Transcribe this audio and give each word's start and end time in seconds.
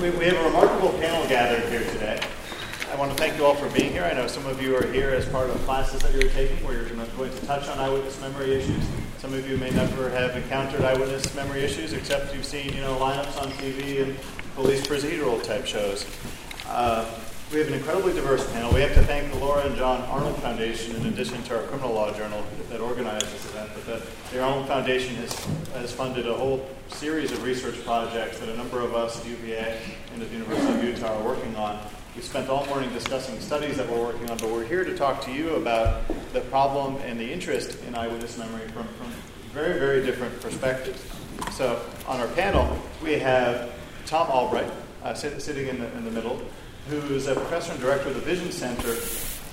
We, 0.00 0.10
we 0.10 0.26
have 0.26 0.36
a 0.36 0.44
remarkable 0.44 0.90
panel 0.90 1.26
gathered 1.28 1.68
here 1.70 1.82
today. 1.90 2.20
I 2.92 2.94
want 2.94 3.10
to 3.10 3.16
thank 3.16 3.36
you 3.36 3.44
all 3.44 3.56
for 3.56 3.68
being 3.70 3.90
here. 3.90 4.04
I 4.04 4.12
know 4.12 4.28
some 4.28 4.46
of 4.46 4.62
you 4.62 4.76
are 4.76 4.86
here 4.92 5.10
as 5.10 5.28
part 5.28 5.50
of 5.50 5.56
classes 5.64 6.00
that 6.02 6.12
you're 6.14 6.30
taking 6.30 6.64
where 6.64 6.74
you're 6.74 6.88
going 6.88 7.30
to 7.30 7.46
touch 7.46 7.68
on 7.68 7.80
eyewitness 7.80 8.20
memory 8.20 8.54
issues. 8.54 8.84
Some 9.18 9.34
of 9.34 9.50
you 9.50 9.56
may 9.56 9.70
never 9.70 10.08
have 10.10 10.36
encountered 10.36 10.82
eyewitness 10.82 11.34
memory 11.34 11.64
issues 11.64 11.94
except 11.94 12.32
you've 12.32 12.44
seen, 12.44 12.72
you 12.74 12.80
know, 12.80 12.96
lineups 12.96 13.42
on 13.42 13.50
TV 13.54 14.04
and 14.04 14.16
police 14.54 14.86
procedural 14.86 15.42
type 15.42 15.66
shows. 15.66 16.06
Uh, 16.68 17.04
we 17.52 17.58
have 17.60 17.68
an 17.68 17.74
incredibly 17.74 18.12
diverse 18.12 18.50
panel. 18.52 18.70
We 18.74 18.82
have 18.82 18.92
to 18.92 19.02
thank 19.04 19.32
the 19.32 19.38
Laura 19.38 19.64
and 19.64 19.74
John 19.74 20.02
Arnold 20.02 20.36
Foundation, 20.36 20.94
in 20.96 21.06
addition 21.06 21.42
to 21.44 21.56
our 21.56 21.62
criminal 21.62 21.94
law 21.94 22.12
journal 22.12 22.44
that 22.68 22.80
organized 22.80 23.24
this 23.24 23.46
event. 23.46 23.70
But 23.74 23.86
the, 23.86 24.06
the 24.32 24.42
Arnold 24.42 24.66
Foundation 24.66 25.14
has, 25.16 25.32
has 25.72 25.90
funded 25.90 26.28
a 26.28 26.34
whole 26.34 26.68
series 26.88 27.32
of 27.32 27.42
research 27.42 27.82
projects 27.86 28.38
that 28.40 28.50
a 28.50 28.56
number 28.56 28.82
of 28.82 28.94
us 28.94 29.18
at 29.20 29.26
UVA 29.26 29.80
and 30.12 30.22
at 30.22 30.28
the 30.28 30.34
University 30.34 30.74
of 30.74 30.84
Utah 30.84 31.18
are 31.18 31.24
working 31.24 31.56
on. 31.56 31.82
We 32.14 32.20
spent 32.20 32.50
all 32.50 32.66
morning 32.66 32.92
discussing 32.92 33.40
studies 33.40 33.78
that 33.78 33.88
we're 33.88 34.02
working 34.02 34.28
on, 34.30 34.36
but 34.36 34.50
we're 34.50 34.66
here 34.66 34.84
to 34.84 34.94
talk 34.94 35.22
to 35.22 35.32
you 35.32 35.54
about 35.54 36.02
the 36.34 36.40
problem 36.42 36.96
and 36.96 37.18
the 37.18 37.32
interest 37.32 37.82
in 37.84 37.94
eyewitness 37.94 38.36
memory 38.36 38.68
from, 38.68 38.86
from 38.88 39.10
very, 39.54 39.78
very 39.78 40.04
different 40.04 40.38
perspectives. 40.42 41.02
So 41.52 41.80
on 42.06 42.20
our 42.20 42.28
panel, 42.28 42.78
we 43.02 43.14
have 43.14 43.72
Tom 44.04 44.28
Albright 44.28 44.70
uh, 45.02 45.14
sit, 45.14 45.40
sitting 45.40 45.68
in 45.68 45.78
the, 45.78 45.90
in 45.96 46.04
the 46.04 46.10
middle 46.10 46.42
who 46.88 47.14
is 47.14 47.26
a 47.26 47.34
professor 47.34 47.72
and 47.72 47.80
director 47.80 48.08
of 48.08 48.14
the 48.14 48.20
Vision 48.22 48.50
Center 48.50 48.92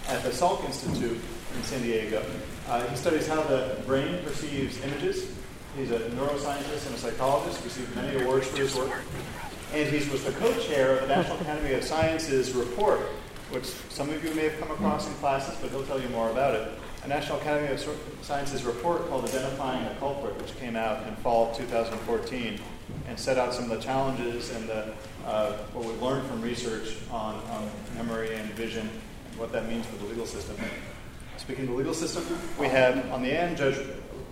at 0.08 0.24
the 0.24 0.30
Salk 0.30 0.64
Institute 0.66 1.20
in 1.56 1.64
San 1.64 1.82
Diego. 1.82 2.24
Uh, 2.70 2.86
he 2.88 2.96
studies 2.96 3.28
how 3.28 3.44
the 3.44 3.78
brain 3.86 4.24
perceives 4.24 4.82
images. 4.82 5.28
He's 5.78 5.92
a 5.92 6.00
neuroscientist 6.00 6.86
and 6.86 6.96
a 6.96 6.98
psychologist, 6.98 7.62
received 7.66 7.94
many 7.96 8.24
awards 8.24 8.48
for 8.48 8.58
his 8.58 8.74
work. 8.76 9.02
And 9.74 9.90
he 9.90 10.10
was 10.10 10.24
the 10.24 10.32
co-chair 10.34 10.94
of 10.98 11.02
the 11.02 11.16
National 11.16 11.38
Academy 11.42 11.74
of 11.74 11.84
Sciences 11.84 12.54
report, 12.54 13.02
which 13.50 13.66
some 13.90 14.10
of 14.10 14.24
you 14.24 14.34
may 14.34 14.44
have 14.44 14.60
come 14.60 14.72
across 14.72 15.06
in 15.06 15.14
classes, 15.16 15.58
but 15.62 15.72
he'll 15.72 15.86
tell 15.86 16.02
you 16.02 16.08
more 16.10 16.30
about 16.30 16.56
it. 16.56 16.70
A 17.04 17.08
National 17.08 17.38
Academy 17.40 17.68
of 17.68 18.00
Sciences 18.22 18.64
report 18.64 19.10
called 19.10 19.26
Identifying 19.26 19.84
the 19.84 19.96
Culprit, 19.96 20.42
which 20.42 20.58
came 20.58 20.78
out 20.78 21.06
in 21.06 21.16
fall 21.18 21.54
2014 21.54 22.60
and 23.08 23.20
set 23.20 23.38
out 23.38 23.54
some 23.54 23.70
of 23.70 23.78
the 23.78 23.84
challenges 23.84 24.52
and 24.52 24.68
the 24.70 24.94
uh, 25.26 25.54
what 25.74 25.86
we've 25.86 26.02
learned 26.02 26.28
from 26.28 26.42
research 26.42 26.96
on, 27.12 27.36
on 27.50 27.70
memory 27.96 28.36
and 28.36 28.50
vision 28.52 28.90
and 29.30 29.40
what 29.40 29.52
that 29.52 29.68
means 29.68 29.86
for 29.86 29.96
the 29.98 30.06
legal 30.06 30.26
system. 30.26 30.56
Speaking 31.38 31.66
of 31.66 31.72
the 31.72 31.76
legal 31.76 31.94
system, 31.94 32.24
we 32.60 32.68
have 32.68 33.12
on 33.12 33.22
the 33.22 33.32
end 33.32 33.58
Judge 33.58 33.78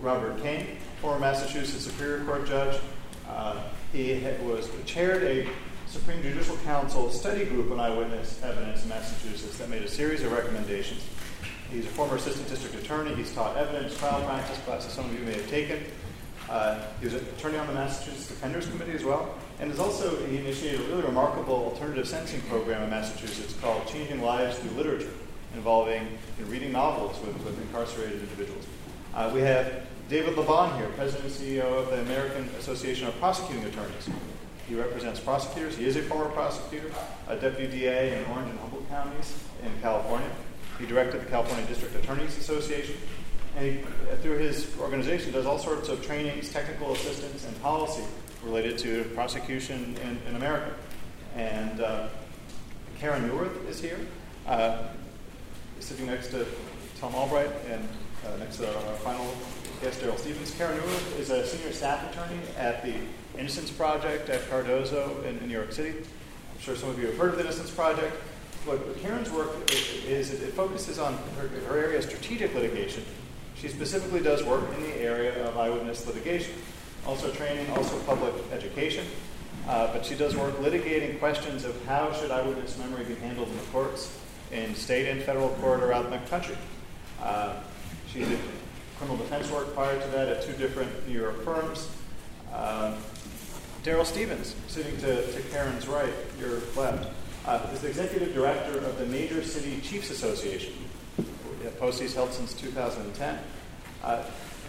Robert 0.00 0.40
Kane, 0.42 0.78
former 1.00 1.18
Massachusetts 1.18 1.84
Superior 1.84 2.24
Court 2.24 2.46
judge. 2.46 2.80
Uh, 3.28 3.62
he 3.92 4.20
was 4.42 4.68
chaired 4.86 5.22
a 5.22 5.48
Supreme 5.86 6.22
Judicial 6.22 6.56
Council 6.58 7.10
study 7.10 7.44
group 7.44 7.70
on 7.70 7.80
eyewitness 7.80 8.42
evidence 8.42 8.82
in 8.82 8.88
Massachusetts 8.88 9.58
that 9.58 9.68
made 9.68 9.82
a 9.82 9.88
series 9.88 10.22
of 10.22 10.32
recommendations. 10.32 11.04
He's 11.70 11.86
a 11.86 11.88
former 11.88 12.16
assistant 12.16 12.48
district 12.48 12.76
attorney. 12.76 13.14
He's 13.14 13.32
taught 13.32 13.56
evidence, 13.56 13.96
trial 13.98 14.22
practice 14.24 14.58
classes 14.64 14.92
some 14.92 15.06
of 15.06 15.18
you 15.18 15.24
may 15.24 15.34
have 15.34 15.48
taken. 15.48 15.84
Uh, 16.48 16.80
he 17.00 17.06
was 17.06 17.14
an 17.14 17.24
attorney 17.36 17.58
on 17.58 17.66
the 17.66 17.72
Massachusetts 17.72 18.28
Defenders 18.28 18.66
Committee 18.66 18.92
as 18.92 19.04
well. 19.04 19.34
And 19.60 19.70
has 19.70 19.78
also, 19.78 20.18
initiated 20.24 20.80
a 20.80 20.84
really 20.84 21.02
remarkable 21.02 21.54
alternative 21.54 22.08
sentencing 22.08 22.40
program 22.42 22.82
in 22.82 22.90
Massachusetts 22.90 23.54
called 23.60 23.86
Changing 23.86 24.20
Lives 24.20 24.58
Through 24.58 24.76
Literature, 24.76 25.12
involving 25.54 26.02
you 26.38 26.44
know, 26.44 26.50
reading 26.50 26.72
novels 26.72 27.18
with, 27.24 27.36
with 27.44 27.60
incarcerated 27.60 28.20
individuals. 28.20 28.66
Uh, 29.14 29.30
we 29.32 29.40
have 29.40 29.86
David 30.08 30.34
LaBahn 30.34 30.76
here, 30.76 30.88
President 30.96 31.24
and 31.24 31.32
CEO 31.32 31.62
of 31.78 31.86
the 31.90 32.00
American 32.00 32.48
Association 32.58 33.06
of 33.06 33.18
Prosecuting 33.20 33.64
Attorneys. 33.64 34.08
He 34.68 34.74
represents 34.74 35.20
prosecutors. 35.20 35.76
He 35.76 35.86
is 35.86 35.96
a 35.96 36.02
former 36.02 36.30
prosecutor, 36.30 36.90
a 37.28 37.36
deputy 37.36 37.78
DA 37.78 38.18
in 38.18 38.24
Orange 38.32 38.50
and 38.50 38.58
Humboldt 38.58 38.88
counties 38.88 39.38
in 39.62 39.70
California. 39.80 40.30
He 40.80 40.86
directed 40.86 41.20
the 41.20 41.26
California 41.26 41.64
District 41.66 41.94
Attorneys 41.94 42.36
Association. 42.38 42.96
And 43.56 43.66
he, 43.66 43.84
through 44.16 44.38
his 44.38 44.76
organization, 44.80 45.32
does 45.32 45.46
all 45.46 45.58
sorts 45.58 45.88
of 45.88 46.04
trainings, 46.04 46.52
technical 46.52 46.92
assistance, 46.92 47.46
and 47.46 47.62
policy 47.62 48.02
related 48.44 48.78
to 48.78 49.04
prosecution 49.14 49.96
in, 50.02 50.20
in 50.28 50.36
America. 50.36 50.74
And 51.34 51.80
uh, 51.80 52.08
Karen 53.00 53.28
Newirth 53.28 53.68
is 53.68 53.80
here, 53.80 53.98
uh, 54.46 54.84
sitting 55.80 56.06
next 56.06 56.28
to 56.28 56.46
Tom 57.00 57.14
Albright 57.14 57.50
and 57.68 57.88
uh, 58.26 58.36
next 58.36 58.58
to 58.58 58.68
our 58.68 58.96
final 58.96 59.34
guest, 59.82 60.00
Darrel 60.00 60.16
Stephens. 60.16 60.54
Karen 60.54 60.76
Newirth 60.78 61.18
is 61.18 61.30
a 61.30 61.46
senior 61.46 61.72
staff 61.72 62.10
attorney 62.10 62.40
at 62.56 62.84
the 62.84 62.94
Innocence 63.38 63.70
Project 63.70 64.28
at 64.30 64.48
Cardozo 64.48 65.22
in, 65.26 65.38
in 65.38 65.48
New 65.48 65.54
York 65.54 65.72
City. 65.72 65.98
I'm 65.98 66.60
sure 66.60 66.76
some 66.76 66.90
of 66.90 66.98
you 66.98 67.06
have 67.06 67.18
heard 67.18 67.30
of 67.30 67.36
the 67.36 67.44
Innocence 67.44 67.70
Project. 67.70 68.14
What 68.64 68.96
Karen's 69.02 69.30
work 69.30 69.70
is, 69.70 70.30
is 70.30 70.42
it 70.42 70.54
focuses 70.54 70.98
on 70.98 71.18
her, 71.36 71.48
her 71.48 71.76
area 71.76 71.98
of 71.98 72.04
strategic 72.04 72.54
litigation. 72.54 73.04
She 73.56 73.68
specifically 73.68 74.20
does 74.20 74.42
work 74.42 74.64
in 74.76 74.82
the 74.82 74.94
area 74.96 75.46
of 75.46 75.58
eyewitness 75.58 76.06
litigation 76.06 76.54
also 77.06 77.30
training, 77.32 77.68
also 77.70 77.98
public 78.00 78.34
education. 78.52 79.06
Uh, 79.68 79.92
but 79.92 80.04
she 80.04 80.14
does 80.14 80.36
work 80.36 80.54
litigating 80.58 81.18
questions 81.18 81.64
of 81.64 81.84
how 81.86 82.12
should 82.12 82.30
eyewitness 82.30 82.76
memory 82.78 83.04
be 83.04 83.14
handled 83.16 83.48
in 83.48 83.56
the 83.56 83.62
courts 83.64 84.18
in 84.52 84.74
state 84.74 85.08
and 85.08 85.22
federal 85.22 85.48
court 85.60 85.82
around 85.82 86.10
the 86.10 86.18
country. 86.28 86.56
Uh, 87.20 87.54
she 88.12 88.20
did 88.20 88.38
criminal 88.98 89.16
defense 89.16 89.50
work 89.50 89.74
prior 89.74 89.98
to 90.00 90.06
that 90.08 90.28
at 90.28 90.42
two 90.42 90.52
different 90.52 91.08
New 91.08 91.18
York 91.18 91.42
firms. 91.44 91.88
Uh, 92.52 92.94
Darrel 93.82 94.04
Stephens, 94.04 94.54
sitting 94.68 94.96
to, 94.98 95.32
to, 95.32 95.40
Karen's 95.50 95.86
right, 95.88 96.12
your 96.38 96.60
left, 96.76 97.12
uh, 97.46 97.66
is 97.72 97.80
the 97.80 97.88
executive 97.88 98.32
director 98.32 98.78
of 98.78 98.98
the 98.98 99.06
Major 99.06 99.42
City 99.42 99.80
Chiefs 99.80 100.10
Association. 100.10 100.72
post 101.78 102.00
he's 102.00 102.14
held 102.14 102.32
since 102.32 102.54
2010. 102.54 103.38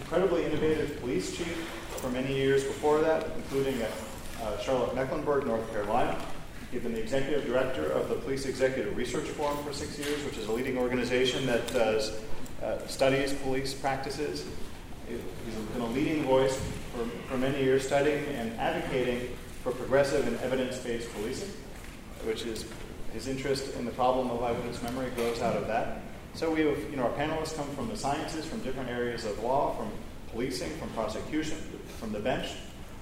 Incredibly 0.06 0.44
innovative 0.44 1.00
police 1.00 1.36
chief, 1.36 1.68
for 1.96 2.08
many 2.10 2.32
years 2.32 2.62
before 2.62 3.00
that, 3.00 3.28
including 3.34 3.82
at 3.82 3.90
uh, 4.40 4.56
Charlotte 4.60 4.94
Mecklenburg, 4.94 5.44
North 5.48 5.68
Carolina. 5.72 6.16
He's 6.70 6.82
been 6.82 6.92
the 6.92 7.00
executive 7.00 7.44
director 7.44 7.90
of 7.90 8.08
the 8.08 8.14
Police 8.14 8.46
Executive 8.46 8.96
Research 8.96 9.26
Forum 9.30 9.58
for 9.64 9.72
six 9.72 9.98
years, 9.98 10.24
which 10.24 10.38
is 10.38 10.46
a 10.46 10.52
leading 10.52 10.78
organization 10.78 11.44
that 11.46 11.66
does 11.72 12.20
uh, 12.62 12.86
studies 12.86 13.32
police 13.34 13.74
practices. 13.74 14.44
He's 15.08 15.18
been 15.72 15.82
a 15.82 15.86
leading 15.86 16.22
voice 16.22 16.56
for, 16.92 17.04
for 17.28 17.36
many 17.36 17.64
years 17.64 17.84
studying 17.84 18.24
and 18.26 18.52
advocating 18.60 19.36
for 19.64 19.72
progressive 19.72 20.24
and 20.28 20.38
evidence-based 20.38 21.12
policing, 21.14 21.50
which 22.24 22.46
is 22.46 22.64
his 23.12 23.26
interest 23.26 23.74
in 23.74 23.84
the 23.84 23.90
problem 23.90 24.30
of 24.30 24.40
eyewitness 24.40 24.80
memory 24.84 25.10
grows 25.16 25.42
out 25.42 25.56
of 25.56 25.66
that. 25.66 26.02
So 26.36 26.50
we 26.50 26.60
have, 26.66 26.78
you 26.90 26.96
know, 26.96 27.04
our 27.04 27.12
panelists 27.12 27.56
come 27.56 27.66
from 27.70 27.88
the 27.88 27.96
sciences, 27.96 28.44
from 28.44 28.60
different 28.60 28.90
areas 28.90 29.24
of 29.24 29.42
law, 29.42 29.74
from 29.74 29.90
policing, 30.32 30.68
from 30.76 30.90
prosecution, 30.90 31.56
from 31.98 32.12
the 32.12 32.18
bench. 32.18 32.48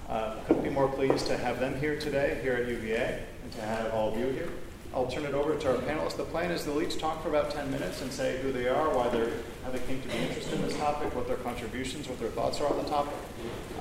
Uh, 0.08 0.36
couldn't 0.46 0.62
be 0.62 0.70
more 0.70 0.86
pleased 0.86 1.26
to 1.26 1.36
have 1.36 1.58
them 1.58 1.76
here 1.80 1.98
today, 1.98 2.38
here 2.44 2.52
at 2.54 2.68
UVA, 2.68 3.24
and 3.42 3.52
to 3.54 3.60
have 3.62 3.92
all 3.92 4.12
of 4.12 4.16
you 4.16 4.26
here. 4.26 4.50
I'll 4.94 5.08
turn 5.08 5.24
it 5.24 5.34
over 5.34 5.56
to 5.56 5.74
our 5.74 5.82
panelists. 5.82 6.16
The 6.16 6.22
plan 6.22 6.52
is 6.52 6.64
they'll 6.64 6.80
each 6.80 7.00
talk 7.00 7.24
for 7.24 7.28
about 7.28 7.50
10 7.50 7.72
minutes 7.72 8.02
and 8.02 8.12
say 8.12 8.38
who 8.40 8.52
they 8.52 8.68
are, 8.68 8.94
why 8.94 9.08
they're, 9.08 9.32
how 9.64 9.72
they 9.72 9.80
came 9.80 10.00
to 10.02 10.08
be 10.08 10.18
interested 10.18 10.54
in 10.54 10.62
this 10.62 10.76
topic, 10.76 11.12
what 11.16 11.26
their 11.26 11.38
contributions, 11.38 12.08
what 12.08 12.20
their 12.20 12.30
thoughts 12.30 12.60
are 12.60 12.68
on 12.68 12.76
the 12.76 12.88
topic. 12.88 13.14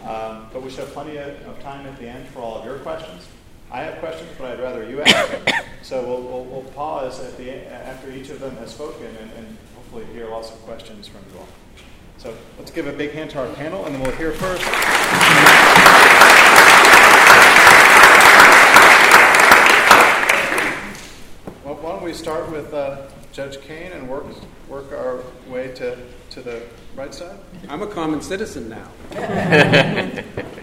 Um, 0.04 0.48
but 0.52 0.64
we 0.64 0.72
should 0.72 0.80
have 0.80 0.94
plenty 0.94 1.18
of 1.18 1.62
time 1.62 1.86
at 1.86 2.00
the 2.00 2.08
end 2.08 2.28
for 2.30 2.40
all 2.40 2.58
of 2.58 2.66
your 2.66 2.80
questions. 2.80 3.28
I 3.74 3.82
have 3.82 3.98
questions, 3.98 4.30
but 4.38 4.52
I'd 4.52 4.60
rather 4.60 4.88
you 4.88 5.02
ask 5.02 5.32
them. 5.32 5.54
So 5.82 6.02
we'll, 6.02 6.22
we'll, 6.22 6.46
we'll 6.46 6.72
pause 6.72 7.20
at 7.20 7.36
the, 7.36 7.70
after 7.70 8.10
each 8.10 8.30
of 8.30 8.40
them 8.40 8.56
has 8.56 8.72
spoken 8.72 9.06
and, 9.06 9.30
and 9.34 9.58
hopefully 9.76 10.06
hear 10.14 10.30
lots 10.30 10.50
of 10.50 10.56
questions 10.62 11.10
from 11.10 11.20
you 11.30 11.40
all. 11.40 11.48
So 12.18 12.34
let's 12.58 12.72
give 12.72 12.88
a 12.88 12.94
big 12.94 13.12
hand 13.12 13.32
to 13.32 13.40
our 13.40 13.54
panel, 13.56 13.86
and 13.86 13.94
then 13.94 14.02
we'll 14.02 14.16
hear 14.16 14.32
first. 14.32 14.64
Well, 21.66 21.76
why 21.76 21.92
don't 21.92 22.04
we 22.04 22.14
start 22.14 22.50
with 22.50 22.74
uh, 22.74 23.08
Judge 23.34 23.60
Kane 23.60 23.92
and 23.92 24.08
work 24.08 24.24
work 24.70 24.94
our 24.94 25.20
way 25.50 25.74
to, 25.74 25.98
to 26.30 26.42
the 26.42 26.64
right 26.96 27.14
side? 27.14 27.38
I'm 27.68 27.82
a 27.82 27.88
common 27.88 28.22
citizen 28.22 28.70
now. 28.70 28.88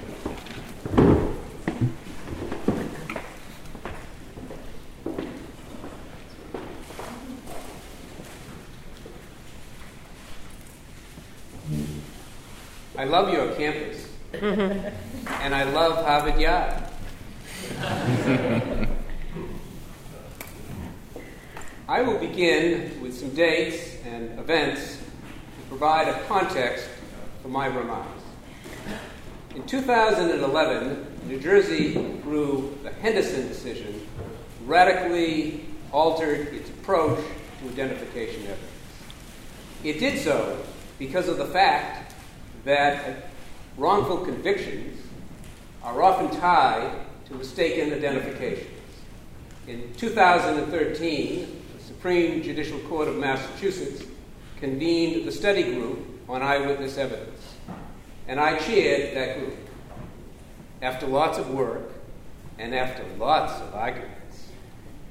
I 13.00 13.04
love 13.04 13.32
your 13.32 13.50
campus. 13.54 14.06
And 14.42 15.54
I 15.54 15.64
love 15.64 16.04
Harvard 16.04 16.40
Yard. 16.40 16.82
I 21.88 22.02
will 22.02 22.18
begin 22.18 23.02
with 23.02 23.18
some 23.18 23.30
dates 23.30 23.96
and 24.04 24.38
events 24.38 24.96
to 24.96 25.68
provide 25.68 26.08
a 26.08 26.18
context 26.24 26.88
for 27.42 27.48
my 27.48 27.66
remarks. 27.66 28.22
In 29.54 29.66
2011, 29.66 31.06
New 31.26 31.40
Jersey, 31.40 31.92
through 32.22 32.78
the 32.82 32.92
Henderson 32.92 33.48
decision, 33.48 34.06
radically 34.64 35.66
altered 35.92 36.48
its 36.54 36.70
approach 36.70 37.18
to 37.60 37.68
identification 37.68 38.42
evidence. 38.42 38.70
It 39.84 39.98
did 39.98 40.18
so 40.20 40.62
because 40.98 41.28
of 41.28 41.36
the 41.36 41.46
fact 41.46 42.14
that 42.64 43.29
wrongful 43.76 44.18
convictions 44.18 45.00
are 45.82 46.02
often 46.02 46.38
tied 46.40 46.92
to 47.26 47.34
mistaken 47.34 47.92
identifications. 47.92 48.66
In 49.66 49.92
2013, 49.94 51.62
the 51.76 51.82
Supreme 51.82 52.42
Judicial 52.42 52.78
Court 52.80 53.08
of 53.08 53.16
Massachusetts 53.16 54.04
convened 54.58 55.26
the 55.26 55.32
study 55.32 55.62
group 55.62 55.98
on 56.28 56.42
eyewitness 56.42 56.98
evidence, 56.98 57.54
and 58.28 58.38
I 58.38 58.58
chaired 58.58 59.16
that 59.16 59.38
group. 59.38 59.56
After 60.82 61.06
lots 61.06 61.38
of 61.38 61.50
work 61.50 61.92
and 62.58 62.74
after 62.74 63.04
lots 63.18 63.60
of 63.60 63.74
arguments, 63.74 64.48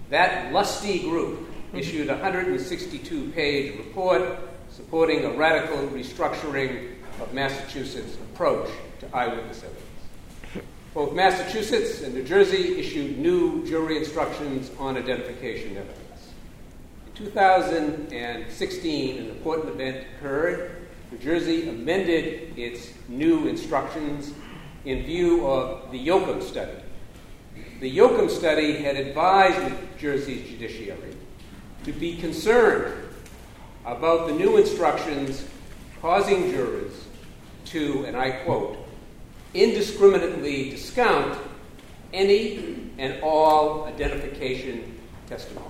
that 0.09 0.51
lusty 0.51 0.99
group 0.99 1.47
issued 1.73 2.09
a 2.09 2.13
162 2.13 3.29
page 3.29 3.77
report 3.77 4.39
supporting 4.71 5.25
a 5.25 5.31
radical 5.31 5.77
restructuring 5.87 6.95
of 7.21 7.33
Massachusetts' 7.33 8.15
approach 8.15 8.69
to 8.99 9.15
eyewitness 9.15 9.63
evidence. 9.63 9.85
Both 10.93 11.13
Massachusetts 11.13 12.01
and 12.01 12.15
New 12.15 12.23
Jersey 12.23 12.79
issued 12.79 13.19
new 13.19 13.65
jury 13.65 13.97
instructions 13.97 14.71
on 14.79 14.97
identification 14.97 15.77
evidence. 15.77 16.31
In 17.07 17.13
2016, 17.25 19.17
an 19.17 19.29
important 19.29 19.69
event 19.69 20.07
occurred. 20.15 20.87
New 21.11 21.19
Jersey 21.19 21.69
amended 21.69 22.57
its 22.57 22.93
new 23.07 23.47
instructions 23.47 24.33
in 24.85 25.03
view 25.03 25.45
of 25.47 25.91
the 25.91 26.07
Yoakum 26.07 26.41
study. 26.41 26.73
The 27.81 27.97
Yoakum 27.97 28.29
study 28.29 28.73
had 28.77 28.95
advised 28.95 29.59
New 29.71 29.77
Jersey's 29.99 30.49
judiciary 30.49 31.15
to 31.85 31.91
be 31.93 32.17
concerned 32.17 33.05
about 33.85 34.27
the 34.27 34.33
new 34.33 34.57
instructions 34.57 35.45
causing 36.01 36.51
jurors 36.51 37.05
to, 37.69 38.05
and 38.05 38.15
I 38.15 38.31
quote, 38.31 38.77
indiscriminately 39.53 40.69
discount 40.69 41.39
any 42.13 42.91
and 42.97 43.21
all 43.21 43.85
identification 43.85 44.99
testimony. 45.27 45.67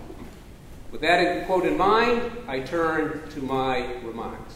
With 0.92 1.01
that 1.01 1.46
quote 1.46 1.66
in 1.66 1.78
mind, 1.78 2.31
I 2.48 2.62
turn 2.62 3.30
to 3.31 3.42
my 3.42 3.94
remarks. 4.01 4.56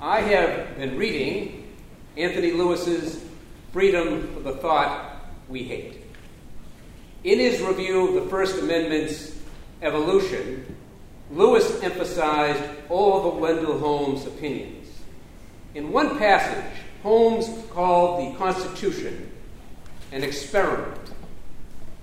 I 0.00 0.20
have 0.20 0.76
been 0.76 0.96
reading 0.96 1.74
Anthony 2.16 2.52
Lewis's 2.52 3.24
Freedom 3.72 4.32
for 4.34 4.40
the 4.40 4.56
Thought 4.56 5.26
We 5.48 5.64
Hate. 5.64 6.02
In 7.24 7.38
his 7.38 7.60
review 7.60 8.08
of 8.08 8.24
the 8.24 8.30
First 8.30 8.58
Amendment's 8.58 9.36
evolution, 9.82 10.76
Lewis 11.30 11.82
emphasized 11.82 12.62
all 12.88 13.32
of 13.32 13.38
Wendell 13.38 13.78
Holmes' 13.78 14.26
opinions. 14.26 14.85
In 15.76 15.92
one 15.92 16.16
passage, 16.16 16.80
Holmes 17.02 17.50
called 17.70 18.32
the 18.32 18.38
Constitution 18.38 19.30
an 20.10 20.24
experiment. 20.24 20.98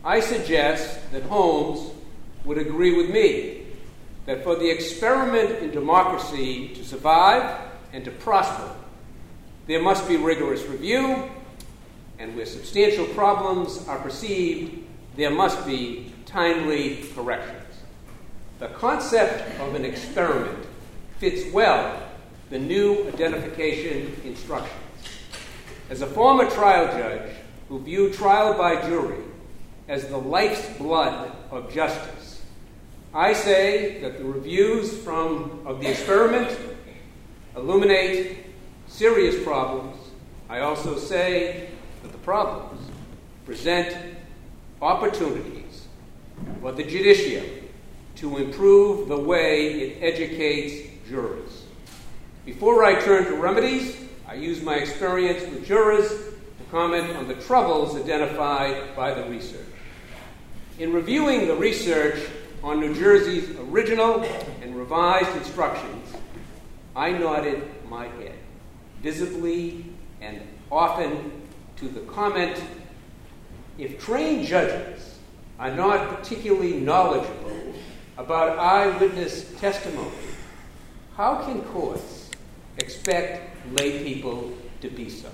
I 0.05 0.19
suggest 0.19 1.11
that 1.11 1.23
Holmes 1.23 1.91
would 2.45 2.59
agree 2.59 2.95
with 2.95 3.09
me 3.09 3.65
that 4.27 4.43
for 4.43 4.55
the 4.55 4.69
experiment 4.69 5.63
in 5.63 5.71
democracy 5.71 6.67
to 6.75 6.85
survive 6.85 7.61
and 7.91 8.05
to 8.05 8.11
prosper, 8.11 8.75
there 9.65 9.81
must 9.81 10.07
be 10.07 10.17
rigorous 10.17 10.63
review, 10.65 11.31
and 12.19 12.35
where 12.35 12.45
substantial 12.45 13.07
problems 13.07 13.87
are 13.87 13.97
perceived, 13.97 14.83
there 15.15 15.31
must 15.31 15.65
be 15.65 16.13
timely 16.27 17.05
corrections. 17.15 17.81
The 18.59 18.67
concept 18.67 19.59
of 19.59 19.73
an 19.73 19.83
experiment 19.83 20.63
fits 21.17 21.51
well 21.51 22.11
the 22.53 22.59
new 22.59 23.07
identification 23.07 24.15
instructions. 24.23 24.77
As 25.89 26.01
a 26.01 26.05
former 26.05 26.47
trial 26.51 26.85
judge 26.95 27.31
who 27.67 27.79
viewed 27.79 28.13
trial 28.13 28.55
by 28.55 28.79
jury 28.87 29.23
as 29.87 30.05
the 30.05 30.17
life's 30.19 30.63
blood 30.77 31.31
of 31.49 31.73
justice, 31.73 32.43
I 33.11 33.33
say 33.33 33.99
that 34.01 34.19
the 34.19 34.23
reviews 34.23 34.95
from, 34.99 35.63
of 35.65 35.79
the 35.79 35.89
experiment 35.89 36.55
illuminate 37.55 38.37
serious 38.87 39.43
problems. 39.43 39.97
I 40.47 40.59
also 40.59 40.95
say 40.95 41.69
that 42.03 42.11
the 42.11 42.19
problems 42.19 42.87
present 43.47 43.97
opportunities 44.79 45.87
for 46.61 46.71
the 46.71 46.83
judiciary 46.83 47.63
to 48.17 48.37
improve 48.37 49.07
the 49.07 49.17
way 49.17 49.71
it 49.81 50.03
educates 50.03 50.87
jurors. 51.09 51.62
Before 52.45 52.83
I 52.83 52.99
turn 52.99 53.23
to 53.25 53.35
remedies, 53.35 53.95
I 54.27 54.33
use 54.33 54.61
my 54.61 54.75
experience 54.75 55.49
with 55.49 55.65
jurors 55.65 56.09
to 56.09 56.63
comment 56.71 57.15
on 57.15 57.29
the 57.29 57.35
troubles 57.35 57.95
identified 57.95 58.93
by 58.97 59.13
the 59.13 59.23
research. 59.29 59.61
In 60.77 60.91
reviewing 60.91 61.47
the 61.47 61.55
research 61.55 62.19
on 62.61 62.81
New 62.81 62.93
Jersey's 62.93 63.49
original 63.57 64.23
and 64.61 64.75
revised 64.75 65.33
instructions, 65.37 66.09
I 66.97 67.13
nodded 67.13 67.63
my 67.87 68.07
head, 68.07 68.35
visibly 69.01 69.85
and 70.19 70.41
often, 70.69 71.31
to 71.77 71.87
the 71.87 72.01
comment 72.01 72.61
if 73.77 74.03
trained 74.03 74.47
judges 74.47 75.17
are 75.59 75.73
not 75.73 76.09
particularly 76.09 76.73
knowledgeable 76.73 77.73
about 78.17 78.59
eyewitness 78.59 79.49
testimony, 79.61 80.11
how 81.15 81.41
can 81.45 81.61
courts 81.61 82.22
expect 82.77 83.55
lay 83.77 84.03
people 84.03 84.53
to 84.81 84.89
be 84.89 85.09
so? 85.09 85.29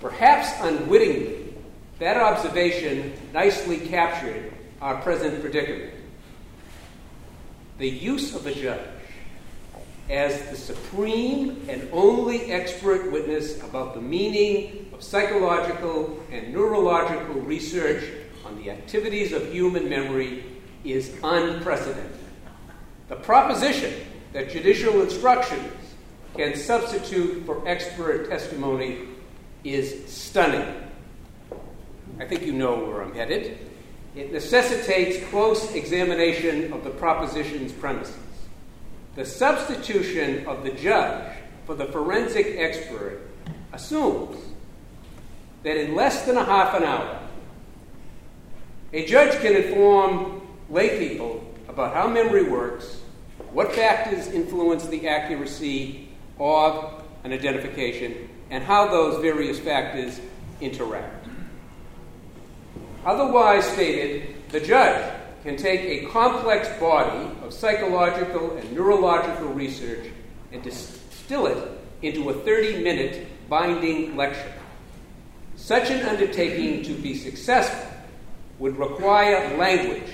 Perhaps 0.00 0.52
unwittingly, 0.60 1.54
that 1.98 2.16
observation 2.16 3.12
nicely 3.32 3.78
captured 3.78 4.52
our 4.80 5.00
present 5.02 5.40
predicament. 5.40 5.92
The 7.78 7.88
use 7.88 8.34
of 8.34 8.46
a 8.46 8.54
judge 8.54 8.80
as 10.08 10.48
the 10.50 10.56
supreme 10.56 11.66
and 11.68 11.88
only 11.92 12.50
expert 12.50 13.10
witness 13.12 13.60
about 13.62 13.94
the 13.94 14.00
meaning 14.00 14.90
of 14.92 15.02
psychological 15.02 16.22
and 16.30 16.52
neurological 16.52 17.34
research 17.42 18.04
on 18.44 18.56
the 18.62 18.70
activities 18.70 19.32
of 19.32 19.52
human 19.52 19.88
memory 19.88 20.44
is 20.84 21.14
unprecedented. 21.22 22.18
The 23.08 23.16
proposition 23.16 23.92
that 24.32 24.50
judicial 24.50 25.02
instructions 25.02 25.72
can 26.38 26.54
substitute 26.54 27.44
for 27.44 27.66
expert 27.66 28.28
testimony 28.28 29.00
is 29.64 30.06
stunning. 30.06 30.72
I 32.20 32.26
think 32.26 32.42
you 32.42 32.52
know 32.52 32.84
where 32.84 33.02
I'm 33.02 33.12
headed. 33.12 33.58
It 34.14 34.32
necessitates 34.32 35.28
close 35.30 35.74
examination 35.74 36.72
of 36.72 36.84
the 36.84 36.90
proposition's 36.90 37.72
premises. 37.72 38.14
The 39.16 39.26
substitution 39.26 40.46
of 40.46 40.62
the 40.62 40.70
judge 40.70 41.34
for 41.66 41.74
the 41.74 41.86
forensic 41.86 42.54
expert 42.56 43.20
assumes 43.72 44.38
that 45.64 45.76
in 45.76 45.96
less 45.96 46.24
than 46.24 46.36
a 46.36 46.44
half 46.44 46.72
an 46.74 46.84
hour, 46.84 47.18
a 48.92 49.04
judge 49.06 49.40
can 49.40 49.56
inform 49.56 50.40
lay 50.70 51.00
people 51.08 51.44
about 51.68 51.94
how 51.94 52.06
memory 52.06 52.44
works, 52.44 53.00
what 53.50 53.72
factors 53.72 54.28
influence 54.28 54.86
the 54.86 55.08
accuracy 55.08 56.07
of 56.38 57.04
an 57.24 57.32
identification, 57.32 58.28
and 58.50 58.62
how 58.64 58.88
those 58.88 59.20
various 59.20 59.58
factors 59.58 60.20
interact. 60.60 61.26
Otherwise 63.04 63.64
stated, 63.64 64.34
the 64.50 64.60
judge 64.60 65.14
can 65.42 65.56
take 65.56 65.80
a 65.80 66.06
complex 66.06 66.68
body 66.80 67.30
of 67.42 67.52
psychological 67.52 68.56
and 68.56 68.72
neurological 68.72 69.48
research 69.48 70.10
and 70.52 70.62
distill 70.62 71.46
it 71.46 71.80
into 72.02 72.30
a 72.30 72.34
30 72.34 72.82
minute 72.82 73.26
binding 73.48 74.16
lecture. 74.16 74.52
Such 75.56 75.90
an 75.90 76.06
undertaking 76.06 76.82
to 76.84 76.94
be 76.94 77.14
successful 77.14 77.90
would 78.58 78.76
require 78.78 79.56
language 79.56 80.10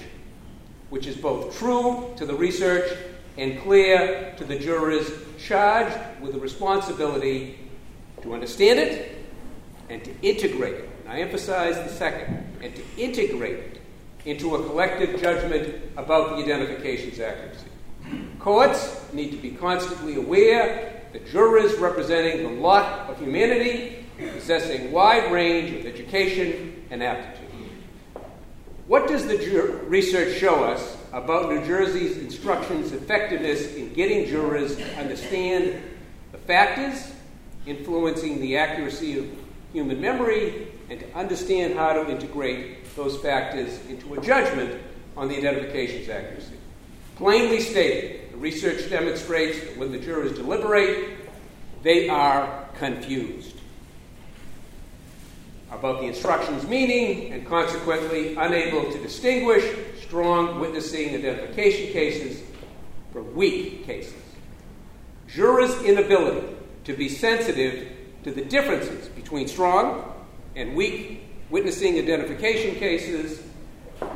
which 0.90 1.06
is 1.06 1.16
both 1.16 1.58
true 1.58 2.12
to 2.16 2.24
the 2.24 2.34
research 2.34 2.88
and 3.36 3.60
clear 3.62 4.32
to 4.36 4.44
the 4.44 4.56
jurors 4.56 5.10
charged 5.38 5.96
with 6.20 6.32
the 6.32 6.40
responsibility 6.40 7.58
to 8.22 8.34
understand 8.34 8.78
it 8.78 9.24
and 9.88 10.02
to 10.04 10.10
integrate 10.22 10.74
it. 10.74 10.88
And 11.04 11.12
I 11.12 11.20
emphasize 11.20 11.76
the 11.76 11.88
second, 11.88 12.44
and 12.62 12.74
to 12.74 12.82
integrate 12.96 13.58
it 13.58 13.80
into 14.24 14.54
a 14.54 14.64
collective 14.64 15.20
judgment 15.20 15.82
about 15.96 16.30
the 16.30 16.42
identification's 16.42 17.20
accuracy. 17.20 17.66
Courts 18.38 19.12
need 19.12 19.30
to 19.30 19.36
be 19.36 19.50
constantly 19.50 20.16
aware 20.16 21.02
that 21.12 21.26
jurors 21.26 21.74
representing 21.78 22.42
the 22.42 22.60
lot 22.60 23.10
of 23.10 23.18
humanity 23.18 24.06
possess 24.32 24.68
a 24.70 24.88
wide 24.88 25.30
range 25.30 25.78
of 25.78 25.86
education 25.86 26.86
and 26.90 27.02
aptitude. 27.02 27.44
What 28.86 29.08
does 29.08 29.26
the 29.26 29.36
research 29.86 30.38
show 30.38 30.64
us 30.64 30.96
about 31.14 31.48
New 31.48 31.64
Jersey's 31.64 32.18
instruction's 32.18 32.90
effectiveness 32.90 33.74
in 33.76 33.94
getting 33.94 34.26
jurors 34.26 34.74
to 34.74 34.98
understand 34.98 35.80
the 36.32 36.38
factors 36.38 37.12
influencing 37.66 38.40
the 38.40 38.56
accuracy 38.56 39.20
of 39.20 39.26
human 39.72 40.00
memory 40.00 40.66
and 40.90 40.98
to 40.98 41.12
understand 41.14 41.74
how 41.74 41.92
to 41.92 42.10
integrate 42.10 42.94
those 42.96 43.16
factors 43.20 43.78
into 43.88 44.14
a 44.14 44.20
judgment 44.22 44.82
on 45.16 45.28
the 45.28 45.36
identification's 45.36 46.08
accuracy? 46.08 46.56
Plainly 47.14 47.60
stated, 47.60 48.32
the 48.32 48.36
research 48.38 48.90
demonstrates 48.90 49.60
that 49.60 49.76
when 49.76 49.92
the 49.92 49.98
jurors 49.98 50.32
deliberate, 50.32 51.16
they 51.84 52.08
are 52.08 52.66
confused 52.76 53.60
about 55.74 56.00
the 56.00 56.06
instruction's 56.06 56.66
meaning 56.66 57.32
and 57.32 57.46
consequently 57.46 58.36
unable 58.36 58.90
to 58.92 58.98
distinguish 59.02 59.64
strong 60.00 60.60
witnessing 60.60 61.14
identification 61.14 61.92
cases 61.92 62.42
from 63.12 63.34
weak 63.34 63.84
cases. 63.84 64.14
Jurors' 65.28 65.82
inability 65.82 66.56
to 66.84 66.94
be 66.94 67.08
sensitive 67.08 67.88
to 68.22 68.30
the 68.30 68.44
differences 68.44 69.08
between 69.08 69.48
strong 69.48 70.12
and 70.54 70.74
weak 70.76 71.22
witnessing 71.50 71.98
identification 71.98 72.76
cases 72.76 73.42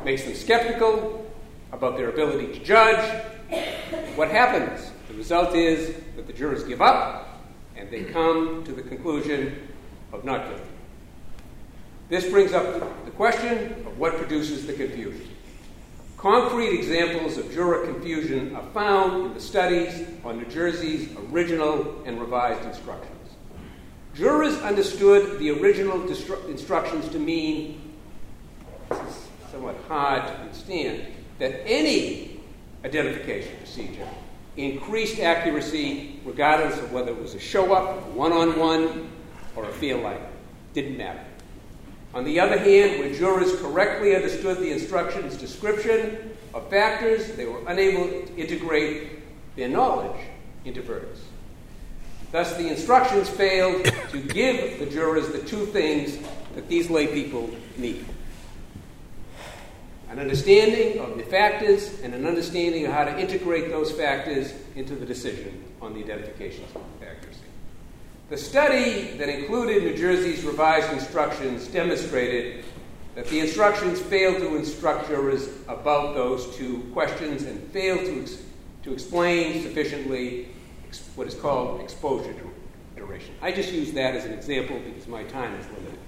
makes 0.05 0.25
them 0.25 0.35
skeptical 0.35 1.31
about 1.73 1.97
their 1.97 2.09
ability 2.09 2.59
to 2.59 2.65
judge. 2.65 3.25
What 4.15 4.31
happens? 4.31 4.93
The 5.09 5.15
result 5.15 5.55
is 5.55 5.95
that 6.17 6.27
the 6.27 6.33
jurors 6.33 6.65
give 6.65 6.81
up 6.81 7.41
and 7.77 7.91
they 7.91 8.05
come 8.05 8.65
to 8.65 8.73
the 8.73 8.83
conclusion 8.83 9.69
of 10.13 10.25
not 10.25 10.49
guilty. 10.49 10.78
This 12.09 12.29
brings 12.31 12.55
up 12.55 13.05
the 13.05 13.11
question 13.11 13.73
of 13.87 13.99
what 13.99 14.17
produces 14.17 14.67
the 14.67 14.73
confusion. 14.73 15.29
Concrete 16.17 16.71
examples 16.71 17.37
of 17.37 17.53
juror 17.53 17.87
confusion 17.87 18.57
are 18.57 18.65
found 18.73 19.27
in 19.27 19.35
the 19.35 19.41
studies 19.41 20.07
on 20.25 20.39
New 20.39 20.47
Jersey's 20.47 21.15
original 21.31 22.03
and 22.07 22.19
revised 22.19 22.65
instructions. 22.65 23.15
Jurors 24.15 24.57
understood 24.63 25.39
the 25.39 25.51
original 25.51 25.99
distru- 25.99 26.49
instructions 26.49 27.09
to 27.11 27.19
mean, 27.19 27.95
this 28.89 28.99
is 29.01 29.29
somewhat 29.53 29.77
hard 29.87 30.27
to 30.27 30.35
understand, 30.41 31.07
that 31.39 31.63
any 31.67 32.41
identification 32.85 33.55
procedure 33.59 34.09
increased 34.57 35.21
accuracy 35.21 36.21
regardless 36.25 36.79
of 36.81 36.91
whether 36.91 37.13
it 37.13 37.23
was 37.23 37.35
a 37.35 37.39
show 37.39 37.73
up, 37.75 38.09
one 38.09 38.33
on 38.33 38.59
one, 38.59 39.11
or 39.55 39.67
a 39.67 39.73
field 39.75 40.03
light. 40.03 40.21
Didn't 40.73 40.97
matter. 40.97 41.28
On 42.15 42.25
the 42.25 42.41
other 42.41 42.59
hand, 42.59 43.01
when 43.01 43.15
jurors 43.15 43.55
correctly 43.61 44.17
understood 44.17 44.59
the 44.59 44.71
instruction's 44.71 45.37
description 45.37 46.35
of 46.55 46.69
factors, 46.71 47.33
they 47.33 47.45
were 47.45 47.61
unable 47.67 48.09
to 48.09 48.37
integrate 48.37 49.21
their 49.57 49.69
knowledge 49.69 50.19
into 50.65 50.83
verdicts. 50.83 51.21
Thus, 52.33 52.57
the 52.57 52.69
instructions 52.69 53.29
failed 53.29 53.85
to 54.11 54.21
give 54.21 54.79
the 54.79 54.87
jurors 54.87 55.29
the 55.29 55.41
two 55.41 55.67
things 55.67 56.19
that 56.55 56.69
these 56.69 56.91
lay 56.91 57.07
people 57.07 57.51
need 57.77 58.05
an 60.11 60.19
understanding 60.19 61.01
of 61.01 61.17
the 61.19 61.23
factors 61.25 62.01
and 62.01 62.15
an 62.15 62.27
understanding 62.27 62.87
of 62.87 62.93
how 62.93 63.05
to 63.05 63.19
integrate 63.19 63.69
those 63.69 63.93
factors 63.93 64.55
into 64.75 64.95
the 64.95 65.05
decision 65.05 65.65
on 65.83 65.95
the 65.95 66.03
identification 66.03 66.65
accuracy. 67.03 67.48
The 68.29 68.37
study 68.37 69.17
that 69.17 69.31
included 69.31 69.85
New 69.85 69.97
Jersey's 69.97 70.45
revised 70.45 70.93
instructions 70.93 71.67
demonstrated 71.67 72.63
that 73.15 73.27
the 73.29 73.41
instructions 73.41 74.01
failed 74.01 74.37
to 74.37 74.57
instruct 74.57 75.09
jurors 75.09 75.49
about 75.67 76.15
those 76.15 76.55
two 76.55 76.81
questions 76.93 77.45
and 77.45 77.63
failed 77.73 78.01
to, 78.01 78.21
ex- 78.21 78.43
to 78.83 78.93
explain 78.93 79.63
sufficiently 79.63 80.49
ex- 80.87 81.09
what 81.15 81.27
is 81.27 81.35
called 81.35 81.81
exposure 81.81 82.35
duration. 82.97 83.35
I 83.41 83.51
just 83.51 83.73
use 83.73 83.93
that 83.93 84.15
as 84.15 84.27
an 84.27 84.35
example 84.35 84.79
because 84.79 85.09
my 85.09 85.23
time 85.25 85.55
is 85.55 85.67
limited. 85.69 85.99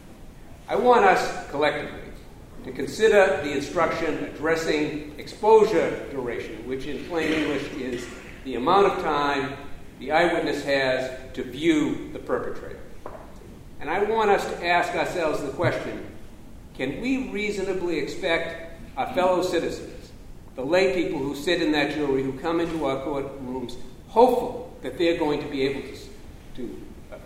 I 0.68 0.76
want 0.76 1.06
us 1.06 1.50
collectively 1.50 2.00
to 2.64 2.72
consider 2.72 3.40
the 3.42 3.50
instruction 3.50 4.24
addressing 4.24 5.18
exposure 5.18 6.06
duration, 6.10 6.68
which 6.68 6.84
in 6.84 7.02
plain 7.06 7.32
English 7.32 7.72
is 7.78 8.06
the 8.44 8.56
amount 8.56 8.88
of 8.88 9.02
time 9.02 9.54
the 9.98 10.12
eyewitness 10.12 10.62
has 10.64 11.19
to 11.34 11.42
view 11.42 12.10
the 12.12 12.18
perpetrator. 12.18 12.80
And 13.80 13.88
I 13.88 14.02
want 14.04 14.30
us 14.30 14.44
to 14.44 14.66
ask 14.66 14.94
ourselves 14.94 15.42
the 15.42 15.50
question 15.50 16.06
can 16.74 17.00
we 17.00 17.30
reasonably 17.30 17.98
expect 17.98 18.80
our 18.96 19.12
fellow 19.12 19.42
citizens, 19.42 20.12
the 20.56 20.64
lay 20.64 20.94
people 20.94 21.18
who 21.18 21.34
sit 21.34 21.60
in 21.60 21.72
that 21.72 21.94
jury, 21.94 22.22
who 22.22 22.32
come 22.38 22.60
into 22.60 22.86
our 22.86 23.04
courtrooms, 23.04 23.76
hopeful 24.08 24.74
that 24.82 24.96
they're 24.96 25.18
going 25.18 25.42
to 25.42 25.48
be 25.48 25.62
able 25.62 25.82
to, 25.82 25.98
to 26.56 26.82
uh, 27.12 27.16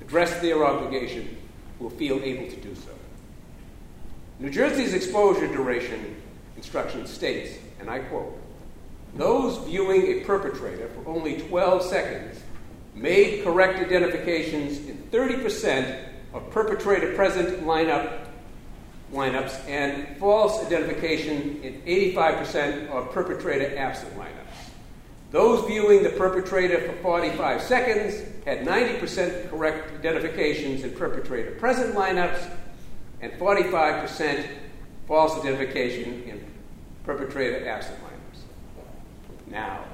address 0.00 0.40
their 0.40 0.64
obligation, 0.64 1.36
will 1.78 1.90
feel 1.90 2.20
able 2.22 2.50
to 2.50 2.56
do 2.56 2.74
so? 2.74 2.90
New 4.38 4.50
Jersey's 4.50 4.94
exposure 4.94 5.46
duration 5.46 6.16
instruction 6.56 7.06
states, 7.06 7.58
and 7.78 7.90
I 7.90 7.98
quote, 7.98 8.38
those 9.14 9.58
viewing 9.66 10.02
a 10.02 10.24
perpetrator 10.24 10.88
for 10.88 11.08
only 11.08 11.38
12 11.38 11.82
seconds 11.82 12.40
made 12.94 13.44
correct 13.44 13.78
identifications 13.78 14.78
in 14.88 14.96
30% 15.10 16.04
of 16.32 16.50
perpetrator 16.50 17.14
present 17.14 17.64
lineup 17.64 18.20
lineups 19.12 19.68
and 19.68 20.16
false 20.18 20.64
identification 20.64 21.60
in 21.62 21.80
85% 21.82 22.88
of 22.88 23.12
perpetrator 23.12 23.76
absent 23.76 24.12
lineups. 24.18 24.70
Those 25.30 25.66
viewing 25.66 26.02
the 26.02 26.10
perpetrator 26.10 26.80
for 26.80 26.92
45 27.02 27.62
seconds 27.62 28.22
had 28.44 28.60
90% 28.60 29.50
correct 29.50 29.92
identifications 29.94 30.84
in 30.84 30.92
perpetrator 30.92 31.52
present 31.52 31.94
lineups 31.94 32.50
and 33.20 33.32
45% 33.32 34.46
false 35.06 35.38
identification 35.40 36.22
in 36.24 36.44
perpetrator 37.04 37.68
absent 37.68 37.98
lineups. 37.98 39.50
Now, 39.50 39.84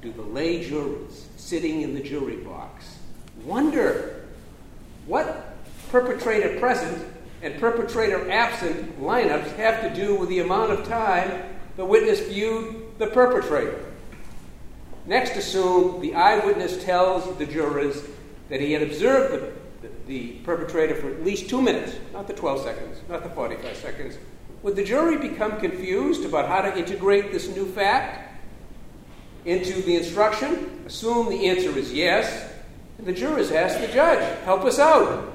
do 0.00 0.12
the 0.12 0.22
lay 0.22 0.68
jurors 0.68 1.28
sitting 1.42 1.82
in 1.82 1.94
the 1.94 2.00
jury 2.00 2.36
box. 2.36 2.98
Wonder 3.44 4.24
what 5.06 5.56
perpetrator 5.90 6.58
present 6.60 7.06
and 7.42 7.58
perpetrator 7.58 8.30
absent 8.30 9.00
lineups 9.00 9.54
have 9.56 9.82
to 9.82 10.00
do 10.00 10.14
with 10.14 10.28
the 10.28 10.38
amount 10.38 10.70
of 10.72 10.86
time 10.86 11.42
the 11.76 11.84
witness 11.84 12.20
viewed 12.20 12.98
the 12.98 13.06
perpetrator? 13.08 13.84
Next, 15.04 15.36
assume 15.36 16.00
the 16.00 16.14
eyewitness 16.14 16.84
tells 16.84 17.36
the 17.36 17.46
jurors 17.46 18.04
that 18.48 18.60
he 18.60 18.72
had 18.72 18.82
observed 18.82 19.32
the 19.32 19.52
the 20.06 20.32
perpetrator 20.44 20.94
for 20.94 21.10
at 21.10 21.24
least 21.24 21.48
two 21.48 21.62
minutes, 21.62 21.96
not 22.12 22.26
the 22.26 22.34
12 22.34 22.62
seconds, 22.62 23.00
not 23.08 23.22
the 23.22 23.30
45 23.30 23.76
seconds, 23.76 24.18
would 24.62 24.76
the 24.76 24.84
jury 24.84 25.16
become 25.16 25.58
confused 25.58 26.24
about 26.24 26.48
how 26.48 26.60
to 26.60 26.76
integrate 26.76 27.32
this 27.32 27.48
new 27.48 27.66
fact 27.66 28.31
into 29.44 29.82
the 29.82 29.96
instruction? 29.96 30.84
Assume 30.86 31.28
the 31.28 31.48
answer 31.48 31.76
is 31.76 31.92
yes, 31.92 32.50
and 32.98 33.06
the 33.06 33.12
jurors 33.12 33.50
ask 33.50 33.80
the 33.80 33.88
judge, 33.88 34.44
help 34.44 34.64
us 34.64 34.78
out. 34.78 35.32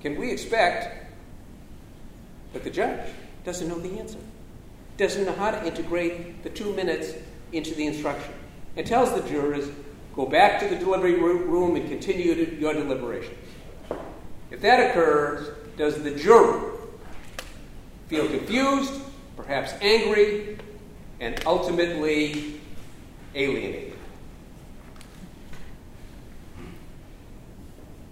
Can 0.00 0.18
we 0.18 0.30
expect 0.30 1.10
that 2.52 2.64
the 2.64 2.70
judge 2.70 3.10
doesn't 3.44 3.68
know 3.68 3.78
the 3.78 3.98
answer, 3.98 4.18
doesn't 4.96 5.24
know 5.24 5.32
how 5.32 5.50
to 5.50 5.66
integrate 5.66 6.42
the 6.42 6.50
two 6.50 6.72
minutes 6.74 7.14
into 7.52 7.74
the 7.74 7.86
instruction, 7.86 8.32
and 8.76 8.86
tells 8.86 9.12
the 9.14 9.28
jurors, 9.28 9.68
Go 10.18 10.26
back 10.26 10.58
to 10.58 10.66
the 10.66 10.74
delivery 10.74 11.14
room 11.14 11.76
and 11.76 11.88
continue 11.88 12.32
your 12.58 12.74
deliberations. 12.74 13.38
If 14.50 14.60
that 14.62 14.90
occurs, 14.90 15.48
does 15.76 16.02
the 16.02 16.10
juror 16.10 16.72
feel 18.08 18.26
confused, 18.26 19.00
perhaps 19.36 19.74
angry, 19.80 20.58
and 21.20 21.40
ultimately 21.46 22.57
alienated? 23.38 23.94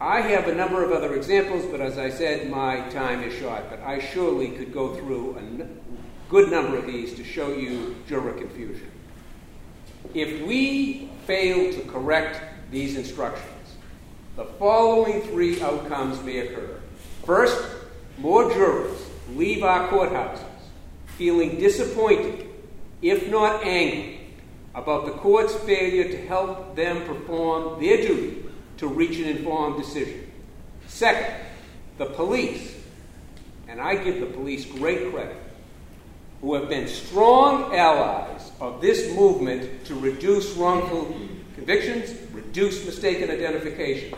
I 0.00 0.20
have 0.20 0.46
a 0.46 0.54
number 0.54 0.84
of 0.84 0.92
other 0.92 1.14
examples, 1.14 1.64
but 1.66 1.80
as 1.80 1.98
I 1.98 2.10
said, 2.10 2.50
my 2.50 2.80
time 2.90 3.22
is 3.22 3.34
short. 3.34 3.68
But 3.70 3.80
I 3.80 3.98
surely 3.98 4.48
could 4.50 4.72
go 4.72 4.94
through 4.94 5.38
a 5.38 5.66
good 6.28 6.50
number 6.50 6.76
of 6.76 6.86
these 6.86 7.14
to 7.14 7.24
show 7.24 7.52
you 7.52 7.96
juror 8.06 8.32
confusion. 8.32 8.90
If 10.14 10.46
we 10.46 11.10
fail 11.26 11.72
to 11.72 11.80
correct 11.90 12.40
these 12.70 12.96
instructions, 12.96 13.50
the 14.36 14.44
following 14.44 15.22
three 15.22 15.60
outcomes 15.62 16.22
may 16.22 16.38
occur. 16.38 16.80
First, 17.24 17.58
more 18.18 18.52
jurors 18.52 18.98
leave 19.34 19.64
our 19.64 19.88
courthouses 19.88 20.40
feeling 21.16 21.58
disappointed, 21.58 22.46
if 23.00 23.28
not 23.28 23.64
angry, 23.64 24.15
about 24.76 25.06
the 25.06 25.12
court's 25.12 25.54
failure 25.54 26.04
to 26.04 26.26
help 26.26 26.76
them 26.76 27.02
perform 27.06 27.82
their 27.82 27.96
duty 27.96 28.44
to 28.76 28.86
reach 28.86 29.18
an 29.18 29.24
informed 29.24 29.82
decision. 29.82 30.30
Second, 30.86 31.34
the 31.96 32.04
police, 32.04 32.76
and 33.68 33.80
I 33.80 33.96
give 33.96 34.20
the 34.20 34.26
police 34.26 34.66
great 34.66 35.10
credit, 35.10 35.38
who 36.42 36.54
have 36.54 36.68
been 36.68 36.86
strong 36.86 37.74
allies 37.74 38.52
of 38.60 38.82
this 38.82 39.14
movement 39.14 39.86
to 39.86 39.94
reduce 39.98 40.52
wrongful 40.52 41.16
convictions, 41.54 42.14
reduce 42.32 42.84
mistaken 42.84 43.30
identification, 43.30 44.14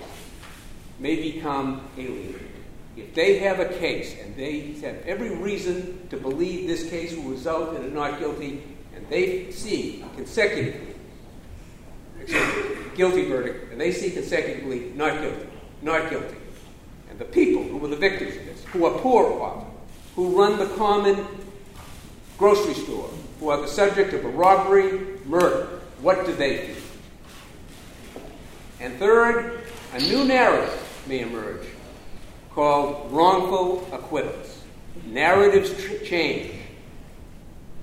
may 0.99 1.33
become 1.33 1.89
alienated. 1.97 2.49
If 2.97 3.15
they 3.15 3.39
have 3.39 3.61
a 3.61 3.67
case 3.67 4.17
and 4.21 4.35
they 4.35 4.73
have 4.83 4.97
every 5.07 5.37
reason 5.37 6.09
to 6.09 6.17
believe 6.17 6.67
this 6.67 6.91
case 6.91 7.15
will 7.15 7.31
result 7.31 7.77
in 7.77 7.85
a 7.85 7.89
not 7.91 8.19
guilty, 8.19 8.65
they 9.09 9.51
see 9.51 10.05
consecutively 10.17 10.95
guilty 12.97 13.27
verdict, 13.27 13.73
and 13.73 13.81
they 13.81 13.93
see 13.93 14.11
consecutively 14.11 14.93
not 14.95 15.21
guilty, 15.21 15.47
not 15.83 16.11
guilty, 16.11 16.37
and 17.09 17.19
the 17.19 17.25
people 17.25 17.63
who 17.63 17.79
were 17.79 17.89
the 17.89 17.97
victims 17.97 18.37
of 18.37 18.45
this, 18.45 18.65
who 18.65 18.85
are 18.85 18.99
poor 18.99 19.41
often, 19.41 19.71
who 20.17 20.39
run 20.39 20.59
the 20.59 20.67
common 20.77 21.25
grocery 22.37 22.75
store, 22.75 23.09
who 23.41 23.49
are 23.49 23.61
the 23.61 23.69
subject 23.69 24.13
of 24.13 24.25
a 24.25 24.29
robbery, 24.29 25.19
murder, 25.25 25.81
what 26.01 26.27
do 26.27 26.35
they 26.35 26.67
do? 26.67 26.75
And 28.81 28.97
third, 28.99 29.61
a 29.95 30.01
new 30.01 30.25
narrative 30.25 31.05
may 31.09 31.21
emerge 31.21 31.67
called 32.51 33.11
wrongful 33.13 33.89
acquittals. 33.93 34.63
Narratives 35.07 35.73
change, 36.07 36.58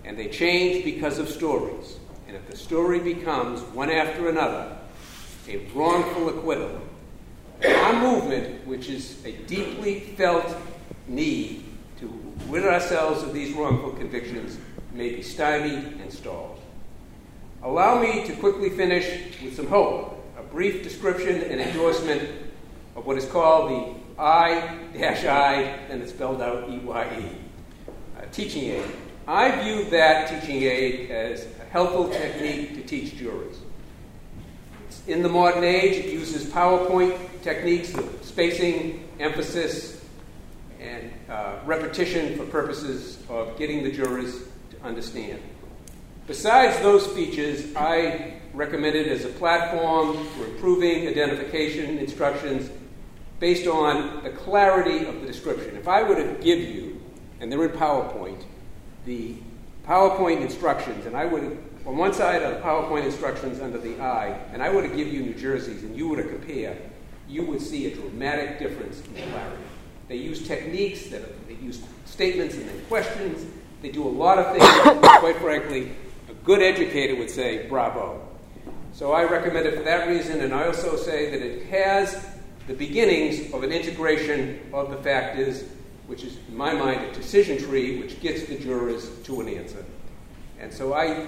and 0.05 0.17
they 0.17 0.27
change 0.27 0.85
because 0.85 1.17
of 1.17 1.27
stories. 1.27 1.97
And 2.27 2.35
if 2.35 2.47
the 2.47 2.55
story 2.55 2.99
becomes, 2.99 3.61
one 3.73 3.89
after 3.89 4.29
another, 4.29 4.77
a 5.47 5.57
wrongful 5.73 6.29
acquittal, 6.29 6.79
our 7.65 7.93
movement, 7.99 8.65
which 8.67 8.89
is 8.89 9.23
a 9.25 9.31
deeply 9.47 9.99
felt 9.99 10.55
need 11.07 11.63
to 11.99 12.07
rid 12.47 12.65
ourselves 12.65 13.23
of 13.23 13.33
these 13.33 13.53
wrongful 13.53 13.91
convictions, 13.91 14.57
may 14.93 15.09
be 15.09 15.21
stymied 15.21 15.99
and 16.01 16.11
stalled. 16.11 16.59
Allow 17.63 18.01
me 18.01 18.25
to 18.27 18.35
quickly 18.35 18.69
finish 18.69 19.41
with 19.41 19.55
some 19.55 19.67
hope, 19.67 20.23
a 20.37 20.43
brief 20.43 20.83
description 20.83 21.41
and 21.41 21.59
endorsement 21.59 22.29
of 22.95 23.05
what 23.05 23.17
is 23.17 23.25
called 23.25 23.71
the 23.71 24.21
I 24.21 24.77
dash 24.93 25.25
I, 25.25 25.61
and 25.89 26.01
it's 26.01 26.11
spelled 26.11 26.41
out 26.41 26.69
E 26.69 26.77
Y 26.77 27.17
E. 27.19 27.91
Uh, 28.17 28.25
teaching 28.31 28.65
aid. 28.71 28.85
I 29.27 29.63
view 29.63 29.85
that 29.85 30.29
teaching 30.29 30.61
aid 30.61 31.09
as 31.09 31.47
a 31.59 31.65
helpful 31.71 32.09
technique 32.09 32.75
to 32.75 32.83
teach 32.83 33.17
jurors. 33.17 33.57
In 35.07 35.23
the 35.23 35.29
modern 35.29 35.63
age, 35.63 36.05
it 36.05 36.11
uses 36.11 36.45
PowerPoint 36.45 37.17
techniques 37.41 37.95
of 37.95 38.19
spacing, 38.23 39.07
emphasis, 39.19 40.05
and 40.79 41.11
uh, 41.27 41.57
repetition 41.65 42.37
for 42.37 42.45
purposes 42.45 43.17
of 43.27 43.57
getting 43.57 43.83
the 43.83 43.91
jurors 43.91 44.43
to 44.69 44.83
understand. 44.83 45.41
Besides 46.27 46.79
those 46.81 47.07
features, 47.07 47.75
I 47.75 48.41
recommend 48.53 48.95
it 48.95 49.07
as 49.07 49.25
a 49.25 49.29
platform 49.29 50.23
for 50.37 50.45
improving 50.45 51.07
identification 51.07 51.97
instructions 51.97 52.69
based 53.39 53.67
on 53.67 54.23
the 54.23 54.29
clarity 54.29 55.05
of 55.05 55.21
the 55.21 55.27
description. 55.27 55.75
If 55.77 55.87
I 55.87 56.03
were 56.03 56.15
to 56.15 56.43
give 56.43 56.59
you, 56.59 57.01
and 57.39 57.51
they're 57.51 57.63
in 57.65 57.71
PowerPoint, 57.71 58.43
the 59.05 59.35
PowerPoint 59.87 60.41
instructions, 60.41 61.05
and 61.05 61.15
I 61.15 61.25
would, 61.25 61.57
on 61.85 61.97
one 61.97 62.13
side 62.13 62.41
of 62.41 62.55
the 62.55 62.59
PowerPoint 62.61 63.05
instructions 63.05 63.59
under 63.59 63.77
the 63.77 63.99
I, 64.01 64.27
and 64.51 64.61
I 64.61 64.69
were 64.69 64.81
to 64.81 64.95
give 64.95 65.07
you 65.07 65.21
New 65.21 65.35
Jersey's, 65.35 65.83
and 65.83 65.95
you 65.95 66.07
were 66.07 66.17
to 66.17 66.27
compare, 66.27 66.77
you 67.27 67.45
would 67.45 67.61
see 67.61 67.91
a 67.91 67.95
dramatic 67.95 68.59
difference 68.59 69.01
in 69.01 69.29
clarity. 69.31 69.63
They 70.07 70.17
use 70.17 70.47
techniques 70.47 71.07
that 71.07 71.21
are, 71.21 71.33
they 71.47 71.55
use 71.55 71.81
statements 72.05 72.55
and 72.55 72.67
then 72.67 72.79
questions. 72.87 73.45
They 73.81 73.89
do 73.89 74.07
a 74.07 74.09
lot 74.09 74.37
of 74.37 74.51
things. 74.55 74.99
quite 75.19 75.37
frankly, 75.37 75.91
a 76.29 76.33
good 76.45 76.61
educator 76.61 77.15
would 77.15 77.29
say, 77.29 77.67
bravo. 77.67 78.27
So 78.93 79.11
I 79.11 79.23
recommend 79.23 79.67
it 79.67 79.75
for 79.75 79.83
that 79.83 80.07
reason, 80.07 80.41
and 80.41 80.53
I 80.53 80.67
also 80.67 80.95
say 80.95 81.29
that 81.29 81.41
it 81.41 81.65
has 81.67 82.25
the 82.67 82.73
beginnings 82.73 83.53
of 83.53 83.63
an 83.63 83.71
integration 83.71 84.59
of 84.73 84.89
the 84.89 84.97
factors, 84.97 85.63
which 86.07 86.23
is, 86.23 86.37
in 86.47 86.55
my 86.55 86.73
mind, 86.73 87.03
a 87.03 87.11
decision 87.13 87.57
tree 87.57 87.99
which 87.99 88.19
gets 88.21 88.45
the 88.45 88.57
jurors 88.57 89.09
to 89.23 89.41
an 89.41 89.49
answer. 89.49 89.83
And 90.59 90.71
so 90.71 90.93
I 90.93 91.27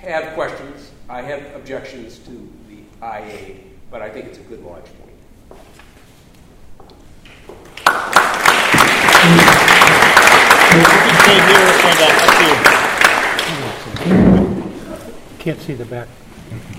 have 0.00 0.34
questions, 0.34 0.90
I 1.08 1.22
have 1.22 1.54
objections 1.54 2.18
to 2.20 2.52
the 2.68 2.82
IA, 3.02 3.56
but 3.90 4.02
I 4.02 4.10
think 4.10 4.26
it's 4.26 4.38
a 4.38 4.42
good 4.42 4.62
launch 4.62 4.86
point. 4.86 5.12
Can't 15.38 15.60
see 15.60 15.74
the 15.74 15.84
back. 15.84 16.08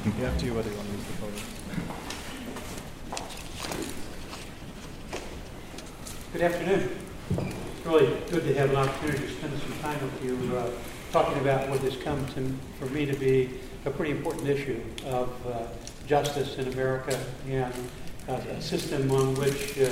You 0.06 0.26
have 0.26 0.38
to 0.40 0.52
whether 0.52 0.70
you 0.70 0.76
want 0.76 0.88
to 0.88 0.94
use 0.94 1.06
the 1.06 1.14
photo. 1.14 1.34
Good 6.34 6.42
afternoon. 6.42 6.90
Really 7.88 8.08
good 8.30 8.44
to 8.44 8.54
have 8.56 8.72
an 8.72 8.76
opportunity 8.76 9.28
to 9.28 9.34
spend 9.34 9.58
some 9.62 9.80
time 9.80 9.98
with 10.04 10.22
you 10.22 10.58
uh, 10.58 10.70
talking 11.14 11.40
about 11.40 11.70
what 11.70 11.80
has 11.80 11.96
come 11.96 12.26
to, 12.34 12.54
for 12.80 12.92
me 12.92 13.06
to 13.06 13.16
be 13.16 13.62
a 13.86 13.90
pretty 13.90 14.12
important 14.12 14.50
issue 14.50 14.84
of 15.06 15.30
uh, 15.48 15.68
justice 16.06 16.58
in 16.58 16.68
America 16.74 17.18
and 17.48 17.74
uh, 18.28 18.34
a 18.34 18.62
system 18.62 19.10
on 19.12 19.36
which 19.36 19.80
uh, 19.80 19.88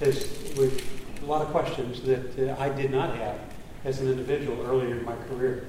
is 0.00 0.54
with 0.56 0.86
a 1.20 1.26
lot 1.26 1.42
of 1.42 1.48
questions 1.48 2.00
that 2.02 2.38
uh, 2.48 2.62
I 2.62 2.68
did 2.68 2.92
not 2.92 3.16
have 3.16 3.40
as 3.84 4.00
an 4.00 4.08
individual 4.08 4.64
earlier 4.64 4.96
in 4.96 5.04
my 5.04 5.16
career. 5.28 5.66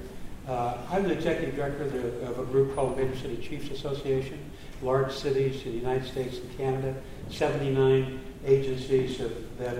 Uh, 0.48 0.78
I'm 0.92 1.06
the 1.06 1.14
executive 1.14 1.56
director 1.56 1.86
of, 1.86 1.92
the, 1.92 2.28
of, 2.28 2.38
a 2.38 2.46
group 2.46 2.76
called 2.76 3.00
Major 3.00 3.18
City 3.18 3.38
Chiefs 3.38 3.72
Association, 3.72 4.38
large 4.84 5.12
cities 5.12 5.66
in 5.66 5.72
the 5.72 5.80
United 5.80 6.08
States 6.08 6.38
and 6.38 6.56
Canada, 6.56 6.96
79 7.32 8.20
agencies 8.46 9.20
of, 9.22 9.58
that, 9.58 9.76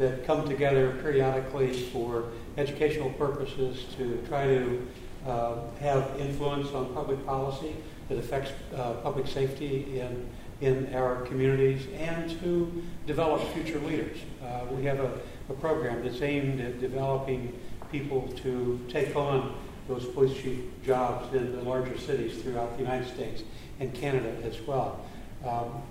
that 0.00 0.24
come 0.26 0.48
together 0.48 0.96
periodically 1.02 1.74
for 1.74 2.24
educational 2.56 3.10
purposes 3.10 3.84
to 3.96 4.16
try 4.26 4.46
to 4.46 4.88
uh, 5.26 5.56
have 5.78 6.10
influence 6.18 6.72
on 6.72 6.92
public 6.94 7.24
policy 7.26 7.76
that 8.08 8.16
affects 8.16 8.50
uh, 8.74 8.94
public 9.02 9.26
safety 9.26 10.00
in, 10.00 10.26
in 10.62 10.94
our 10.94 11.16
communities 11.26 11.86
and 11.98 12.30
to 12.40 12.82
develop 13.06 13.46
future 13.52 13.78
leaders. 13.80 14.16
Uh, 14.42 14.60
we 14.70 14.82
have 14.84 15.00
a, 15.00 15.20
a 15.50 15.54
program 15.60 16.02
that's 16.02 16.22
aimed 16.22 16.60
at 16.62 16.80
developing 16.80 17.52
people 17.92 18.26
to 18.36 18.80
take 18.88 19.14
on 19.14 19.54
those 19.86 20.06
police 20.06 20.34
chief 20.40 20.60
jobs 20.82 21.34
in 21.34 21.52
the 21.52 21.60
larger 21.60 21.98
cities 21.98 22.40
throughout 22.42 22.74
the 22.78 22.82
United 22.82 23.06
States 23.06 23.42
and 23.80 23.92
Canada 23.92 24.34
as 24.44 24.58
well. 24.62 25.04
Um, 25.46 25.82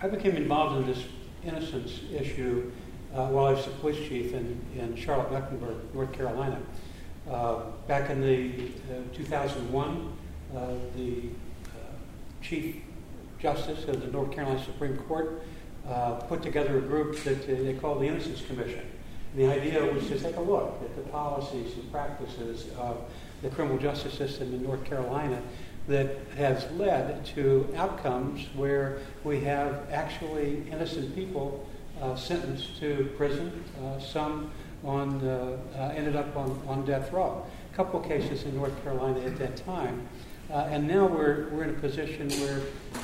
I 0.00 0.08
became 0.08 0.36
involved 0.36 0.78
in 0.78 0.86
this 0.86 1.04
innocence 1.44 2.00
issue 2.14 2.72
while 3.24 3.46
I 3.46 3.52
was 3.52 3.64
the 3.64 3.70
police 3.72 3.96
chief 4.08 4.34
in, 4.34 4.60
in 4.76 4.94
Charlotte, 4.96 5.32
Mecklenburg, 5.32 5.76
North 5.94 6.12
Carolina. 6.12 6.60
Uh, 7.30 7.62
back 7.88 8.10
in 8.10 8.20
the 8.20 8.66
uh, 8.94 9.14
2001, 9.14 10.12
uh, 10.54 10.66
the 10.96 11.22
uh, 11.64 11.78
chief 12.42 12.76
justice 13.38 13.84
of 13.84 14.00
the 14.00 14.08
North 14.08 14.32
Carolina 14.32 14.62
Supreme 14.62 14.96
Court 14.98 15.42
uh, 15.88 16.14
put 16.14 16.42
together 16.42 16.78
a 16.78 16.80
group 16.80 17.18
that 17.24 17.46
they 17.46 17.74
called 17.74 18.00
the 18.00 18.06
Innocence 18.06 18.42
Commission. 18.46 18.84
The 19.34 19.46
idea 19.46 19.84
was 19.84 20.06
to 20.08 20.18
take 20.18 20.36
a 20.36 20.40
look 20.40 20.80
at 20.82 20.96
the 20.96 21.02
policies 21.10 21.74
and 21.74 21.90
practices 21.90 22.68
of 22.78 22.98
the 23.42 23.48
criminal 23.50 23.78
justice 23.78 24.14
system 24.14 24.54
in 24.54 24.62
North 24.62 24.84
Carolina 24.84 25.42
that 25.88 26.16
has 26.36 26.70
led 26.72 27.24
to 27.26 27.72
outcomes 27.76 28.46
where 28.54 28.98
we 29.24 29.40
have 29.40 29.90
actually 29.90 30.64
innocent 30.70 31.14
people 31.14 31.65
uh, 31.65 31.65
sentenced 32.16 32.78
to 32.80 33.10
prison, 33.16 33.64
uh, 33.82 33.98
some 33.98 34.50
on, 34.84 35.20
uh, 35.26 35.56
uh 35.76 35.92
ended 35.96 36.16
up 36.16 36.36
on, 36.36 36.60
on 36.68 36.84
death 36.84 37.12
row. 37.12 37.44
A 37.72 37.76
couple 37.76 38.00
cases 38.00 38.44
in 38.44 38.54
North 38.56 38.82
Carolina 38.82 39.20
at 39.20 39.36
that 39.38 39.56
time. 39.56 40.06
Uh, 40.50 40.68
and 40.70 40.86
now 40.86 41.06
we're, 41.06 41.48
we're 41.48 41.64
in 41.64 41.70
a 41.70 41.80
position 41.80 42.28
where 42.28 42.60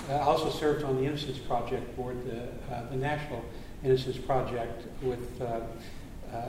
uh, 0.09 0.23
I 0.23 0.25
also 0.25 0.49
served 0.51 0.85
on 0.85 0.97
the 0.97 1.05
Innocence 1.05 1.39
Project 1.39 1.97
Board, 1.97 2.25
the, 2.25 2.49
the 2.91 2.97
National 2.97 3.45
Innocence 3.83 4.17
Project, 4.17 4.87
with, 5.03 5.43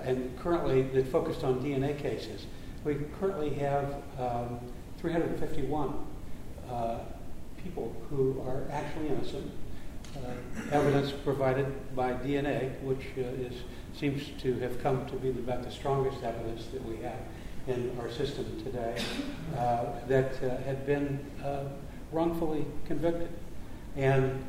and 0.03 0.37
currently 0.39 0.83
that 0.83 1.07
focused 1.07 1.43
on 1.43 1.61
DNA 1.61 1.97
cases. 1.97 2.45
We 2.83 2.95
currently 3.19 3.49
have 3.55 3.95
um, 4.19 4.59
351 4.99 5.93
uh, 6.69 6.99
people 7.61 7.95
who 8.09 8.41
are 8.47 8.63
actually 8.71 9.07
innocent. 9.07 9.51
Uh, 10.15 10.31
evidence 10.71 11.11
provided 11.11 11.65
by 11.95 12.13
DNA, 12.13 12.79
which 12.81 13.05
uh, 13.17 13.21
is, 13.21 13.63
seems 13.97 14.29
to 14.39 14.53
have 14.59 14.81
come 14.83 15.05
to 15.07 15.15
be 15.15 15.29
about 15.29 15.63
the 15.63 15.71
strongest 15.71 16.23
evidence 16.23 16.67
that 16.67 16.83
we 16.85 16.97
have 16.97 17.17
in 17.67 17.91
our 17.99 18.11
system 18.11 18.45
today, 18.63 19.01
uh, 19.57 19.85
that 20.07 20.35
had 20.65 20.85
been 20.85 21.19
wrongfully 22.11 22.65
convicted. 22.85 23.29
And 23.95 24.43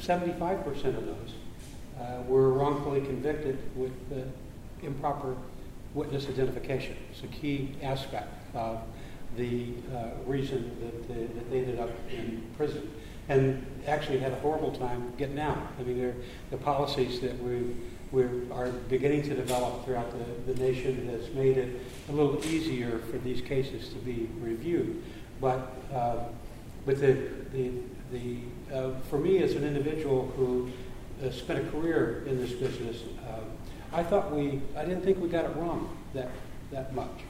75% 0.00 0.66
of 0.84 1.06
those 1.06 1.34
uh, 1.98 2.22
were 2.28 2.52
wrongfully 2.52 3.00
convicted 3.00 3.58
with 3.76 3.92
uh, 4.12 4.22
improper 4.84 5.36
witness 5.94 6.28
identification. 6.28 6.96
It's 7.10 7.22
a 7.22 7.28
key 7.28 7.74
aspect 7.82 8.28
of 8.54 8.80
the 9.36 9.72
uh, 9.92 10.10
reason 10.26 10.76
that 10.80 11.08
that 11.08 11.50
they 11.50 11.58
ended 11.58 11.80
up 11.80 11.90
in 12.10 12.42
prison 12.56 12.90
and 13.28 13.64
actually 13.86 14.18
had 14.18 14.32
a 14.32 14.40
horrible 14.40 14.72
time 14.72 15.12
getting 15.16 15.38
out. 15.38 15.58
I 15.78 15.82
mean, 15.82 16.14
the 16.50 16.56
policies 16.56 17.20
that 17.20 17.42
we 17.42 17.74
we 18.14 18.22
are 18.52 18.68
beginning 18.88 19.22
to 19.22 19.34
develop 19.34 19.84
throughout 19.84 20.12
the, 20.12 20.52
the 20.52 20.60
nation 20.60 21.08
has 21.08 21.34
made 21.34 21.58
it 21.58 21.80
a 22.08 22.12
little 22.12 22.44
easier 22.46 23.00
for 23.10 23.18
these 23.18 23.40
cases 23.40 23.88
to 23.88 23.96
be 23.96 24.28
reviewed. 24.40 25.02
But 25.40 25.72
uh, 25.92 26.24
but 26.86 27.00
the 27.00 27.28
the, 27.52 27.70
the 28.12 28.38
uh, 28.72 28.90
for 29.10 29.18
me 29.18 29.38
as 29.38 29.54
an 29.54 29.64
individual 29.64 30.32
who 30.36 30.70
uh, 31.24 31.30
spent 31.30 31.66
a 31.66 31.70
career 31.70 32.24
in 32.26 32.38
this 32.38 32.52
business, 32.52 33.02
um, 33.28 33.44
I 33.92 34.04
thought 34.04 34.32
we 34.32 34.60
I 34.76 34.84
didn't 34.84 35.02
think 35.02 35.18
we 35.18 35.28
got 35.28 35.44
it 35.44 35.56
wrong 35.56 35.96
that 36.14 36.30
that 36.70 36.94
much. 36.94 37.24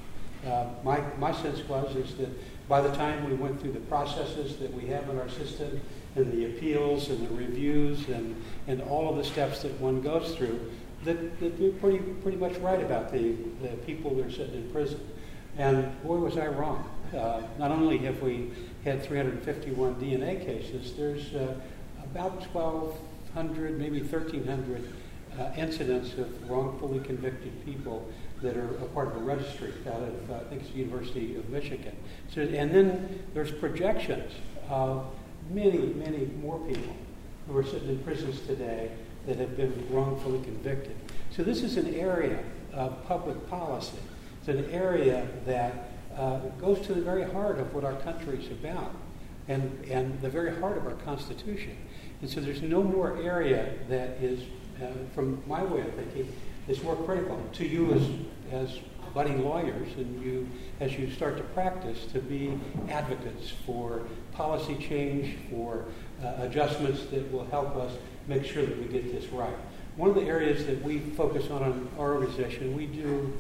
Uh, 0.46 0.66
my 0.83 1.00
my 1.18 1.33
sense 1.33 1.66
was 1.66 1.96
is 1.96 2.14
that 2.16 2.28
by 2.68 2.81
the 2.81 2.94
time 2.96 3.29
we 3.29 3.35
went 3.35 3.61
through 3.61 3.72
the 3.72 3.81
processes 3.81 4.57
that 4.57 4.72
we 4.72 4.87
have 4.87 5.09
in 5.09 5.18
our 5.18 5.29
system 5.29 5.81
and 6.16 6.33
the 6.33 6.46
appeals 6.46 7.11
and 7.11 7.27
the 7.27 7.35
reviews 7.35 8.09
and, 8.09 8.40
and 8.66 8.81
all 8.83 9.11
of 9.11 9.16
the 9.16 9.24
steps 9.24 9.62
that 9.62 9.72
one 9.81 10.00
goes 10.00 10.35
through, 10.35 10.72
that, 11.05 11.38
that 11.40 11.59
they're 11.59 11.72
pretty, 11.72 11.98
pretty 11.98 12.38
much 12.38 12.57
right 12.59 12.81
about 12.81 13.12
the, 13.12 13.33
the 13.61 13.68
people 13.85 14.14
that 14.14 14.27
are 14.27 14.31
sitting 14.31 14.55
in 14.55 14.70
prison. 14.70 15.00
And 15.59 16.03
boy, 16.03 16.16
was 16.16 16.38
I 16.38 16.46
wrong. 16.46 16.88
Uh, 17.14 17.42
not 17.59 17.70
only 17.70 17.98
have 17.98 18.20
we 18.22 18.50
had 18.85 19.03
351 19.05 19.96
DNA 19.96 20.44
cases, 20.44 20.94
there's 20.94 21.35
uh, 21.35 21.55
about 22.03 22.40
1,200, 22.53 23.79
maybe 23.79 24.00
1,300 24.00 24.92
uh, 25.38 25.50
incidents 25.57 26.14
of 26.14 26.50
wrongfully 26.50 27.00
convicted 27.00 27.64
people 27.64 28.11
that 28.44 28.57
are 28.57 28.68
a 28.68 28.88
part 28.88 29.09
of 29.09 29.16
a 29.16 29.20
registry 29.20 29.72
out 29.88 30.02
of, 30.02 30.30
uh, 30.30 30.35
I 30.35 30.38
think 30.44 30.61
it's 30.61 30.70
the 30.70 30.78
University 30.78 31.35
of 31.37 31.48
Michigan. 31.48 31.96
So, 32.33 32.42
and 32.42 32.70
then 32.70 33.22
there's 33.33 33.50
projections 33.50 34.33
of 34.68 35.07
many, 35.50 35.78
many 35.78 36.26
more 36.40 36.59
people 36.61 36.94
who 37.48 37.57
are 37.57 37.64
sitting 37.64 37.88
in 37.88 37.98
prisons 38.00 38.40
today 38.42 38.90
that 39.26 39.38
have 39.38 39.57
been 39.57 39.87
wrongfully 39.90 40.42
convicted. 40.44 40.94
So 41.30 41.42
this 41.42 41.62
is 41.62 41.78
an 41.78 41.94
area 41.94 42.38
of 42.72 43.02
public 43.07 43.48
policy. 43.48 43.96
It's 44.40 44.48
an 44.48 44.70
area 44.70 45.26
that 45.46 45.90
uh, 46.16 46.38
goes 46.61 46.80
to 46.87 46.94
the 46.94 47.00
very 47.00 47.24
heart 47.24 47.59
of 47.59 47.74
what 47.74 47.83
our 47.83 47.96
country 47.96 48.38
is 48.38 48.50
about 48.50 48.94
and, 49.48 49.85
and 49.90 50.20
the 50.20 50.28
very 50.28 50.54
heart 50.61 50.76
of 50.76 50.87
our 50.87 50.94
Constitution. 51.04 51.76
And 52.20 52.30
so 52.30 52.40
there's 52.40 52.62
no 52.62 52.83
more 52.83 53.16
area 53.22 53.72
that 53.88 54.11
is, 54.22 54.42
uh, 54.83 54.88
from 55.14 55.42
my 55.46 55.62
way 55.64 55.80
of 55.80 55.94
thinking, 55.94 56.30
is 56.68 56.83
more 56.83 56.96
critical 56.96 57.40
to 57.53 57.66
you 57.66 57.92
as, 57.92 58.09
as 58.53 58.79
budding 59.12 59.44
lawyers 59.44 59.88
and 59.96 60.22
you, 60.22 60.48
as 60.81 60.98
you 60.98 61.11
start 61.11 61.37
to 61.37 61.42
practice, 61.42 62.07
to 62.07 62.18
be 62.18 62.59
advocates 62.88 63.53
for 63.64 64.03
policy 64.33 64.74
change, 64.77 65.37
for 65.50 65.85
uh, 66.22 66.35
adjustments 66.38 67.05
that 67.07 67.31
will 67.33 67.46
help 67.46 67.77
us 67.77 67.92
make 68.27 68.44
sure 68.44 68.64
that 68.64 68.79
we 68.79 68.87
get 68.87 69.12
this 69.12 69.31
right. 69.31 69.55
One 69.96 70.09
of 70.09 70.16
the 70.16 70.22
areas 70.22 70.66
that 70.66 70.83
we 70.83 70.98
focus 70.98 71.50
on 71.50 71.62
in 71.62 71.88
our 71.98 72.14
organization, 72.14 72.74
we 72.77 72.87
do 72.87 73.33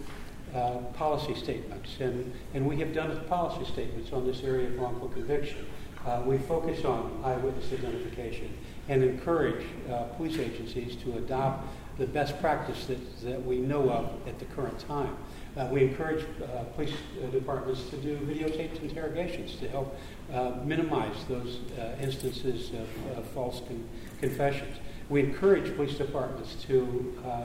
uh, 0.54 0.78
policy 0.94 1.34
statements, 1.34 1.96
and, 1.98 2.32
and 2.54 2.64
we 2.64 2.76
have 2.76 2.94
done 2.94 3.20
policy 3.26 3.70
statements 3.72 4.12
on 4.12 4.24
this 4.24 4.44
area 4.44 4.68
of 4.68 4.78
wrongful 4.78 5.08
conviction. 5.08 5.66
Uh, 6.06 6.22
we 6.24 6.38
focus 6.38 6.84
on 6.84 7.20
eyewitness 7.24 7.72
identification 7.72 8.56
and 8.88 9.02
encourage 9.02 9.64
uh, 9.90 10.04
police 10.16 10.38
agencies 10.38 10.94
to 10.96 11.16
adopt 11.16 11.66
the 11.98 12.06
best 12.06 12.40
practice 12.40 12.86
that, 12.86 13.20
that 13.22 13.44
we 13.44 13.58
know 13.58 13.90
of 13.90 14.10
at 14.26 14.38
the 14.38 14.44
current 14.46 14.78
time. 14.78 15.16
Uh, 15.56 15.68
we 15.70 15.84
encourage 15.84 16.24
uh, 16.42 16.64
police 16.74 16.92
uh, 17.22 17.26
departments 17.28 17.88
to 17.88 17.96
do 17.98 18.16
videotaped 18.18 18.82
interrogations 18.82 19.54
to 19.56 19.68
help 19.68 19.96
uh, 20.32 20.52
minimize 20.64 21.24
those 21.28 21.60
uh, 21.78 21.94
instances 22.00 22.72
of 23.16 23.24
false 23.28 23.60
con- 23.68 23.88
confessions. 24.18 24.78
We 25.08 25.20
encourage 25.20 25.76
police 25.76 25.96
departments 25.96 26.56
to 26.64 27.22
uh, 27.24 27.44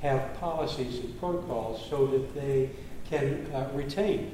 have 0.00 0.32
policies 0.40 1.04
and 1.04 1.20
protocols 1.20 1.84
so 1.90 2.06
that 2.06 2.34
they 2.34 2.70
can 3.10 3.46
retain 3.74 4.32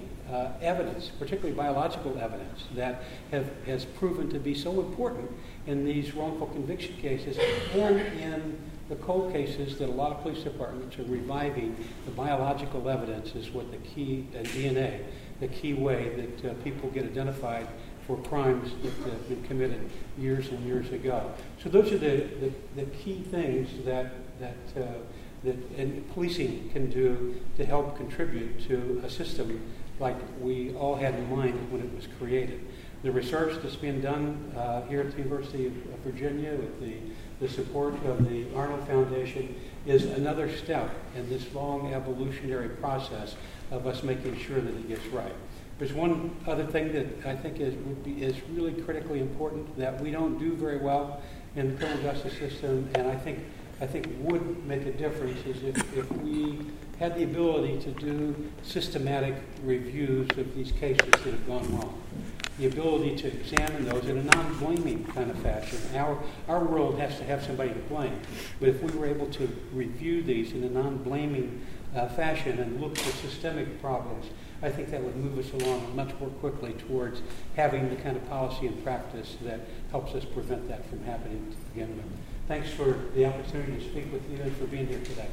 evidence, 0.60 1.10
particularly 1.18 1.56
biological 1.56 2.16
evidence, 2.18 2.64
that 2.74 3.02
have, 3.32 3.50
has 3.64 3.84
proven 3.84 4.28
to 4.28 4.38
be 4.38 4.54
so 4.54 4.80
important 4.80 5.28
in 5.66 5.84
these 5.84 6.14
wrongful 6.14 6.46
conviction 6.48 6.94
cases 6.98 7.38
and 7.72 7.98
in 7.98 8.58
the 8.88 8.96
cold 8.96 9.32
cases 9.32 9.78
that 9.78 9.88
a 9.88 9.92
lot 9.92 10.12
of 10.12 10.22
police 10.22 10.44
departments 10.44 10.98
are 10.98 11.04
reviving, 11.04 11.76
the 12.04 12.10
biological 12.12 12.88
evidence 12.88 13.34
is 13.34 13.50
what 13.50 13.70
the 13.70 13.78
key, 13.78 14.26
uh, 14.34 14.42
DNA, 14.42 15.02
the 15.40 15.48
key 15.48 15.74
way 15.74 16.10
that 16.40 16.50
uh, 16.50 16.54
people 16.62 16.88
get 16.90 17.04
identified 17.04 17.66
for 18.06 18.16
crimes 18.18 18.70
that 18.82 19.10
have 19.10 19.28
been 19.28 19.42
committed 19.44 19.90
years 20.16 20.48
and 20.48 20.64
years 20.64 20.90
ago. 20.92 21.32
So 21.62 21.68
those 21.68 21.92
are 21.92 21.98
the, 21.98 22.28
the, 22.40 22.52
the 22.76 22.84
key 22.84 23.22
things 23.30 23.68
that, 23.84 24.12
that, 24.38 24.56
uh, 24.80 24.86
that 25.46 26.12
policing 26.12 26.70
can 26.70 26.90
do 26.90 27.40
to 27.56 27.64
help 27.64 27.96
contribute 27.96 28.66
to 28.68 29.00
a 29.04 29.10
system 29.10 29.60
like 29.98 30.16
we 30.40 30.74
all 30.74 30.94
had 30.94 31.14
in 31.14 31.34
mind 31.34 31.72
when 31.72 31.80
it 31.80 31.94
was 31.94 32.06
created. 32.18 32.60
The 33.02 33.10
research 33.12 33.62
that's 33.62 33.76
been 33.76 34.00
done 34.00 34.52
uh, 34.56 34.82
here 34.82 35.00
at 35.00 35.12
the 35.12 35.18
University 35.18 35.66
of 35.66 35.72
Virginia 36.04 36.50
with 36.50 36.80
the 36.80 36.94
the 37.40 37.48
support 37.48 37.94
of 38.06 38.28
the 38.28 38.46
Arnold 38.54 38.86
Foundation 38.86 39.54
is 39.84 40.04
another 40.04 40.54
step 40.56 40.90
in 41.14 41.28
this 41.28 41.52
long 41.52 41.92
evolutionary 41.92 42.70
process 42.70 43.36
of 43.70 43.86
us 43.86 44.02
making 44.02 44.38
sure 44.38 44.60
that 44.60 44.74
it 44.74 44.88
gets 44.88 45.06
right. 45.08 45.34
There's 45.78 45.92
one 45.92 46.34
other 46.46 46.64
thing 46.64 46.92
that 46.94 47.26
I 47.26 47.36
think 47.36 47.60
is, 47.60 47.74
be, 47.74 48.22
is 48.22 48.36
really 48.50 48.72
critically 48.72 49.20
important 49.20 49.76
that 49.76 50.00
we 50.00 50.10
don't 50.10 50.38
do 50.38 50.54
very 50.54 50.78
well 50.78 51.20
in 51.56 51.72
the 51.72 51.76
criminal 51.76 52.02
justice 52.02 52.38
system, 52.38 52.88
and 52.94 53.06
I 53.06 53.14
think, 53.14 53.40
I 53.80 53.86
think 53.86 54.08
would 54.20 54.64
make 54.66 54.86
a 54.86 54.92
difference 54.92 55.44
is 55.46 55.62
if, 55.62 55.96
if 55.96 56.10
we 56.18 56.60
had 56.98 57.16
the 57.16 57.24
ability 57.24 57.78
to 57.80 57.90
do 57.90 58.50
systematic 58.62 59.34
reviews 59.62 60.30
of 60.38 60.54
these 60.54 60.72
cases 60.72 61.06
that 61.06 61.24
have 61.24 61.46
gone 61.46 61.76
wrong 61.76 62.02
the 62.58 62.66
ability 62.66 63.14
to 63.16 63.28
examine 63.28 63.84
those 63.84 64.06
in 64.06 64.16
a 64.16 64.22
non-blaming 64.22 65.04
kind 65.06 65.30
of 65.30 65.38
fashion. 65.40 65.78
Our, 65.94 66.18
our 66.48 66.64
world 66.64 66.98
has 66.98 67.18
to 67.18 67.24
have 67.24 67.44
somebody 67.44 67.70
to 67.70 67.80
blame. 67.80 68.18
But 68.60 68.70
if 68.70 68.82
we 68.82 68.98
were 68.98 69.06
able 69.06 69.26
to 69.32 69.46
review 69.72 70.22
these 70.22 70.52
in 70.52 70.64
a 70.64 70.70
non-blaming 70.70 71.66
uh, 71.94 72.08
fashion 72.08 72.58
and 72.58 72.80
look 72.80 72.96
for 72.96 73.10
systemic 73.10 73.80
problems, 73.80 74.26
I 74.62 74.70
think 74.70 74.90
that 74.90 75.02
would 75.02 75.16
move 75.16 75.38
us 75.38 75.52
along 75.62 75.94
much 75.94 76.12
more 76.18 76.30
quickly 76.30 76.72
towards 76.72 77.20
having 77.56 77.90
the 77.90 77.96
kind 77.96 78.16
of 78.16 78.26
policy 78.28 78.66
and 78.66 78.82
practice 78.82 79.36
that 79.42 79.60
helps 79.90 80.14
us 80.14 80.24
prevent 80.24 80.66
that 80.68 80.88
from 80.88 81.04
happening 81.04 81.50
to 81.50 81.56
begin 81.70 81.94
with. 81.96 82.06
Thanks 82.48 82.70
for 82.70 82.96
the 83.16 83.26
opportunity 83.26 83.74
to 83.74 83.90
speak 83.90 84.12
with 84.12 84.22
you 84.30 84.40
and 84.40 84.56
for 84.56 84.66
being 84.66 84.86
here 84.86 85.00
today. 85.00 85.26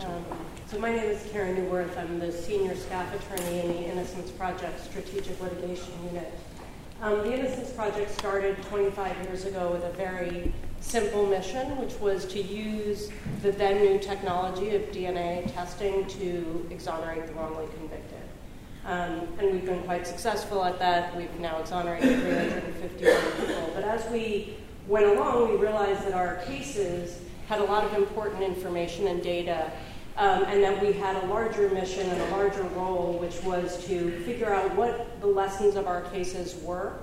Um, 0.00 0.24
so 0.66 0.78
my 0.78 0.90
name 0.90 1.10
is 1.10 1.28
Karen 1.30 1.56
Newirth. 1.56 1.94
I'm 1.98 2.18
the 2.18 2.32
senior 2.32 2.74
staff 2.74 3.14
attorney 3.14 3.60
in 3.60 3.68
the 3.68 3.84
Innocence 3.84 4.30
Project 4.30 4.82
Strategic 4.82 5.38
Litigation 5.42 5.92
Unit. 6.06 6.32
Um, 7.02 7.18
the 7.18 7.38
Innocence 7.38 7.70
Project 7.72 8.10
started 8.18 8.56
25 8.62 9.24
years 9.24 9.44
ago 9.44 9.72
with 9.72 9.84
a 9.84 9.90
very 9.90 10.54
simple 10.80 11.26
mission, 11.26 11.76
which 11.78 11.94
was 12.00 12.24
to 12.26 12.42
use 12.42 13.10
the 13.42 13.52
then 13.52 13.80
new 13.80 13.98
technology 13.98 14.74
of 14.74 14.82
DNA 14.90 15.52
testing 15.52 16.06
to 16.06 16.66
exonerate 16.70 17.26
the 17.26 17.32
wrongly 17.34 17.66
convicted. 17.78 18.18
Um, 18.84 19.28
and 19.38 19.52
we've 19.52 19.66
been 19.66 19.82
quite 19.82 20.06
successful 20.06 20.64
at 20.64 20.78
that. 20.78 21.14
We've 21.16 21.38
now 21.40 21.58
exonerated 21.58 22.20
351 22.20 23.46
people. 23.46 23.70
But 23.74 23.84
as 23.84 24.10
we 24.10 24.56
went 24.86 25.06
along, 25.06 25.50
we 25.50 25.56
realized 25.56 26.06
that 26.06 26.14
our 26.14 26.36
cases 26.46 27.20
had 27.48 27.60
a 27.60 27.64
lot 27.64 27.84
of 27.84 27.94
important 27.94 28.42
information 28.42 29.08
and 29.08 29.22
data 29.22 29.70
um, 30.16 30.44
and 30.44 30.62
that 30.64 30.82
we 30.82 30.92
had 30.92 31.22
a 31.22 31.26
larger 31.26 31.68
mission 31.70 32.08
and 32.10 32.20
a 32.20 32.30
larger 32.30 32.62
role, 32.62 33.18
which 33.20 33.40
was 33.44 33.84
to 33.86 34.10
figure 34.24 34.52
out 34.52 34.74
what 34.74 35.20
the 35.20 35.26
lessons 35.26 35.76
of 35.76 35.86
our 35.86 36.02
cases 36.02 36.56
were, 36.62 36.94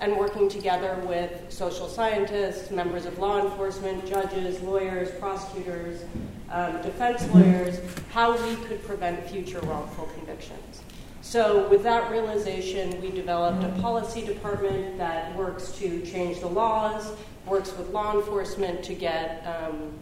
and 0.00 0.16
working 0.16 0.48
together 0.48 0.96
with 1.06 1.52
social 1.52 1.86
scientists, 1.86 2.70
members 2.70 3.04
of 3.04 3.18
law 3.18 3.44
enforcement, 3.44 4.06
judges, 4.06 4.60
lawyers, 4.62 5.10
prosecutors, 5.20 6.02
um, 6.50 6.80
defense 6.82 7.22
lawyers, 7.34 7.78
how 8.10 8.32
we 8.32 8.56
could 8.64 8.82
prevent 8.84 9.22
future 9.28 9.60
wrongful 9.60 10.06
convictions. 10.16 10.82
So, 11.20 11.68
with 11.68 11.82
that 11.82 12.10
realization, 12.10 13.00
we 13.02 13.10
developed 13.10 13.62
a 13.62 13.68
policy 13.80 14.24
department 14.24 14.96
that 14.96 15.36
works 15.36 15.72
to 15.72 16.04
change 16.04 16.40
the 16.40 16.48
laws, 16.48 17.12
works 17.46 17.76
with 17.76 17.90
law 17.90 18.16
enforcement 18.16 18.82
to 18.84 18.94
get 18.94 19.46
um, 19.46 19.92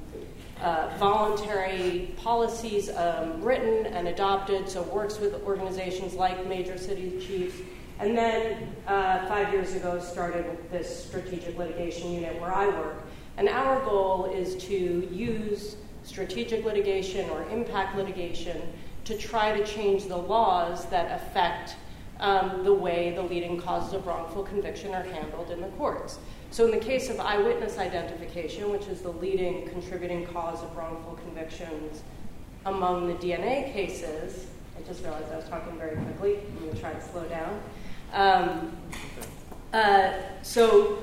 uh, 0.62 0.90
voluntary 0.98 2.14
policies 2.16 2.88
um, 2.90 3.42
written 3.42 3.87
and 3.87 4.08
adopted, 4.08 4.68
so 4.68 4.82
works 4.82 5.18
with 5.18 5.34
organizations 5.42 6.14
like 6.14 6.46
Major 6.46 6.78
City 6.78 7.11
Chiefs. 7.20 7.61
And 8.00 8.16
then 8.16 8.74
uh, 8.87 9.26
five 9.26 9.52
years 9.52 9.74
ago, 9.74 9.98
started 9.98 10.48
with 10.48 10.70
this 10.70 11.04
strategic 11.04 11.58
litigation 11.58 12.12
unit 12.12 12.40
where 12.40 12.54
I 12.54 12.68
work. 12.68 13.04
And 13.37 13.48
our 13.48 13.84
goal 13.84 14.32
is 14.32 14.56
to 14.64 14.74
use 14.74 15.76
strategic 16.04 16.64
litigation 16.64 17.28
or 17.30 17.48
impact 17.50 17.96
litigation 17.96 18.61
to 19.04 19.16
try 19.16 19.56
to 19.56 19.64
change 19.64 20.06
the 20.06 20.16
laws 20.16 20.87
that 20.87 21.20
affect 21.20 21.76
um, 22.20 22.64
the 22.64 22.72
way 22.72 23.12
the 23.14 23.22
leading 23.22 23.61
causes 23.61 23.94
of 23.94 24.06
wrongful 24.06 24.42
conviction 24.42 24.94
are 24.94 25.02
handled 25.02 25.50
in 25.50 25.61
the 25.61 25.68
courts. 25.68 26.18
So, 26.50 26.64
in 26.64 26.70
the 26.70 26.84
case 26.84 27.11
of 27.11 27.20
eyewitness 27.20 27.78
identification, 27.78 28.70
which 28.70 28.87
is 28.87 29.02
the 29.02 29.11
leading 29.11 29.68
contributing 29.68 30.26
cause 30.26 30.62
of 30.62 30.76
wrongful 30.76 31.14
convictions 31.24 32.02
among 32.66 33.06
the 33.06 33.14
DNA 33.14 33.72
cases, 33.72 34.46
I 34.76 34.87
just 34.87 35.02
realized 35.02 35.32
I 35.32 35.37
was 35.37 35.48
talking 35.48 35.78
very 35.78 35.96
quickly. 35.96 36.38
I'm 36.38 36.64
going 36.64 36.74
to 36.74 36.80
try 36.80 36.92
to 36.92 37.02
slow 37.02 37.24
down. 37.24 37.61
Um, 38.12 38.77
uh, 39.73 40.12
so, 40.42 40.99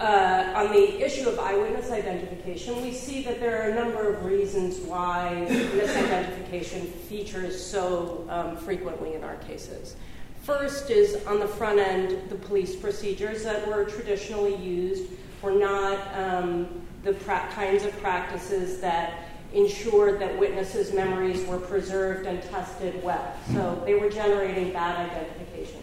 uh, 0.00 0.52
on 0.56 0.72
the 0.72 1.04
issue 1.04 1.28
of 1.28 1.38
eyewitness 1.38 1.90
identification, 1.90 2.82
we 2.82 2.92
see 2.92 3.22
that 3.22 3.38
there 3.38 3.62
are 3.62 3.70
a 3.70 3.74
number 3.74 4.12
of 4.12 4.24
reasons 4.24 4.78
why 4.78 5.46
misidentification 5.48 6.90
features 6.90 7.62
so 7.62 8.26
um, 8.28 8.56
frequently 8.56 9.14
in 9.14 9.22
our 9.22 9.36
cases. 9.36 9.96
First 10.42 10.90
is 10.90 11.24
on 11.26 11.38
the 11.38 11.46
front 11.46 11.78
end, 11.78 12.28
the 12.28 12.34
police 12.34 12.74
procedures 12.74 13.44
that 13.44 13.66
were 13.68 13.84
traditionally 13.84 14.56
used 14.56 15.04
were 15.40 15.52
not 15.52 16.00
um, 16.16 16.82
the 17.04 17.12
pra- 17.12 17.48
kinds 17.54 17.84
of 17.84 17.96
practices 18.00 18.80
that 18.80 19.28
ensured 19.52 20.20
that 20.20 20.36
witnesses' 20.38 20.92
memories 20.92 21.46
were 21.46 21.58
preserved 21.58 22.26
and 22.26 22.42
tested 22.42 23.02
well. 23.04 23.36
So 23.52 23.82
they 23.84 23.94
were 23.94 24.08
generating 24.08 24.72
bad 24.72 25.10
identifications. 25.10 25.81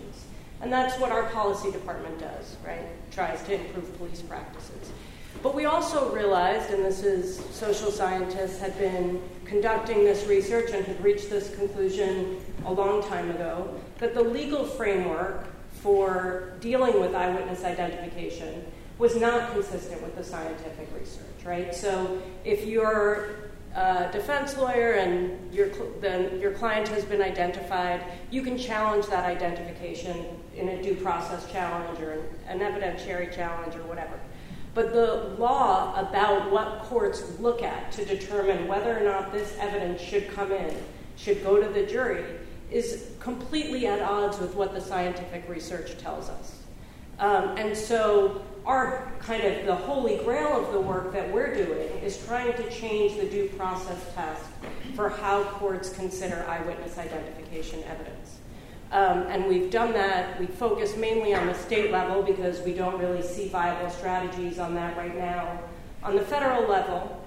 And 0.61 0.71
that's 0.71 0.99
what 0.99 1.11
our 1.11 1.23
policy 1.23 1.71
department 1.71 2.19
does, 2.19 2.57
right? 2.65 2.85
Tries 3.11 3.41
to 3.43 3.53
improve 3.55 3.97
police 3.97 4.21
practices. 4.21 4.91
But 5.41 5.55
we 5.55 5.65
also 5.65 6.13
realized, 6.13 6.71
and 6.71 6.83
this 6.83 7.03
is 7.03 7.37
social 7.51 7.91
scientists 7.91 8.59
had 8.59 8.77
been 8.77 9.21
conducting 9.45 10.03
this 10.03 10.27
research 10.27 10.71
and 10.73 10.85
had 10.85 11.01
reached 11.01 11.29
this 11.29 11.55
conclusion 11.55 12.41
a 12.65 12.73
long 12.73 13.01
time 13.03 13.29
ago, 13.31 13.73
that 13.99 14.13
the 14.13 14.21
legal 14.21 14.65
framework 14.65 15.45
for 15.81 16.53
dealing 16.59 16.99
with 16.99 17.15
eyewitness 17.15 17.63
identification 17.63 18.65
was 18.97 19.15
not 19.15 19.53
consistent 19.53 20.01
with 20.01 20.13
the 20.17 20.23
scientific 20.23 20.89
research, 20.93 21.45
right? 21.45 21.73
So 21.73 22.21
if 22.43 22.65
you're 22.65 23.29
defense 24.11 24.57
lawyer 24.57 24.93
and 24.93 25.53
your, 25.53 25.69
then 26.01 26.39
your 26.39 26.51
client 26.51 26.87
has 26.89 27.05
been 27.05 27.21
identified, 27.21 28.03
you 28.31 28.41
can 28.41 28.57
challenge 28.57 29.05
that 29.07 29.25
identification 29.25 30.25
in 30.55 30.69
a 30.69 30.81
due 30.81 30.95
process 30.95 31.49
challenge 31.51 31.99
or 31.99 32.23
an 32.47 32.59
evidentiary 32.59 33.33
challenge 33.33 33.75
or 33.75 33.83
whatever. 33.83 34.19
But 34.73 34.93
the 34.93 35.35
law 35.37 35.93
about 35.99 36.51
what 36.51 36.83
courts 36.83 37.23
look 37.39 37.63
at 37.63 37.91
to 37.93 38.05
determine 38.05 38.67
whether 38.67 38.97
or 38.97 39.03
not 39.03 39.31
this 39.31 39.55
evidence 39.59 40.01
should 40.01 40.29
come 40.29 40.51
in, 40.51 40.75
should 41.15 41.43
go 41.43 41.61
to 41.61 41.67
the 41.67 41.85
jury, 41.85 42.23
is 42.71 43.11
completely 43.19 43.87
at 43.87 44.01
odds 44.01 44.39
with 44.39 44.53
what 44.53 44.73
the 44.73 44.81
scientific 44.81 45.47
research 45.49 45.97
tells 45.97 46.29
us. 46.29 46.58
Um, 47.19 47.57
and 47.57 47.75
so, 47.75 48.45
our 48.65 49.11
kind 49.19 49.43
of 49.43 49.65
the 49.65 49.75
holy 49.75 50.17
grail 50.17 50.65
of 50.65 50.73
the 50.73 50.79
work 50.79 51.11
that 51.13 51.31
we're 51.31 51.53
doing 51.53 51.87
is 52.03 52.23
trying 52.25 52.53
to 52.53 52.69
change 52.69 53.19
the 53.19 53.25
due 53.25 53.49
process 53.49 54.13
test 54.13 54.43
for 54.95 55.09
how 55.09 55.43
courts 55.43 55.89
consider 55.89 56.45
eyewitness 56.47 56.97
identification 56.97 57.83
evidence. 57.83 58.37
Um, 58.91 59.23
and 59.27 59.47
we've 59.47 59.71
done 59.71 59.93
that. 59.93 60.39
We 60.39 60.47
focus 60.47 60.95
mainly 60.97 61.33
on 61.33 61.47
the 61.47 61.53
state 61.53 61.91
level 61.91 62.23
because 62.23 62.61
we 62.61 62.73
don't 62.73 62.99
really 62.99 63.21
see 63.21 63.47
viable 63.47 63.89
strategies 63.89 64.59
on 64.59 64.75
that 64.75 64.97
right 64.97 65.15
now. 65.15 65.59
On 66.03 66.15
the 66.15 66.21
federal 66.21 66.67
level, 66.67 67.25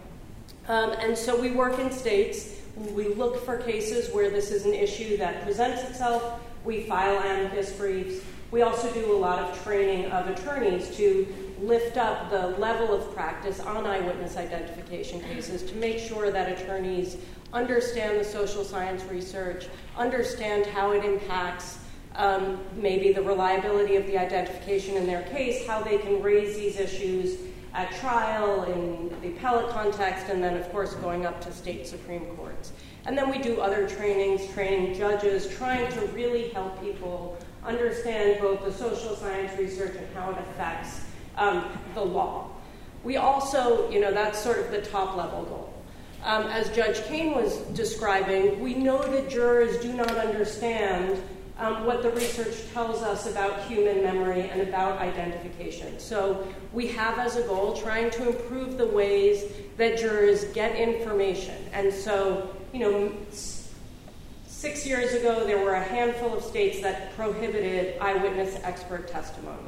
um, 0.68 0.92
and 0.92 1.16
so 1.16 1.38
we 1.40 1.50
work 1.50 1.78
in 1.78 1.90
states 1.90 2.62
we 2.76 3.08
look 3.08 3.44
for 3.44 3.58
cases 3.58 4.12
where 4.14 4.30
this 4.30 4.50
is 4.50 4.64
an 4.64 4.74
issue 4.74 5.16
that 5.18 5.44
presents 5.44 5.82
itself. 5.82 6.40
We 6.64 6.84
file 6.84 7.18
amicus 7.18 7.72
briefs. 7.72 8.24
We 8.52 8.60
also 8.60 8.92
do 8.92 9.10
a 9.10 9.16
lot 9.16 9.38
of 9.38 9.64
training 9.64 10.12
of 10.12 10.28
attorneys 10.28 10.94
to 10.98 11.26
lift 11.58 11.96
up 11.96 12.28
the 12.28 12.48
level 12.58 12.94
of 12.94 13.14
practice 13.14 13.60
on 13.60 13.86
eyewitness 13.86 14.36
identification 14.36 15.22
cases 15.22 15.62
to 15.62 15.74
make 15.76 15.98
sure 15.98 16.30
that 16.30 16.60
attorneys 16.60 17.16
understand 17.54 18.20
the 18.20 18.24
social 18.24 18.62
science 18.62 19.04
research, 19.04 19.68
understand 19.96 20.66
how 20.66 20.90
it 20.92 21.02
impacts 21.02 21.78
um, 22.14 22.60
maybe 22.76 23.10
the 23.10 23.22
reliability 23.22 23.96
of 23.96 24.06
the 24.06 24.18
identification 24.18 24.96
in 24.96 25.06
their 25.06 25.22
case, 25.22 25.66
how 25.66 25.80
they 25.80 25.96
can 25.96 26.20
raise 26.20 26.54
these 26.54 26.78
issues 26.78 27.38
at 27.72 27.90
trial 27.92 28.64
in 28.64 29.08
the 29.22 29.28
appellate 29.28 29.70
context, 29.70 30.26
and 30.28 30.44
then, 30.44 30.58
of 30.58 30.70
course, 30.70 30.92
going 30.96 31.24
up 31.24 31.40
to 31.40 31.50
state 31.50 31.86
Supreme 31.86 32.26
Courts. 32.36 32.72
And 33.06 33.16
then 33.16 33.30
we 33.30 33.38
do 33.38 33.62
other 33.62 33.88
trainings, 33.88 34.46
training 34.52 34.94
judges, 34.94 35.48
trying 35.56 35.90
to 35.92 36.00
really 36.08 36.50
help 36.50 36.78
people 36.82 37.38
understand 37.64 38.40
both 38.40 38.64
the 38.64 38.72
social 38.72 39.16
science 39.16 39.56
research 39.58 39.96
and 39.96 40.06
how 40.14 40.30
it 40.30 40.38
affects 40.38 41.00
um, 41.36 41.66
the 41.94 42.04
law. 42.04 42.50
We 43.04 43.16
also, 43.16 43.90
you 43.90 44.00
know, 44.00 44.12
that's 44.12 44.38
sort 44.38 44.58
of 44.58 44.70
the 44.70 44.82
top 44.82 45.16
level 45.16 45.44
goal. 45.44 45.74
Um, 46.24 46.44
as 46.46 46.70
Judge 46.70 47.02
Kane 47.04 47.34
was 47.34 47.58
describing, 47.74 48.60
we 48.60 48.74
know 48.74 49.02
that 49.02 49.28
jurors 49.28 49.78
do 49.78 49.92
not 49.92 50.16
understand 50.16 51.20
um, 51.58 51.84
what 51.84 52.02
the 52.02 52.10
research 52.10 52.54
tells 52.72 53.02
us 53.02 53.26
about 53.26 53.64
human 53.64 54.02
memory 54.02 54.48
and 54.48 54.62
about 54.62 54.98
identification. 54.98 55.98
So 55.98 56.46
we 56.72 56.86
have 56.88 57.18
as 57.18 57.36
a 57.36 57.42
goal 57.42 57.76
trying 57.76 58.10
to 58.10 58.28
improve 58.28 58.78
the 58.78 58.86
ways 58.86 59.52
that 59.76 59.98
jurors 59.98 60.44
get 60.46 60.76
information. 60.76 61.56
And 61.72 61.92
so, 61.92 62.54
you 62.72 62.80
know, 62.80 63.12
six 64.62 64.86
years 64.86 65.12
ago, 65.12 65.44
there 65.44 65.58
were 65.58 65.74
a 65.74 65.82
handful 65.82 66.32
of 66.32 66.44
states 66.44 66.80
that 66.80 67.12
prohibited 67.16 67.98
eyewitness 68.00 68.54
expert 68.62 69.08
testimony. 69.08 69.58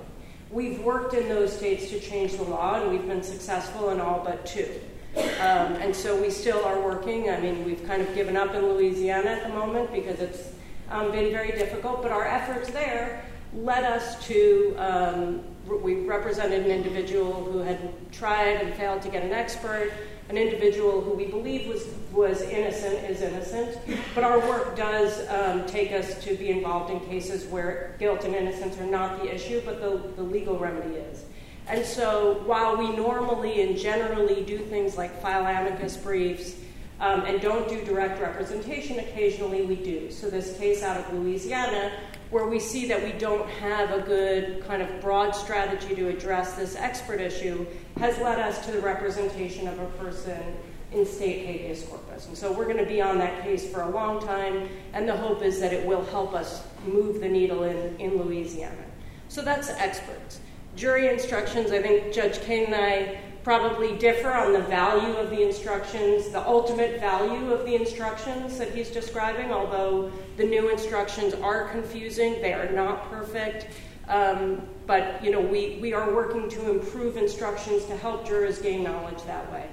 We've 0.53 0.79
worked 0.83 1.15
in 1.15 1.29
those 1.29 1.53
states 1.53 1.91
to 1.91 1.99
change 1.99 2.37
the 2.37 2.45
law, 2.45 2.81
and 2.81 2.93
we've 2.93 3.05
been 3.05 3.25
successful 3.25 3.91
in 3.91 4.01
all 4.01 4.23
but 4.25 4.47
two. 4.47 4.71
Um, 5.17 5.75
and 5.83 5.97
so 5.97 6.15
we 6.23 6.31
still 6.31 6.65
are 6.65 6.81
working. 6.81 7.29
I 7.29 7.41
mean, 7.41 7.65
we've 7.65 7.85
kind 7.89 8.03
of 8.03 8.15
given 8.15 8.37
up 8.37 8.55
in 8.55 8.65
Louisiana 8.69 9.31
at 9.31 9.43
the 9.43 9.49
moment 9.49 9.93
because 9.93 10.21
it's 10.21 10.53
um, 10.93 11.11
been 11.11 11.33
very 11.33 11.51
difficult, 11.51 12.01
but 12.01 12.13
our 12.13 12.25
efforts 12.25 12.71
there 12.71 13.25
led 13.53 13.83
us 13.83 14.25
to, 14.29 14.77
um, 14.79 15.41
we 15.67 16.07
represented 16.07 16.67
an 16.67 16.71
individual 16.71 17.33
who 17.33 17.59
had 17.59 17.81
tried 18.13 18.59
and 18.59 18.73
failed 18.75 19.03
to 19.03 19.09
get 19.09 19.25
an 19.25 19.33
expert, 19.33 19.93
an 20.35 20.43
individual 20.43 21.01
who 21.01 21.13
we 21.13 21.27
believe 21.27 21.69
was, 21.69 21.87
was 22.13 22.43
innocent 22.43 23.09
is 23.09 23.23
innocent, 23.23 23.79
but 24.17 24.25
our 24.25 24.41
work 24.41 24.77
does 24.77 25.29
um, 25.29 25.65
take 25.67 25.93
us 25.93 26.21
to 26.25 26.35
be 26.35 26.51
involved 26.51 26.91
in 26.91 26.99
cases 27.09 27.47
where 27.47 27.95
guilt 28.01 28.25
and 28.25 28.35
innocence 28.35 28.77
are 28.79 28.87
not 28.87 29.23
the 29.23 29.33
issue, 29.33 29.63
but 29.65 29.81
the, 29.81 30.03
the 30.17 30.23
legal 30.23 30.59
remedy 30.59 30.97
is. 30.97 31.25
And 31.69 31.87
so 31.87 32.43
while 32.47 32.77
we 32.77 32.91
normally 32.97 33.63
and 33.63 33.79
generally 33.79 34.43
do 34.43 34.59
things 34.59 34.97
like 34.97 35.23
file 35.23 35.47
amicus 35.47 35.97
briefs, 35.97 36.57
um, 37.01 37.23
and 37.23 37.41
don't 37.41 37.69
do 37.69 37.85
direct 37.85 38.21
representation. 38.21 38.99
Occasionally 39.01 39.63
we 39.63 39.75
do. 39.75 40.11
So, 40.13 40.31
this 40.31 40.57
case 40.57 40.83
out 40.83 40.97
of 40.97 41.13
Louisiana, 41.13 41.93
where 42.35 42.47
we 42.49 42.59
see 42.59 42.89
that 42.89 43.01
we 43.01 43.13
don't 43.13 43.49
have 43.49 43.93
a 43.93 44.01
good 44.01 44.61
kind 44.67 44.83
of 44.83 45.01
broad 45.01 45.31
strategy 45.37 45.95
to 45.95 46.09
address 46.09 46.55
this 46.55 46.75
expert 46.75 47.21
issue, 47.21 47.65
has 47.97 48.19
led 48.19 48.41
us 48.41 48.67
to 48.67 48.73
the 48.73 48.81
representation 48.81 49.69
of 49.69 49.79
a 49.79 49.87
person 50.03 50.43
in 50.91 51.07
state 51.07 51.47
habeas 51.47 51.85
corpus. 51.85 52.27
And 52.27 52.37
so, 52.37 52.51
we're 52.51 52.65
going 52.65 52.79
to 52.79 52.87
be 52.87 53.01
on 53.01 53.19
that 53.19 53.45
case 53.45 53.71
for 53.71 53.83
a 53.83 53.89
long 53.89 54.21
time, 54.21 54.69
and 54.95 55.09
the 55.09 55.17
hope 55.17 55.43
is 55.43 55.61
that 55.61 55.73
it 55.73 55.87
will 55.87 56.05
help 56.07 56.35
us 56.35 56.67
move 56.85 57.21
the 57.21 57.29
needle 57.29 57.63
in, 57.63 57.97
in 58.01 58.19
Louisiana. 58.21 58.85
So, 59.29 59.41
that's 59.41 59.69
experts. 59.69 60.41
Jury 60.75 61.07
instructions, 61.07 61.71
I 61.71 61.81
think 61.81 62.13
Judge 62.13 62.41
Kane 62.41 62.65
and 62.65 62.75
I 62.75 63.21
probably 63.45 63.97
differ 63.97 64.33
on 64.33 64.55
the 64.55 64.63
value 64.63 65.15
of 65.19 65.31
the 65.31 65.41
instructions, 65.41 66.31
the 66.31 66.45
ultimate 66.45 66.99
value 66.99 67.53
of 67.53 67.65
the 67.65 67.77
instructions 67.77 68.59
that 68.59 68.75
he's 68.75 68.91
describing, 68.91 69.53
although 69.53 70.11
the 70.37 70.45
new 70.45 70.71
instructions 70.71 71.35
are 71.35 71.69
confusing, 71.69 72.41
they 72.43 72.53
are 72.53 72.71
not 72.71 73.11
perfect. 73.11 73.69
Um, 74.09 74.63
but 74.87 75.25
you 75.25 75.31
know, 75.31 75.41
we, 75.41 75.79
we 75.81 75.93
are 75.93 76.13
working 76.15 76.49
to 76.51 76.71
improve 76.71 77.17
instructions 77.17 77.87
to 77.87 77.97
help 77.97 78.27
jurors 78.27 78.59
gain 78.59 78.83
knowledge 78.83 79.23
that 79.25 79.51
way. 79.51 79.67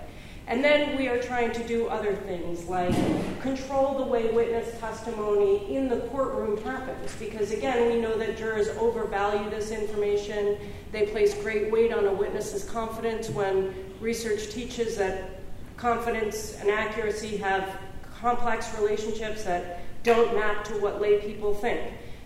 And 0.47 0.63
then 0.63 0.97
we 0.97 1.07
are 1.07 1.21
trying 1.21 1.51
to 1.53 1.63
do 1.67 1.87
other 1.87 2.15
things 2.15 2.65
like 2.65 2.93
control 3.41 3.97
the 3.97 4.03
way 4.03 4.31
witness 4.31 4.77
testimony 4.79 5.73
in 5.73 5.87
the 5.87 6.01
courtroom 6.07 6.61
happens. 6.63 7.15
Because 7.19 7.51
again, 7.51 7.87
we 7.87 8.01
know 8.01 8.17
that 8.17 8.37
jurors 8.37 8.67
overvalue 8.69 9.49
this 9.49 9.71
information. 9.71 10.57
They 10.91 11.05
place 11.07 11.35
great 11.35 11.71
weight 11.71 11.93
on 11.93 12.05
a 12.05 12.13
witness's 12.13 12.63
confidence 12.65 13.29
when 13.29 13.73
research 14.01 14.49
teaches 14.49 14.97
that 14.97 15.41
confidence 15.77 16.59
and 16.59 16.69
accuracy 16.69 17.37
have 17.37 17.77
complex 18.19 18.77
relationships 18.77 19.43
that 19.45 19.80
don't 20.03 20.35
map 20.35 20.63
to 20.65 20.73
what 20.73 21.01
lay 21.01 21.19
people 21.19 21.53
think. 21.53 21.79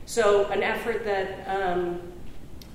So, 0.05 0.45
an 0.45 0.61
effort 0.61 1.03
that 1.05 1.47
um, 1.47 1.99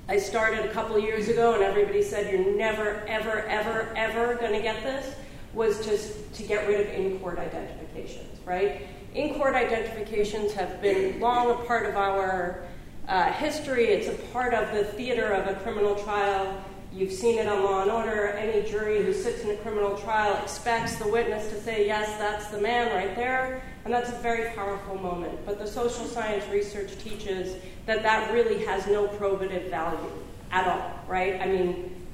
I 0.08 0.18
started 0.18 0.64
a 0.64 0.68
couple 0.70 0.98
years 0.98 1.28
ago, 1.28 1.54
and 1.54 1.62
everybody 1.62 2.02
said, 2.02 2.32
You're 2.32 2.56
never, 2.56 3.04
ever, 3.06 3.42
ever, 3.42 3.92
ever 3.96 4.34
going 4.34 4.52
to 4.52 4.60
get 4.60 4.82
this, 4.82 5.14
was 5.54 5.84
just 5.84 6.34
to 6.34 6.42
get 6.42 6.66
rid 6.66 6.80
of 6.80 6.86
in 6.92 7.18
court 7.20 7.38
identifications, 7.38 8.40
right? 8.44 8.82
In 9.14 9.34
court 9.34 9.54
identifications 9.54 10.52
have 10.52 10.82
been 10.82 11.20
long 11.20 11.50
a 11.50 11.64
part 11.64 11.88
of 11.88 11.96
our 11.96 12.64
uh, 13.08 13.32
history, 13.32 13.86
it's 13.86 14.08
a 14.08 14.22
part 14.32 14.54
of 14.54 14.72
the 14.74 14.84
theater 14.84 15.32
of 15.32 15.46
a 15.46 15.54
criminal 15.60 15.96
trial. 15.96 16.64
You've 16.92 17.12
seen 17.12 17.38
it 17.38 17.46
on 17.46 17.62
Law 17.62 17.82
and 17.82 17.90
Order. 17.90 18.28
Any 18.28 18.68
jury 18.68 19.02
who 19.02 19.12
sits 19.12 19.44
in 19.44 19.50
a 19.50 19.56
criminal 19.58 19.96
trial 19.96 20.40
expects 20.42 20.96
the 20.96 21.06
witness 21.06 21.48
to 21.50 21.60
say, 21.60 21.86
Yes, 21.86 22.18
that's 22.18 22.46
the 22.48 22.60
man 22.60 22.94
right 22.94 23.14
there. 23.14 23.62
And 23.84 23.94
that's 23.94 24.10
a 24.10 24.16
very 24.16 24.50
powerful 24.54 24.96
moment. 24.98 25.44
But 25.46 25.58
the 25.58 25.66
social 25.66 26.04
science 26.04 26.44
research 26.50 26.98
teaches 26.98 27.56
that 27.86 28.02
that 28.02 28.32
really 28.32 28.64
has 28.64 28.86
no 28.86 29.08
probative 29.08 29.70
value 29.70 30.10
at 30.50 30.66
all, 30.66 30.92
right? 31.08 31.40
I 31.40 31.46
mean, 31.46 32.06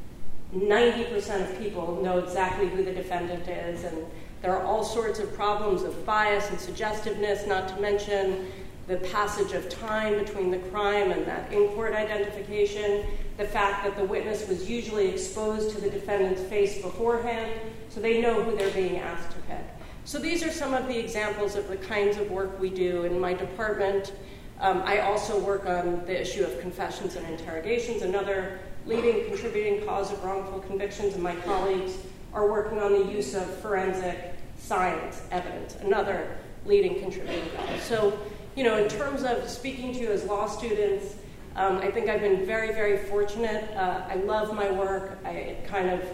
90% 0.55 1.51
of 1.51 1.59
people 1.59 2.01
know 2.03 2.19
exactly 2.19 2.69
who 2.69 2.85
the 2.85 2.93
defendant 2.93 3.49
is, 3.49 3.85
and 3.85 4.07
there 4.43 4.55
are 4.57 4.63
all 4.63 4.85
sorts 4.85 5.19
of 5.19 5.35
problems 5.35 5.83
of 5.83 6.07
bias 6.07 6.49
and 6.51 6.61
suggestiveness, 6.61 7.47
not 7.47 7.69
to 7.69 7.81
mention 7.81 8.47
the 8.87 8.99
passage 8.99 9.53
of 9.53 9.69
time 9.69 10.17
between 10.17 10.51
the 10.53 10.59
crime 10.71 11.11
and 11.11 11.27
that 11.27 11.53
in 11.53 11.69
court 11.71 11.93
identification, 11.93 13.05
the 13.37 13.45
fact 13.45 13.85
that 13.85 13.97
the 13.97 14.05
witness 14.05 14.47
was 14.49 14.71
usually 14.71 15.09
exposed 15.09 15.75
to 15.75 15.81
the 15.81 15.91
defendant's 15.91 16.43
face 16.43 16.81
beforehand, 16.81 17.51
so 17.89 18.01
they 18.01 18.21
know 18.23 18.41
who 18.43 18.57
they're 18.57 18.71
being 18.71 18.99
asked 18.99 19.31
to 19.33 19.39
pick. 19.49 19.76
So 20.07 20.21
these 20.21 20.45
are 20.45 20.53
some 20.53 20.73
of 20.73 20.87
the 20.87 20.97
examples 20.97 21.57
of 21.57 21.67
the 21.67 21.77
kinds 21.77 22.17
of 22.17 22.31
work 22.31 22.61
we 22.61 22.71
do 22.71 23.03
in 23.03 23.19
my 23.19 23.35
department. 23.35 24.13
Um, 24.61 24.83
I 24.85 25.01
also 25.01 25.37
work 25.41 25.67
on 25.67 26.07
the 26.07 26.19
issue 26.19 26.45
of 26.45 26.61
confessions 26.61 27.17
and 27.17 27.27
interrogations, 27.27 28.03
another 28.03 28.61
leading 28.87 29.25
contributing 29.25 29.85
cause 29.85 30.13
of 30.13 30.23
wrongful 30.23 30.61
convictions, 30.61 31.15
and 31.15 31.25
my 31.25 31.35
colleagues 31.35 31.95
are 32.33 32.49
working 32.49 32.79
on 32.79 32.93
the 32.93 33.13
use 33.13 33.35
of 33.35 33.53
forensic 33.59 34.33
science 34.57 35.23
evidence, 35.33 35.75
another 35.81 36.39
leading 36.65 37.01
contributing 37.01 37.51
cause. 37.57 37.83
So, 37.83 38.17
you 38.55 38.63
know, 38.63 38.77
in 38.77 38.89
terms 38.89 39.25
of 39.25 39.49
speaking 39.49 39.93
to 39.95 39.99
you 39.99 40.13
as 40.13 40.23
law 40.23 40.47
students, 40.47 41.17
um, 41.57 41.79
I 41.79 41.91
think 41.91 42.09
I've 42.09 42.21
been 42.21 42.47
very, 42.47 42.73
very 42.73 42.97
fortunate. 42.97 43.69
Uh, 43.77 44.07
I 44.09 44.15
love 44.15 44.55
my 44.55 44.71
work. 44.71 45.19
I, 45.25 45.57
kind 45.67 45.91
of 45.91 46.09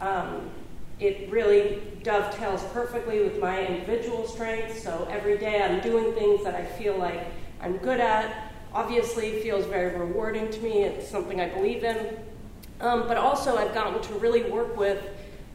um, 0.00 0.50
it 1.00 1.30
really 1.30 1.80
dovetails 2.02 2.62
perfectly 2.72 3.20
with 3.20 3.40
my 3.40 3.64
individual 3.66 4.26
strengths. 4.26 4.82
So 4.82 5.06
every 5.10 5.38
day 5.38 5.62
I'm 5.62 5.80
doing 5.80 6.12
things 6.14 6.42
that 6.44 6.54
I 6.54 6.64
feel 6.64 6.96
like 6.96 7.26
I'm 7.60 7.76
good 7.78 8.00
at. 8.00 8.52
Obviously, 8.72 9.40
feels 9.40 9.64
very 9.66 9.98
rewarding 9.98 10.50
to 10.50 10.60
me. 10.60 10.82
It's 10.82 11.08
something 11.08 11.40
I 11.40 11.48
believe 11.48 11.84
in. 11.84 12.18
Um, 12.80 13.08
but 13.08 13.16
also, 13.16 13.56
I've 13.56 13.74
gotten 13.74 14.00
to 14.02 14.14
really 14.14 14.42
work 14.50 14.76
with 14.76 15.02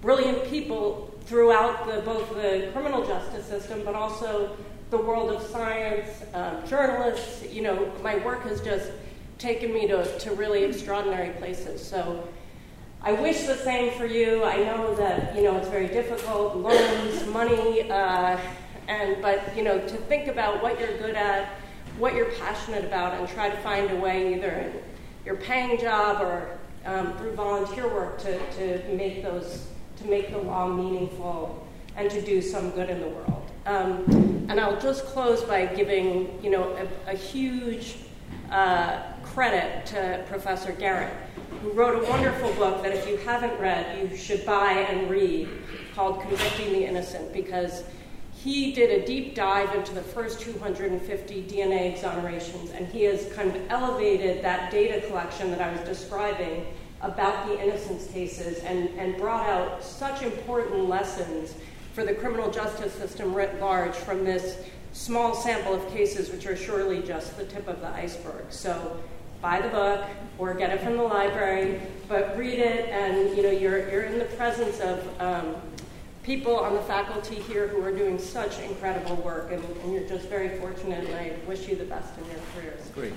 brilliant 0.01 0.45
people 0.45 1.13
throughout 1.25 1.87
the, 1.87 2.01
both 2.01 2.29
the 2.35 2.69
criminal 2.73 3.05
justice 3.05 3.45
system, 3.45 3.83
but 3.85 3.95
also 3.95 4.57
the 4.89 4.97
world 4.97 5.31
of 5.31 5.41
science, 5.43 6.09
um, 6.33 6.65
journalists. 6.67 7.43
You 7.51 7.61
know, 7.61 7.91
my 8.01 8.17
work 8.25 8.43
has 8.43 8.61
just 8.61 8.91
taken 9.37 9.73
me 9.73 9.87
to, 9.87 10.19
to 10.19 10.31
really 10.35 10.63
extraordinary 10.63 11.31
places. 11.31 11.85
So 11.85 12.27
I 13.05 13.11
wish 13.11 13.43
the 13.43 13.57
same 13.57 13.91
for 13.97 14.05
you. 14.05 14.45
I 14.45 14.63
know 14.63 14.95
that 14.95 15.35
you 15.35 15.43
know 15.43 15.57
it's 15.57 15.67
very 15.67 15.87
difficult, 15.87 16.55
loans, 16.55 17.27
money, 17.27 17.91
uh, 17.91 18.39
and 18.87 19.21
but 19.21 19.55
you 19.57 19.63
know 19.63 19.77
to 19.77 19.97
think 19.97 20.29
about 20.29 20.63
what 20.63 20.79
you're 20.79 20.97
good 20.97 21.15
at, 21.15 21.49
what 21.97 22.15
you're 22.15 22.31
passionate 22.31 22.85
about, 22.85 23.19
and 23.19 23.27
try 23.27 23.49
to 23.49 23.57
find 23.57 23.91
a 23.91 23.95
way 23.97 24.33
either 24.33 24.51
in 24.51 24.73
your 25.25 25.35
paying 25.35 25.77
job 25.77 26.21
or 26.21 26.57
um, 26.85 27.17
through 27.17 27.33
volunteer 27.33 27.93
work 27.93 28.19
to, 28.19 28.39
to 28.51 28.95
make 28.95 29.21
those 29.21 29.67
to 29.97 30.05
make 30.07 30.31
the 30.31 30.37
law 30.37 30.69
meaningful 30.69 31.67
and 31.97 32.09
to 32.09 32.21
do 32.21 32.41
some 32.41 32.71
good 32.71 32.89
in 32.89 33.01
the 33.01 33.09
world. 33.09 33.51
Um, 33.65 34.47
and 34.47 34.61
I'll 34.61 34.79
just 34.79 35.05
close 35.07 35.43
by 35.43 35.65
giving 35.65 36.41
you 36.41 36.51
know 36.51 36.73
a, 37.07 37.11
a 37.11 37.15
huge 37.17 37.97
uh, 38.49 39.01
credit 39.23 39.85
to 39.87 40.23
Professor 40.29 40.71
Garrett 40.71 41.13
who 41.63 41.71
wrote 41.71 42.03
a 42.03 42.09
wonderful 42.09 42.51
book 42.55 42.83
that 42.83 42.93
if 42.93 43.07
you 43.07 43.15
haven't 43.17 43.57
read, 43.57 43.97
you 43.97 44.17
should 44.17 44.45
buy 44.45 44.71
and 44.71 45.09
read 45.09 45.47
called 45.95 46.19
Convicting 46.21 46.73
the 46.73 46.85
Innocent 46.85 47.31
because 47.31 47.85
he 48.33 48.73
did 48.73 49.01
a 49.01 49.05
deep 49.05 49.33
dive 49.33 49.73
into 49.73 49.93
the 49.93 50.01
first 50.01 50.41
250 50.41 51.43
DNA 51.43 51.97
exonerations 51.97 52.71
and 52.71 52.85
he 52.87 53.03
has 53.03 53.31
kind 53.31 53.55
of 53.55 53.61
elevated 53.69 54.43
that 54.43 54.71
data 54.71 55.07
collection 55.07 55.51
that 55.51 55.61
I 55.61 55.71
was 55.71 55.79
describing 55.87 56.65
about 56.99 57.47
the 57.47 57.57
innocence 57.63 58.07
cases 58.07 58.61
and, 58.63 58.89
and 58.99 59.15
brought 59.15 59.47
out 59.47 59.81
such 59.81 60.21
important 60.21 60.89
lessons 60.89 61.53
for 61.93 62.03
the 62.03 62.13
criminal 62.13 62.51
justice 62.51 62.91
system 62.91 63.33
writ 63.33 63.61
large 63.61 63.95
from 63.95 64.25
this 64.25 64.57
small 64.91 65.33
sample 65.33 65.73
of 65.73 65.87
cases, 65.93 66.29
which 66.29 66.45
are 66.45 66.57
surely 66.57 67.01
just 67.01 67.37
the 67.37 67.45
tip 67.45 67.69
of 67.69 67.79
the 67.79 67.89
iceberg. 67.89 68.45
So 68.49 69.01
buy 69.43 69.59
the 69.59 69.67
book 69.67 70.05
or 70.39 70.53
get 70.53 70.71
it 70.71 70.79
from 70.79 70.95
the 70.95 71.03
library, 71.03 71.81
but 72.07 72.35
read 72.37 72.57
it, 72.57 72.87
and 72.89 73.35
you 73.35 73.43
know 73.43 73.51
you're 73.51 73.89
you're 73.91 74.03
in 74.03 74.17
the 74.17 74.25
presence 74.25 74.79
of 74.79 75.21
um, 75.21 75.55
people 76.23 76.55
on 76.55 76.73
the 76.73 76.81
faculty 76.83 77.35
here 77.35 77.67
who 77.67 77.83
are 77.83 77.91
doing 77.91 78.17
such 78.17 78.59
incredible 78.61 79.17
work, 79.17 79.51
and, 79.51 79.63
and, 79.83 79.93
you're 79.93 80.07
just 80.07 80.29
very 80.29 80.57
fortunate. 80.57 81.05
And 81.05 81.15
I 81.15 81.33
wish 81.45 81.67
you 81.67 81.75
the 81.75 81.83
best 81.83 82.17
in 82.17 82.25
your 82.31 82.39
careers. 82.55 82.89
Great. 82.95 83.13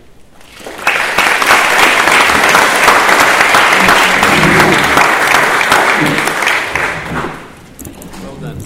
Well 8.22 8.36
done. 8.40 8.58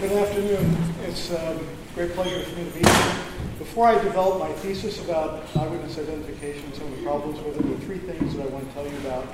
Good 0.00 0.12
afternoon. 0.12 0.76
It's 1.04 1.30
a 1.30 1.52
um, 1.52 1.66
great 1.94 2.12
pleasure 2.12 2.40
for 2.40 2.56
me 2.56 2.64
to 2.64 2.70
be 2.70 2.80
here. 2.80 3.27
Before 3.58 3.88
I 3.88 4.00
develop 4.00 4.38
my 4.38 4.52
thesis 4.52 5.00
about 5.04 5.44
eyewitness 5.56 5.98
identification 5.98 6.64
and 6.66 6.74
some 6.76 6.92
of 6.92 6.96
the 6.96 7.02
problems 7.02 7.40
with 7.40 7.58
it, 7.58 7.64
there 7.64 7.72
are 7.72 7.80
three 7.80 7.98
things 7.98 8.36
that 8.36 8.46
I 8.46 8.50
want 8.50 8.68
to 8.68 8.72
tell 8.72 8.86
you 8.86 8.96
about 8.98 9.26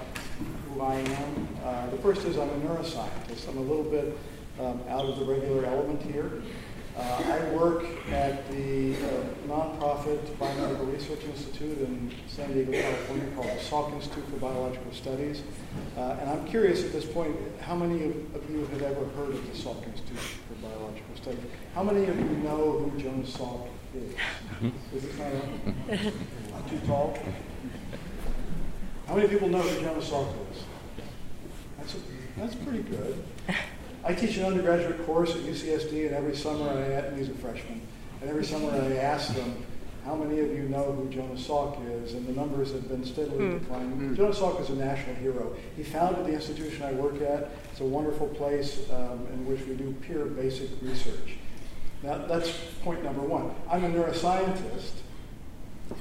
who 0.72 0.80
I 0.80 0.94
am. 0.94 1.48
Uh, 1.62 1.90
the 1.90 1.98
first 1.98 2.24
is 2.24 2.38
I'm 2.38 2.48
a 2.48 2.56
neuroscientist. 2.60 3.46
I'm 3.50 3.58
a 3.58 3.60
little 3.60 3.84
bit 3.84 4.16
um, 4.58 4.80
out 4.88 5.04
of 5.04 5.18
the 5.18 5.26
regular 5.26 5.66
element 5.66 6.00
here. 6.00 6.40
Uh, 6.96 7.22
I 7.26 7.50
work 7.50 7.84
at 8.12 8.48
the 8.50 8.94
uh, 8.94 9.24
nonprofit 9.46 10.20
Biomedical 10.38 10.90
Research 10.90 11.24
Institute 11.24 11.78
in 11.80 12.10
San 12.26 12.50
Diego, 12.54 12.72
California, 12.72 13.26
called 13.34 13.48
the 13.48 13.60
Salk 13.60 13.92
Institute 13.92 14.24
for 14.30 14.36
Biological 14.36 14.92
Studies. 14.92 15.42
Uh, 15.98 16.16
and 16.20 16.30
I'm 16.30 16.46
curious 16.46 16.82
at 16.82 16.92
this 16.92 17.04
point, 17.04 17.36
how 17.60 17.74
many 17.74 18.04
of 18.04 18.50
you 18.50 18.60
have 18.72 18.82
ever 18.82 19.04
heard 19.16 19.34
of 19.34 19.46
the 19.46 19.58
Salk 19.58 19.84
Institute 19.86 20.16
for 20.16 20.54
Biological 20.66 21.16
Studies? 21.16 21.44
How 21.74 21.82
many 21.82 22.06
of 22.06 22.16
you 22.16 22.24
know 22.38 22.78
who 22.78 22.98
Jonas 22.98 23.36
Salk 23.36 23.68
is. 23.96 24.72
Is 24.94 25.04
it 25.04 25.16
kind 25.16 25.34
of 25.34 26.70
too 26.70 26.78
tall? 26.86 27.18
How 29.06 29.16
many 29.16 29.28
people 29.28 29.48
know 29.48 29.58
who 29.58 29.80
Jonas 29.82 30.08
Salk 30.08 30.28
is? 30.50 30.64
That's, 31.78 31.94
a, 31.94 31.98
that's 32.38 32.54
pretty 32.54 32.82
good. 32.82 33.22
I 34.04 34.14
teach 34.14 34.36
an 34.36 34.44
undergraduate 34.44 35.04
course 35.06 35.34
at 35.34 35.42
UCSD, 35.42 36.06
and 36.06 36.14
every 36.14 36.36
summer 36.36 36.68
I, 36.68 36.82
and 36.82 37.18
he's 37.18 37.28
a 37.28 37.34
freshman, 37.34 37.80
and 38.20 38.30
every 38.30 38.44
summer 38.44 38.70
I 38.70 38.96
ask 38.96 39.34
them, 39.34 39.64
how 40.04 40.14
many 40.14 40.40
of 40.40 40.50
you 40.50 40.64
know 40.64 40.92
who 40.92 41.08
Jonas 41.08 41.46
Salk 41.46 41.78
is? 42.02 42.12
And 42.12 42.26
the 42.26 42.32
numbers 42.32 42.72
have 42.72 42.88
been 42.88 43.04
steadily 43.04 43.38
mm. 43.38 43.60
declining. 43.60 44.10
Mm. 44.10 44.16
Jonas 44.16 44.38
Salk 44.38 44.60
is 44.60 44.68
a 44.68 44.74
national 44.74 45.14
hero. 45.16 45.56
He 45.76 45.82
founded 45.82 46.26
the 46.26 46.32
institution 46.32 46.82
I 46.82 46.92
work 46.92 47.22
at. 47.22 47.50
It's 47.72 47.80
a 47.80 47.84
wonderful 47.84 48.28
place 48.28 48.80
um, 48.90 49.26
in 49.32 49.46
which 49.46 49.60
we 49.66 49.74
do 49.74 49.92
peer 50.02 50.26
basic 50.26 50.70
research. 50.82 51.38
Now, 52.04 52.18
that's 52.18 52.52
point 52.82 53.02
number 53.02 53.22
one. 53.22 53.54
I'm 53.70 53.82
a 53.82 53.88
neuroscientist, 53.88 54.92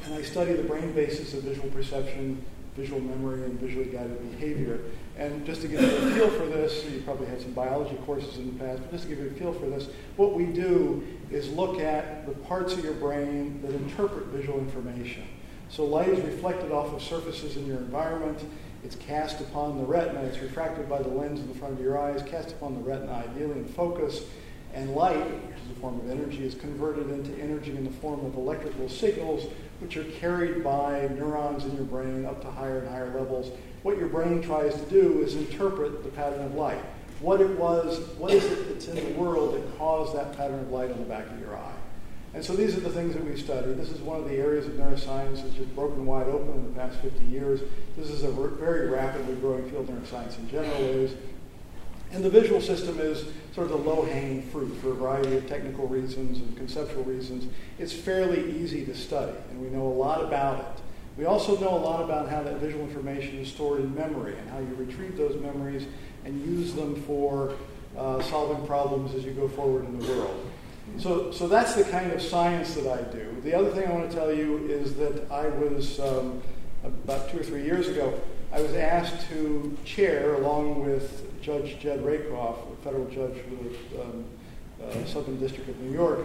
and 0.03 0.13
I 0.13 0.21
study 0.21 0.51
the 0.51 0.63
brain 0.63 0.91
basis 0.91 1.33
of 1.33 1.43
visual 1.43 1.69
perception, 1.69 2.43
visual 2.75 2.99
memory, 2.99 3.45
and 3.45 3.57
visually 3.57 3.85
guided 3.85 4.31
behavior. 4.31 4.81
And 5.17 5.45
just 5.45 5.61
to 5.61 5.69
give 5.69 5.79
you 5.79 5.87
a 5.87 6.11
feel 6.11 6.29
for 6.31 6.45
this, 6.45 6.83
you 6.91 6.99
probably 7.03 7.27
had 7.27 7.39
some 7.39 7.53
biology 7.53 7.95
courses 8.05 8.37
in 8.37 8.51
the 8.51 8.61
past, 8.61 8.81
but 8.81 8.91
just 8.91 9.03
to 9.03 9.09
give 9.15 9.19
you 9.19 9.27
a 9.29 9.33
feel 9.33 9.53
for 9.53 9.67
this, 9.67 9.87
what 10.17 10.33
we 10.33 10.47
do 10.47 11.01
is 11.31 11.49
look 11.51 11.79
at 11.79 12.25
the 12.25 12.33
parts 12.33 12.73
of 12.73 12.83
your 12.83 12.95
brain 12.95 13.61
that 13.61 13.71
interpret 13.71 14.25
visual 14.25 14.59
information. 14.59 15.23
So 15.69 15.85
light 15.85 16.09
is 16.09 16.19
reflected 16.19 16.73
off 16.73 16.93
of 16.93 17.01
surfaces 17.01 17.55
in 17.55 17.65
your 17.65 17.77
environment. 17.77 18.43
It's 18.83 18.97
cast 18.97 19.39
upon 19.39 19.77
the 19.77 19.85
retina. 19.85 20.19
It's 20.23 20.39
refracted 20.39 20.89
by 20.89 21.01
the 21.01 21.07
lens 21.07 21.39
in 21.39 21.47
the 21.47 21.55
front 21.55 21.75
of 21.75 21.79
your 21.79 21.97
eyes, 21.97 22.21
cast 22.23 22.51
upon 22.51 22.73
the 22.73 22.81
retina, 22.81 23.13
ideally 23.13 23.59
in 23.59 23.65
focus, 23.65 24.25
And 24.73 24.95
light, 24.95 25.52
a 25.75 25.79
form 25.79 25.99
of 25.99 26.09
energy, 26.09 26.45
is 26.45 26.55
converted 26.55 27.09
into 27.09 27.33
energy 27.41 27.71
in 27.71 27.83
the 27.83 27.91
form 27.91 28.25
of 28.25 28.35
electrical 28.35 28.87
signals, 28.89 29.45
which 29.79 29.97
are 29.97 30.03
carried 30.03 30.63
by 30.63 31.07
neurons 31.15 31.65
in 31.65 31.75
your 31.75 31.85
brain 31.85 32.25
up 32.25 32.41
to 32.41 32.51
higher 32.51 32.79
and 32.79 32.87
higher 32.87 33.13
levels. 33.17 33.51
What 33.83 33.97
your 33.97 34.07
brain 34.07 34.41
tries 34.41 34.75
to 34.75 34.89
do 34.89 35.21
is 35.21 35.35
interpret 35.35 36.03
the 36.03 36.09
pattern 36.09 36.43
of 36.45 36.55
light. 36.55 36.81
What 37.19 37.41
it 37.41 37.57
was, 37.57 37.99
what 38.17 38.31
is 38.31 38.43
it 38.45 38.69
that's 38.69 38.87
in 38.87 38.95
the 38.95 39.19
world 39.19 39.55
that 39.55 39.77
caused 39.77 40.15
that 40.15 40.35
pattern 40.35 40.59
of 40.59 40.71
light 40.71 40.91
on 40.91 40.99
the 40.99 41.05
back 41.05 41.29
of 41.29 41.39
your 41.39 41.55
eye? 41.55 41.73
And 42.33 42.43
so 42.43 42.55
these 42.55 42.75
are 42.75 42.79
the 42.79 42.89
things 42.89 43.13
that 43.13 43.23
we 43.23 43.37
study. 43.37 43.73
This 43.73 43.91
is 43.91 43.99
one 43.99 44.19
of 44.19 44.27
the 44.27 44.35
areas 44.35 44.65
of 44.65 44.73
neuroscience 44.73 45.43
that's 45.43 45.53
just 45.53 45.75
broken 45.75 46.05
wide 46.05 46.27
open 46.27 46.49
in 46.53 46.73
the 46.73 46.79
past 46.79 46.99
50 46.99 47.23
years. 47.25 47.61
This 47.95 48.09
is 48.09 48.23
a 48.23 48.31
very 48.31 48.89
rapidly 48.89 49.35
growing 49.35 49.69
field 49.69 49.87
neuroscience 49.87 50.39
in 50.39 50.49
general 50.49 50.81
is. 50.81 51.13
And 52.13 52.23
the 52.23 52.29
visual 52.29 52.61
system 52.61 52.99
is 52.99 53.25
sort 53.55 53.71
of 53.71 53.83
the 53.83 53.89
low-hanging 53.89 54.43
fruit 54.43 54.71
for 54.77 54.91
a 54.91 54.93
variety 54.93 55.35
of 55.35 55.47
technical 55.47 55.87
reasons 55.87 56.37
and 56.37 56.55
conceptual 56.55 57.03
reasons. 57.03 57.51
It's 57.79 57.91
fairly 57.91 58.55
easy 58.55 58.85
to 58.85 58.95
study, 58.95 59.33
and 59.49 59.59
we 59.59 59.69
know 59.69 59.87
a 59.87 59.97
lot 59.97 60.23
about 60.23 60.59
it. 60.59 60.81
We 61.17 61.25
also 61.25 61.57
know 61.59 61.75
a 61.75 61.77
lot 61.77 62.03
about 62.03 62.29
how 62.29 62.43
that 62.43 62.57
visual 62.57 62.83
information 62.83 63.39
is 63.39 63.47
stored 63.47 63.81
in 63.81 63.93
memory 63.95 64.35
and 64.37 64.49
how 64.49 64.59
you 64.59 64.75
retrieve 64.75 65.17
those 65.17 65.39
memories 65.41 65.87
and 66.23 66.39
use 66.45 66.73
them 66.73 67.01
for 67.03 67.55
uh, 67.97 68.21
solving 68.21 68.65
problems 68.67 69.13
as 69.15 69.25
you 69.25 69.31
go 69.31 69.47
forward 69.47 69.85
in 69.85 69.99
the 69.99 70.07
world. 70.07 70.51
So, 70.99 71.31
so 71.31 71.47
that's 71.47 71.73
the 71.75 71.83
kind 71.83 72.11
of 72.11 72.21
science 72.21 72.75
that 72.75 72.87
I 72.87 73.01
do. 73.11 73.35
The 73.43 73.55
other 73.55 73.71
thing 73.71 73.87
I 73.87 73.91
want 73.91 74.09
to 74.09 74.15
tell 74.15 74.31
you 74.31 74.67
is 74.67 74.95
that 74.95 75.31
I 75.31 75.47
was, 75.47 75.99
um, 75.99 76.43
about 76.83 77.29
two 77.29 77.39
or 77.39 77.43
three 77.43 77.63
years 77.63 77.87
ago, 77.87 78.19
I 78.51 78.61
was 78.61 78.73
asked 78.73 79.27
to 79.29 79.75
chair, 79.83 80.35
along 80.35 80.83
with 80.83 81.32
Judge 81.43 81.77
Jed 81.79 82.03
Rakoff, 82.05 82.57
a 82.71 82.83
federal 82.83 83.05
judge 83.05 83.35
for 83.41 83.95
the 83.95 84.01
um, 84.01 84.25
uh, 84.81 85.05
Southern 85.05 85.37
District 85.39 85.69
of 85.69 85.77
New 85.81 85.91
York, 85.91 86.19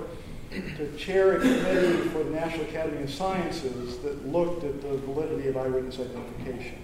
to 0.50 0.96
chair 0.96 1.36
a 1.36 1.40
committee 1.40 2.08
for 2.10 2.22
the 2.22 2.30
National 2.30 2.64
Academy 2.66 3.02
of 3.02 3.10
Sciences 3.10 3.98
that 3.98 4.26
looked 4.28 4.62
at 4.62 4.80
the 4.80 4.96
validity 4.98 5.48
of 5.48 5.56
eyewitness 5.56 5.98
identification. 5.98 6.78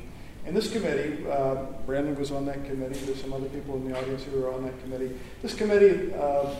And 0.44 0.54
this 0.54 0.70
committee, 0.70 1.24
uh, 1.30 1.66
Brandon 1.86 2.16
was 2.16 2.32
on 2.32 2.44
that 2.46 2.64
committee. 2.66 2.98
There's 3.06 3.22
some 3.22 3.32
other 3.32 3.48
people 3.48 3.76
in 3.76 3.88
the 3.88 3.96
audience 3.96 4.24
who 4.24 4.44
are 4.44 4.52
on 4.52 4.64
that 4.64 4.78
committee. 4.82 5.16
This 5.40 5.54
committee 5.54 6.12
uh, 6.12 6.54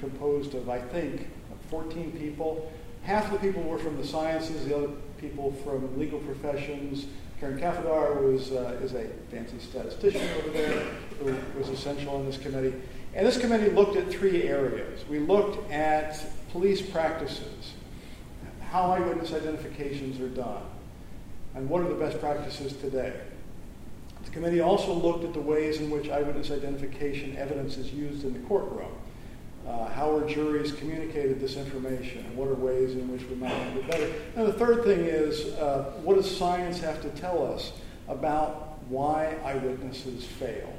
composed 0.00 0.54
of, 0.54 0.68
I 0.70 0.80
think, 0.80 1.28
14 1.68 2.12
people. 2.12 2.72
Half 3.02 3.30
the 3.30 3.38
people 3.38 3.62
were 3.62 3.78
from 3.78 3.96
the 3.98 4.06
sciences, 4.06 4.66
the 4.66 4.76
other 4.76 4.88
people 5.20 5.52
from 5.64 5.98
legal 5.98 6.18
professions. 6.20 7.06
Karen 7.40 7.58
Kafadar 7.58 8.20
was, 8.22 8.52
uh, 8.52 8.78
is 8.82 8.92
a 8.92 9.06
fancy 9.30 9.58
statistician 9.58 10.28
over 10.36 10.50
there 10.50 10.84
who 11.18 11.34
was 11.58 11.70
essential 11.70 12.20
in 12.20 12.26
this 12.26 12.36
committee. 12.36 12.74
And 13.14 13.26
this 13.26 13.38
committee 13.38 13.70
looked 13.70 13.96
at 13.96 14.10
three 14.10 14.42
areas. 14.42 15.08
We 15.08 15.20
looked 15.20 15.70
at 15.72 16.22
police 16.52 16.82
practices, 16.82 17.72
how 18.60 18.92
eyewitness 18.92 19.32
identifications 19.32 20.20
are 20.20 20.28
done, 20.28 20.62
and 21.54 21.68
what 21.70 21.80
are 21.80 21.88
the 21.88 21.94
best 21.94 22.20
practices 22.20 22.74
today. 22.74 23.14
The 24.26 24.30
committee 24.32 24.60
also 24.60 24.92
looked 24.92 25.24
at 25.24 25.32
the 25.32 25.40
ways 25.40 25.80
in 25.80 25.90
which 25.90 26.10
eyewitness 26.10 26.50
identification 26.50 27.38
evidence 27.38 27.78
is 27.78 27.90
used 27.90 28.22
in 28.22 28.34
the 28.34 28.40
courtroom. 28.40 28.92
Uh, 29.66 29.88
how 29.90 30.16
are 30.16 30.26
juries 30.26 30.72
communicated 30.72 31.38
this 31.38 31.56
information, 31.56 32.24
and 32.24 32.36
what 32.36 32.48
are 32.48 32.54
ways 32.54 32.94
in 32.94 33.10
which 33.12 33.22
we 33.28 33.36
might 33.36 33.74
do 33.74 33.80
it 33.80 33.86
better? 33.86 34.12
And 34.36 34.46
the 34.46 34.52
third 34.52 34.84
thing 34.84 35.00
is, 35.00 35.46
uh, 35.58 35.92
what 36.02 36.16
does 36.16 36.34
science 36.34 36.80
have 36.80 37.02
to 37.02 37.10
tell 37.10 37.46
us 37.52 37.72
about 38.08 38.78
why 38.88 39.36
eyewitnesses 39.44 40.24
fail? 40.24 40.72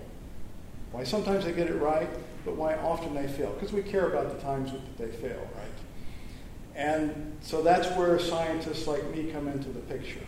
Why 0.91 1.03
sometimes 1.03 1.45
they 1.45 1.53
get 1.53 1.67
it 1.67 1.75
right, 1.75 2.09
but 2.43 2.55
why 2.55 2.75
often 2.75 3.13
they 3.13 3.27
fail? 3.27 3.51
Because 3.53 3.71
we 3.71 3.83
care 3.83 4.09
about 4.09 4.35
the 4.35 4.41
times 4.43 4.71
that 4.71 4.97
they 4.97 5.15
fail, 5.15 5.39
right? 5.55 5.67
And 6.75 7.37
so 7.41 7.61
that's 7.61 7.87
where 7.97 8.17
scientists 8.19 8.87
like 8.87 9.15
me 9.15 9.31
come 9.31 9.47
into 9.47 9.69
the 9.69 9.79
picture. 9.81 10.25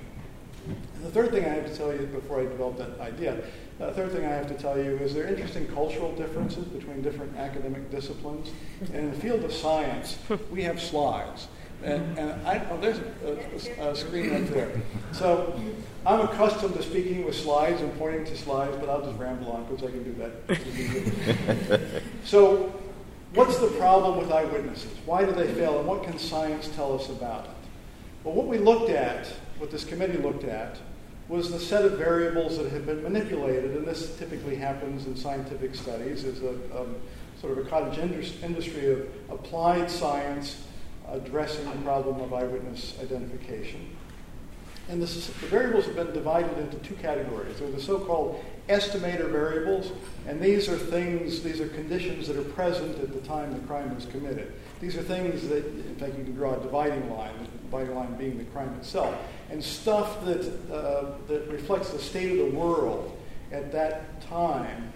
And 0.66 1.03
the 1.03 1.11
third 1.11 1.32
thing 1.32 1.45
I 1.45 1.49
have 1.49 1.66
to 1.66 1.76
tell 1.76 1.91
you 1.91 2.05
before 2.07 2.39
I 2.39 2.43
develop 2.43 2.78
that 2.78 2.99
idea, 2.99 3.43
the 3.80 3.91
third 3.91 4.11
thing 4.11 4.26
I 4.26 4.30
have 4.30 4.47
to 4.47 4.53
tell 4.53 4.78
you 4.78 4.97
is 4.97 5.14
there 5.14 5.26
are 5.26 5.28
interesting 5.28 5.68
cultural 5.68 6.16
differences 6.16 6.66
between 6.66 7.01
different 7.01 7.36
academic 7.38 7.91
disciplines. 7.91 8.51
And 8.80 8.95
in 8.95 9.11
the 9.11 9.18
field 9.18 9.43
of 9.43 9.51
science, 9.51 10.18
we 10.51 10.64
have 10.64 10.82
slides. 10.82 11.47
And, 11.84 12.18
and 12.18 12.47
I, 12.47 12.66
oh, 12.72 12.78
there's 12.80 12.99
a, 12.99 13.82
a, 13.82 13.91
a, 13.91 13.95
screen 13.95 14.32
right 14.32 14.47
there. 14.47 14.72
So 15.11 15.59
I'm 16.05 16.22
accustomed 16.22 16.76
to 16.76 16.84
speaking 16.84 17.26
with 17.26 17.36
slides 17.36 17.82
and 17.82 17.97
pointing 17.99 18.24
to 18.26 18.38
slides, 18.38 18.78
but 18.78 18.88
I'll 18.88 19.05
just 19.05 19.20
ramble 19.20 19.51
on 19.51 19.66
because 19.66 19.84
I 19.84 19.91
can 19.91 20.03
do 20.03 20.14
that. 20.14 22.01
so, 22.24 22.74
what's 23.34 23.57
the 23.57 23.68
problem 23.68 24.18
with 24.18 24.32
eyewitnesses? 24.32 24.91
Why 25.05 25.26
do 25.26 25.34
they 25.34 25.53
fail, 25.53 25.80
and 25.80 25.88
what 25.88 26.03
can 26.03 26.18
science 26.18 26.70
tell 26.70 26.97
us 26.97 27.09
about 27.09 27.45
it? 27.45 27.51
Well, 28.24 28.34
what 28.34 28.47
we 28.47 28.59
looked 28.59 28.89
at, 28.89 29.28
what 29.64 29.72
this 29.72 29.86
committee 29.86 30.18
looked 30.18 30.43
at, 30.43 30.78
was 31.30 31.49
the 31.49 31.57
set 31.57 31.86
of 31.86 31.93
variables 31.93 32.57
that 32.57 32.70
had 32.70 32.86
been 32.86 33.01
manipulated, 33.01 33.78
and 33.78 33.88
this 33.88 34.18
typically 34.18 34.57
happens 34.57 35.05
in 35.05 35.16
scientific 35.16 35.74
studies, 35.74 36.26
is 36.26 36.43
a 36.43 36.49
um, 36.78 36.97
sort 37.39 37.57
of 37.57 37.66
a 37.66 37.70
cottage 37.70 37.97
industry 38.43 38.91
of 38.91 39.07
applied 39.30 39.89
science 39.89 40.64
addressing 41.09 41.64
the 41.64 41.78
problem 41.78 42.20
of 42.20 42.34
eyewitness 42.34 42.95
identification. 43.01 43.95
And 44.89 45.01
this, 45.01 45.28
the 45.28 45.47
variables 45.47 45.86
have 45.86 45.95
been 45.95 46.11
divided 46.11 46.57
into 46.57 46.76
two 46.80 46.95
categories. 46.95 47.57
There 47.57 47.70
are 47.70 47.72
the 47.72 47.82
so-called 47.82 48.43
estimator 48.68 49.32
variables, 49.32 49.93
and 50.28 50.41
these 50.41 50.68
are 50.68 50.78
things, 50.78 51.41
these 51.41 51.61
are 51.61 51.70
conditions 51.70 52.28
that 52.28 52.36
are 52.36 52.43
present 52.43 52.99
at 52.99 53.14
the 53.14 53.22
time 53.22 53.53
the 53.53 53.66
crime 53.66 53.95
was 53.95 54.05
committed. 54.07 54.51
These 54.82 54.97
are 54.97 55.03
things 55.03 55.47
that, 55.47 55.66
in 55.66 55.95
fact, 55.95 56.18
you 56.18 56.26
can 56.26 56.36
draw 56.36 56.53
a 56.53 56.59
dividing 56.59 57.09
line, 57.09 57.32
the 57.39 57.57
dividing 57.59 57.95
line 57.95 58.16
being 58.16 58.38
the 58.38 58.43
crime 58.45 58.74
itself, 58.76 59.16
and 59.54 59.64
stuff 59.64 60.26
that, 60.26 60.41
uh, 60.74 61.12
that 61.28 61.47
reflects 61.47 61.91
the 61.91 61.99
state 61.99 62.32
of 62.32 62.38
the 62.38 62.58
world 62.58 63.16
at 63.51 63.72
that 63.72 64.20
time 64.24 64.91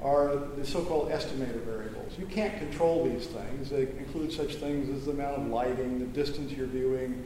are 0.00 0.36
the 0.56 0.64
so-called 0.64 1.10
estimator 1.10 1.60
variables. 1.64 2.16
You 2.16 2.26
can't 2.26 2.56
control 2.58 3.04
these 3.04 3.26
things. 3.26 3.68
They 3.68 3.82
include 3.82 4.32
such 4.32 4.54
things 4.56 4.96
as 4.96 5.06
the 5.06 5.10
amount 5.10 5.38
of 5.38 5.46
lighting, 5.48 5.98
the 5.98 6.06
distance 6.06 6.52
you're 6.52 6.68
viewing, 6.68 7.24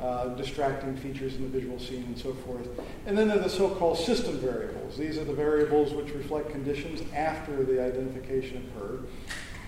uh, 0.00 0.28
distracting 0.28 0.96
features 0.96 1.34
in 1.34 1.42
the 1.42 1.48
visual 1.48 1.78
scene, 1.78 2.04
and 2.04 2.16
so 2.16 2.32
forth. 2.32 2.66
And 3.04 3.18
then 3.18 3.28
there 3.28 3.38
are 3.38 3.42
the 3.42 3.50
so-called 3.50 3.98
system 3.98 4.38
variables. 4.38 4.96
These 4.96 5.18
are 5.18 5.24
the 5.24 5.34
variables 5.34 5.92
which 5.92 6.14
reflect 6.14 6.50
conditions 6.50 7.02
after 7.14 7.62
the 7.62 7.84
identification 7.84 8.72
occurred. 8.74 9.06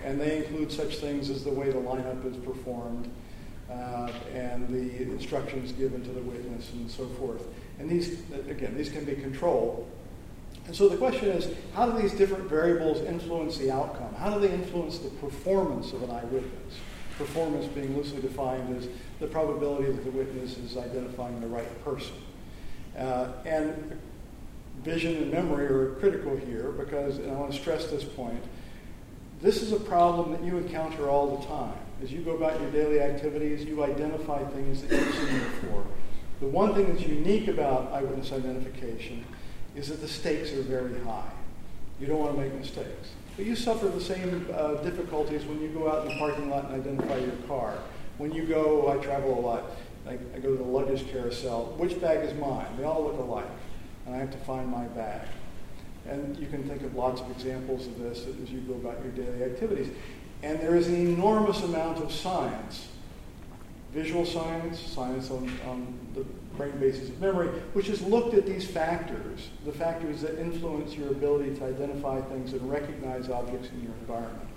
And 0.03 0.19
they 0.19 0.37
include 0.37 0.71
such 0.71 0.97
things 0.97 1.29
as 1.29 1.43
the 1.43 1.51
way 1.51 1.69
the 1.69 1.77
lineup 1.77 2.25
is 2.25 2.37
performed, 2.37 3.11
uh, 3.69 4.11
and 4.33 4.67
the 4.69 5.01
instructions 5.01 5.71
given 5.71 6.03
to 6.03 6.11
the 6.11 6.21
witness, 6.21 6.71
and 6.73 6.89
so 6.89 7.07
forth. 7.19 7.43
And 7.79 7.89
these, 7.89 8.19
again, 8.49 8.75
these 8.77 8.89
can 8.89 9.05
be 9.05 9.15
controlled 9.15 9.89
and 10.65 10.75
so 10.75 10.89
the 10.89 10.97
question 10.97 11.29
is, 11.29 11.49
how 11.73 11.89
do 11.89 12.01
these 12.01 12.13
different 12.13 12.49
variables 12.49 13.01
influence 13.01 13.57
the 13.57 13.71
outcome? 13.71 14.13
How 14.15 14.33
do 14.33 14.39
they 14.39 14.51
influence 14.51 14.97
the 14.97 15.09
performance 15.09 15.93
of 15.93 16.01
an 16.03 16.09
eyewitness? 16.09 16.73
Performance 17.17 17.67
being 17.67 17.95
loosely 17.95 18.21
defined 18.21 18.75
as 18.75 18.89
the 19.19 19.27
probability 19.27 19.91
that 19.91 20.03
the 20.03 20.11
witness 20.11 20.57
is 20.57 20.75
identifying 20.75 21.39
the 21.39 21.47
right 21.47 21.83
person. 21.85 22.15
Uh, 22.97 23.31
and 23.45 23.97
vision 24.83 25.15
and 25.17 25.31
memory 25.31 25.67
are 25.67 25.95
critical 25.99 26.35
here 26.35 26.71
because, 26.71 27.19
and 27.19 27.31
I 27.31 27.35
want 27.35 27.53
to 27.53 27.59
stress 27.59 27.85
this 27.87 28.03
point, 28.03 28.43
this 29.41 29.61
is 29.61 29.71
a 29.71 29.79
problem 29.79 30.31
that 30.31 30.43
you 30.43 30.57
encounter 30.57 31.09
all 31.09 31.37
the 31.37 31.45
time. 31.45 31.77
As 32.03 32.11
you 32.11 32.21
go 32.21 32.31
about 32.31 32.59
your 32.59 32.71
daily 32.71 32.99
activities, 32.99 33.65
you 33.65 33.83
identify 33.83 34.43
things 34.49 34.81
that 34.83 34.91
you've 34.91 35.15
seen 35.15 35.39
before. 35.39 35.85
The 36.41 36.47
one 36.47 36.75
thing 36.75 36.93
that's 36.93 37.07
unique 37.07 37.47
about 37.47 37.91
eyewitness 37.93 38.33
identification 38.33 39.23
is 39.75 39.87
that 39.87 40.01
the 40.01 40.07
stakes 40.07 40.51
are 40.51 40.61
very 40.63 40.99
high. 41.01 41.31
You 41.99 42.07
don't 42.07 42.19
want 42.19 42.35
to 42.35 42.41
make 42.41 42.53
mistakes. 42.53 43.11
But 43.37 43.45
you 43.45 43.55
suffer 43.55 43.87
the 43.87 44.01
same 44.01 44.47
uh, 44.53 44.75
difficulties 44.75 45.45
when 45.45 45.61
you 45.61 45.69
go 45.69 45.89
out 45.89 46.05
in 46.05 46.09
the 46.09 46.19
parking 46.19 46.49
lot 46.49 46.65
and 46.65 46.75
identify 46.75 47.17
your 47.17 47.35
car. 47.47 47.77
When 48.17 48.33
you 48.33 48.45
go, 48.45 48.91
I 48.91 49.03
travel 49.03 49.37
a 49.37 49.41
lot. 49.41 49.63
I, 50.07 50.13
I 50.13 50.39
go 50.39 50.51
to 50.51 50.57
the 50.57 50.63
luggage 50.63 51.09
carousel. 51.09 51.73
Which 51.77 51.99
bag 52.01 52.25
is 52.25 52.33
mine? 52.37 52.67
They 52.77 52.83
all 52.83 53.03
look 53.03 53.17
alike. 53.17 53.49
And 54.05 54.15
I 54.15 54.17
have 54.19 54.31
to 54.31 54.37
find 54.39 54.69
my 54.69 54.85
bag. 54.87 55.21
And 56.07 56.37
you 56.37 56.47
can 56.47 56.67
think 56.67 56.83
of 56.83 56.95
lots 56.95 57.21
of 57.21 57.31
examples 57.31 57.87
of 57.87 57.97
this 57.99 58.25
as 58.41 58.51
you 58.51 58.59
go 58.61 58.73
about 58.75 59.01
your 59.03 59.11
daily 59.13 59.43
activities. 59.43 59.89
And 60.43 60.59
there 60.59 60.75
is 60.75 60.87
an 60.87 60.95
enormous 60.95 61.63
amount 61.63 61.99
of 61.99 62.11
science 62.11 62.87
visual 63.95 64.25
science, 64.25 64.77
science 64.77 65.31
on, 65.31 65.49
on 65.65 65.97
the 66.13 66.25
brain 66.57 66.77
basis 66.79 67.07
of 67.07 67.21
memory, 67.21 67.47
which 67.71 67.87
has 67.87 68.01
looked 68.01 68.33
at 68.33 68.45
these 68.45 68.67
factors, 68.69 69.49
the 69.63 69.71
factors 69.71 70.19
that 70.19 70.37
influence 70.37 70.95
your 70.95 71.07
ability 71.07 71.55
to 71.55 71.63
identify 71.63 72.19
things 72.23 72.51
and 72.51 72.69
recognize 72.69 73.29
objects 73.29 73.69
in 73.69 73.81
your 73.81 73.93
environment. 74.01 74.49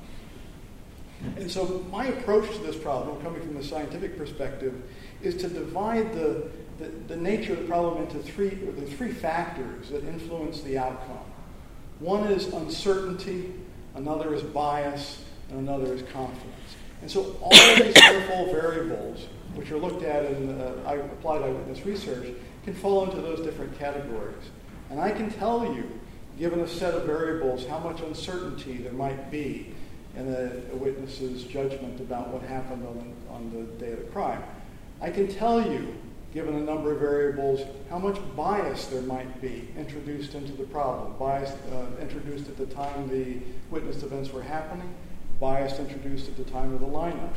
And 1.37 1.51
so 1.51 1.87
my 1.91 2.07
approach 2.07 2.51
to 2.51 2.59
this 2.59 2.77
problem, 2.77 3.21
coming 3.23 3.41
from 3.41 3.55
the 3.55 3.63
scientific 3.63 4.19
perspective, 4.19 4.75
is 5.23 5.37
to 5.37 5.49
divide 5.49 6.13
the, 6.13 6.49
the, 6.79 6.87
the 7.07 7.17
nature 7.17 7.53
of 7.53 7.61
the 7.61 7.65
problem 7.67 8.03
into 8.03 8.19
three, 8.19 8.51
the 8.51 8.87
three 8.87 9.13
factors 9.13 9.91
that 9.91 10.03
influence 10.03 10.63
the 10.63 10.79
outcome. 10.79 11.25
One 12.01 12.25
is 12.25 12.53
uncertainty, 12.53 13.53
another 13.95 14.35
is 14.35 14.43
bias, 14.43 15.23
and 15.51 15.61
another 15.61 15.93
is 15.95 16.03
confidence. 16.13 16.77
And 17.01 17.11
so 17.11 17.37
all 17.41 17.55
of 17.55 17.79
these 17.79 17.95
careful 17.95 18.47
variables, 18.53 19.27
which 19.55 19.71
are 19.71 19.79
looked 19.79 20.03
at 20.03 20.25
in 20.27 20.61
uh, 20.61 21.09
applied 21.13 21.43
eyewitness 21.43 21.85
research, 21.87 22.29
can 22.65 22.75
fall 22.75 23.05
into 23.05 23.21
those 23.21 23.41
different 23.41 23.79
categories. 23.79 24.51
And 24.91 25.01
I 25.01 25.11
can 25.11 25.31
tell 25.31 25.75
you, 25.75 25.89
given 26.39 26.61
a 26.61 26.69
set 26.69 26.95
of 26.95 27.05
variables, 27.05 27.67
how 27.67 27.79
much 27.79 28.01
uncertainty 28.01 28.79
there 28.79 28.93
might 28.93 29.31
be 29.31 29.75
in 30.17 30.29
a, 30.29 30.75
a 30.75 30.77
witness's 30.77 31.45
judgment 31.45 32.01
about 32.01 32.29
what 32.29 32.43
happened 32.43 32.87
on, 32.87 33.15
on 33.31 33.51
the 33.51 33.85
day 33.85 33.93
of 33.93 34.01
the 34.01 34.05
crime. 34.07 34.43
I 35.01 35.11
can 35.11 35.29
tell 35.29 35.61
you, 35.61 35.95
given 36.35 36.55
a 36.57 36.61
number 36.61 36.93
of 36.93 36.99
variables, 36.99 37.61
how 37.89 37.99
much 37.99 38.19
bias 38.37 38.87
there 38.87 39.03
might 39.03 39.41
be 39.41 39.69
introduced 39.77 40.35
into 40.35 40.53
the 40.53 40.65
problem. 40.65 41.15
Bias 41.19 41.53
uh, 41.73 41.87
introduced 42.01 42.49
at 42.49 42.57
the 42.57 42.67
time 42.67 43.09
the 43.09 43.39
witness 43.71 44.03
events 44.03 44.33
were 44.33 44.43
happening, 44.43 44.93
bias 45.41 45.79
introduced 45.79 46.29
at 46.29 46.37
the 46.37 46.45
time 46.45 46.73
of 46.75 46.81
the 46.81 46.87
lineup. 46.87 47.35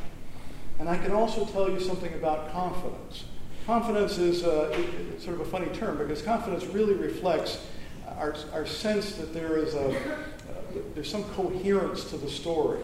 And 0.79 0.89
I 0.89 0.97
can 0.97 1.11
also 1.11 1.45
tell 1.45 1.69
you 1.69 1.79
something 1.79 2.13
about 2.13 2.51
confidence. 2.51 3.25
Confidence 3.65 4.17
is 4.17 4.43
uh, 4.43 4.75
sort 5.19 5.35
of 5.35 5.41
a 5.41 5.45
funny 5.45 5.67
term 5.67 5.97
because 5.97 6.21
confidence 6.21 6.65
really 6.65 6.95
reflects 6.95 7.63
our, 8.17 8.35
our 8.53 8.65
sense 8.65 9.13
that 9.13 9.33
there 9.33 9.57
is 9.57 9.75
a, 9.75 9.89
uh, 9.89 10.15
there's 10.95 11.09
some 11.09 11.23
coherence 11.35 12.05
to 12.05 12.17
the 12.17 12.29
story. 12.29 12.81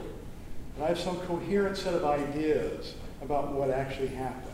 And 0.75 0.85
I 0.85 0.89
have 0.89 0.99
some 0.99 1.17
coherent 1.21 1.77
set 1.77 1.95
of 1.95 2.05
ideas 2.05 2.93
about 3.21 3.51
what 3.53 3.71
actually 3.71 4.09
happened. 4.09 4.53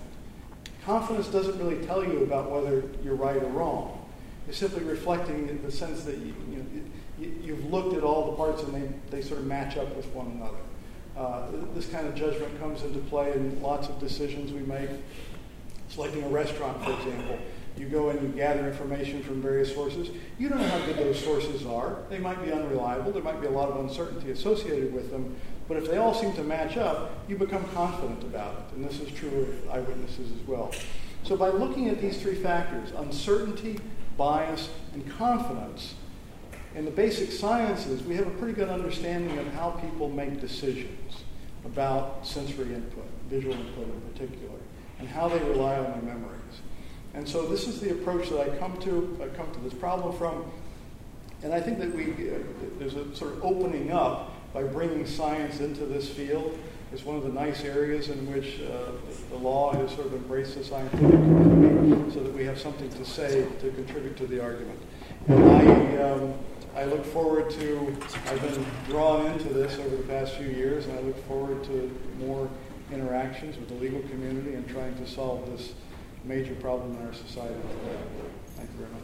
Confidence 0.85 1.27
doesn't 1.27 1.57
really 1.59 1.85
tell 1.85 2.03
you 2.03 2.23
about 2.23 2.49
whether 2.49 2.83
you're 3.03 3.15
right 3.15 3.37
or 3.37 3.49
wrong. 3.49 4.05
It's 4.47 4.57
simply 4.57 4.83
reflecting 4.83 5.61
the 5.63 5.71
sense 5.71 6.03
that 6.03 6.17
you, 6.17 6.33
you 6.49 6.57
know, 6.57 6.65
you, 7.19 7.55
have 7.55 7.65
looked 7.65 7.95
at 7.95 8.03
all 8.03 8.31
the 8.31 8.37
parts 8.37 8.63
and 8.63 8.73
they, 8.73 9.17
they 9.17 9.21
sort 9.21 9.39
of 9.39 9.45
match 9.45 9.77
up 9.77 9.95
with 9.95 10.05
one 10.07 10.27
another. 10.27 10.57
Uh, 11.15 11.45
this 11.75 11.87
kind 11.87 12.07
of 12.07 12.15
judgment 12.15 12.59
comes 12.59 12.81
into 12.83 12.99
play 12.99 13.31
in 13.33 13.61
lots 13.61 13.87
of 13.87 13.99
decisions 13.99 14.51
we 14.51 14.61
make. 14.61 14.89
Selecting 15.89 16.23
a 16.23 16.29
restaurant, 16.29 16.83
for 16.83 16.91
example. 16.91 17.37
You 17.77 17.87
go 17.87 18.09
and 18.09 18.21
you 18.21 18.29
gather 18.29 18.67
information 18.67 19.23
from 19.23 19.41
various 19.41 19.73
sources. 19.73 20.09
You 20.37 20.49
don't 20.49 20.59
know 20.59 20.67
how 20.67 20.85
good 20.85 20.97
those 20.97 21.23
sources 21.23 21.65
are. 21.65 21.99
They 22.09 22.19
might 22.19 22.43
be 22.43 22.51
unreliable. 22.51 23.11
There 23.11 23.23
might 23.23 23.41
be 23.41 23.47
a 23.47 23.51
lot 23.51 23.69
of 23.69 23.77
uncertainty 23.77 24.31
associated 24.31 24.93
with 24.93 25.11
them. 25.11 25.35
But 25.67 25.77
if 25.77 25.89
they 25.89 25.97
all 25.97 26.13
seem 26.13 26.33
to 26.33 26.43
match 26.43 26.77
up, 26.77 27.11
you 27.27 27.37
become 27.37 27.63
confident 27.73 28.23
about 28.23 28.53
it. 28.53 28.75
And 28.75 28.85
this 28.85 28.99
is 28.99 29.11
true 29.11 29.29
of 29.29 29.69
eyewitnesses 29.69 30.31
as 30.31 30.47
well. 30.47 30.71
So 31.23 31.37
by 31.37 31.49
looking 31.49 31.89
at 31.89 32.01
these 32.01 32.21
three 32.21 32.35
factors, 32.35 32.91
uncertainty, 32.91 33.79
bias, 34.17 34.69
and 34.93 35.09
confidence, 35.09 35.95
in 36.75 36.85
the 36.85 36.91
basic 36.91 37.31
sciences, 37.31 38.03
we 38.03 38.15
have 38.15 38.27
a 38.27 38.31
pretty 38.31 38.53
good 38.53 38.69
understanding 38.69 39.37
of 39.37 39.47
how 39.53 39.71
people 39.71 40.09
make 40.09 40.41
decisions 40.41 41.23
about 41.65 42.25
sensory 42.25 42.73
input, 42.73 43.05
visual 43.29 43.53
input 43.53 43.85
in 43.85 44.01
particular, 44.11 44.59
and 44.99 45.07
how 45.07 45.27
they 45.27 45.39
rely 45.39 45.77
on 45.77 45.91
their 45.91 46.01
memories. 46.01 46.39
And 47.13 47.27
so 47.27 47.45
this 47.45 47.67
is 47.67 47.79
the 47.79 47.91
approach 47.91 48.29
that 48.29 48.39
I 48.39 48.57
come 48.57 48.79
to, 48.81 49.19
I 49.23 49.27
come 49.35 49.51
to 49.53 49.59
this 49.59 49.73
problem 49.73 50.17
from. 50.17 50.51
And 51.43 51.53
I 51.53 51.59
think 51.59 51.77
that 51.79 51.93
we, 51.93 52.11
uh, 52.11 52.39
there's 52.79 52.95
a 52.95 53.15
sort 53.15 53.33
of 53.33 53.43
opening 53.43 53.91
up 53.91 54.33
by 54.53 54.63
bringing 54.63 55.05
science 55.05 55.59
into 55.59 55.85
this 55.85 56.09
field. 56.09 56.57
It's 56.91 57.03
one 57.03 57.15
of 57.15 57.23
the 57.23 57.29
nice 57.29 57.63
areas 57.63 58.09
in 58.09 58.31
which 58.31 58.61
uh, 58.61 58.91
the 59.29 59.37
law 59.37 59.73
has 59.73 59.91
sort 59.91 60.07
of 60.07 60.13
embraced 60.13 60.55
the 60.55 60.63
scientific 60.63 61.09
community 61.09 62.11
so 62.13 62.23
that 62.23 62.33
we 62.33 62.45
have 62.45 62.59
something 62.59 62.89
to 62.89 63.05
say 63.05 63.47
to 63.61 63.71
contribute 63.71 64.15
to 64.17 64.27
the 64.27 64.41
argument. 64.41 64.79
And 65.27 65.43
I, 65.43 66.03
um, 66.03 66.33
I 66.75 66.85
look 66.85 67.05
forward 67.05 67.51
to, 67.51 67.95
I've 68.27 68.41
been 68.41 68.65
drawn 68.87 69.27
into 69.27 69.49
this 69.49 69.77
over 69.77 69.95
the 69.95 70.03
past 70.03 70.35
few 70.35 70.47
years, 70.47 70.87
and 70.87 70.97
I 70.97 71.01
look 71.01 71.27
forward 71.27 71.63
to 71.65 71.99
more 72.19 72.49
interactions 72.91 73.57
with 73.57 73.69
the 73.69 73.75
legal 73.75 74.01
community 74.09 74.55
and 74.55 74.67
trying 74.67 74.95
to 74.95 75.07
solve 75.07 75.45
this 75.51 75.73
major 76.23 76.55
problem 76.55 76.97
in 76.97 77.05
our 77.05 77.13
society 77.13 77.53
today. 77.53 77.97
Thank 78.55 78.69
you 78.71 78.77
very 78.77 78.91
much. 78.91 79.03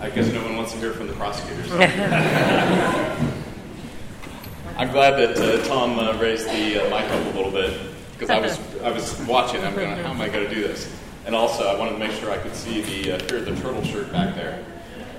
I 0.00 0.10
guess 0.10 0.32
no 0.32 0.42
one 0.42 0.56
wants 0.56 0.72
to 0.72 0.78
hear 0.78 0.92
from 0.92 1.08
the 1.08 1.12
prosecutors. 1.12 1.70
I'm 4.78 4.90
glad 4.90 5.12
that 5.12 5.38
uh, 5.38 5.66
Tom 5.66 5.98
uh, 5.98 6.12
raised 6.18 6.44
the 6.48 6.84
uh, 6.84 6.90
mic 6.90 7.10
up 7.10 7.34
a 7.34 7.36
little 7.38 7.50
bit 7.50 7.80
because 8.12 8.28
I 8.28 8.38
was 8.38 8.58
I 8.84 8.90
was 8.90 9.18
watching. 9.22 9.64
I'm 9.64 9.74
going, 9.74 9.96
how 9.96 10.10
am 10.10 10.20
I 10.20 10.28
going 10.28 10.46
to 10.46 10.54
do 10.54 10.60
this? 10.60 10.94
And 11.24 11.34
also, 11.34 11.66
I 11.66 11.78
wanted 11.78 11.92
to 11.92 11.98
make 11.98 12.10
sure 12.10 12.30
I 12.30 12.36
could 12.36 12.54
see 12.54 12.82
the 12.82 13.12
uh, 13.12 13.18
Fear 13.20 13.40
the 13.40 13.56
Turtle 13.56 13.82
shirt 13.82 14.12
back 14.12 14.34
there. 14.34 14.62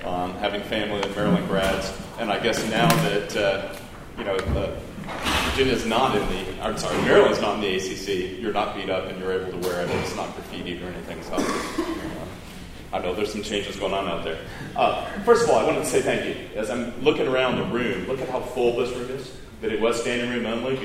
Um, 0.04 0.34
having 0.34 0.62
family 0.62 1.02
in 1.02 1.12
Maryland 1.12 1.48
grads, 1.48 1.92
and 2.20 2.30
I 2.30 2.38
guess 2.38 2.64
now 2.70 2.86
that 2.88 3.36
uh, 3.36 3.76
you 4.16 4.22
know 4.22 4.36
Virginia's 5.50 5.84
not 5.84 6.16
in 6.16 6.28
the, 6.28 6.64
I'm 6.64 6.78
sorry, 6.78 6.96
Maryland's 7.02 7.40
not 7.40 7.56
in 7.56 7.60
the 7.62 7.74
ACC, 7.74 8.40
you're 8.40 8.52
not 8.52 8.76
beat 8.76 8.90
up 8.90 9.06
and 9.06 9.18
you're 9.18 9.32
able 9.32 9.60
to 9.60 9.68
wear 9.68 9.82
it. 9.82 9.90
It's 9.90 10.14
not 10.14 10.28
graffitied 10.36 10.84
or 10.84 10.86
anything. 10.86 11.20
So 11.24 11.34
uh, 11.34 12.26
I 12.92 13.00
know 13.00 13.12
there's 13.12 13.32
some 13.32 13.42
changes 13.42 13.74
going 13.74 13.92
on 13.92 14.06
out 14.06 14.22
there. 14.22 14.38
Uh, 14.76 15.04
first 15.24 15.42
of 15.42 15.50
all, 15.50 15.58
I 15.58 15.64
wanted 15.64 15.80
to 15.80 15.86
say 15.86 16.00
thank 16.00 16.26
you. 16.26 16.56
As 16.56 16.70
I'm 16.70 17.02
looking 17.02 17.26
around 17.26 17.56
the 17.56 17.64
room, 17.64 18.06
look 18.06 18.20
at 18.20 18.28
how 18.28 18.38
full 18.38 18.76
this 18.76 18.96
room 18.96 19.10
is 19.10 19.32
that 19.60 19.72
it 19.72 19.80
was 19.80 20.00
standing 20.00 20.30
room 20.30 20.46
only, 20.46 20.76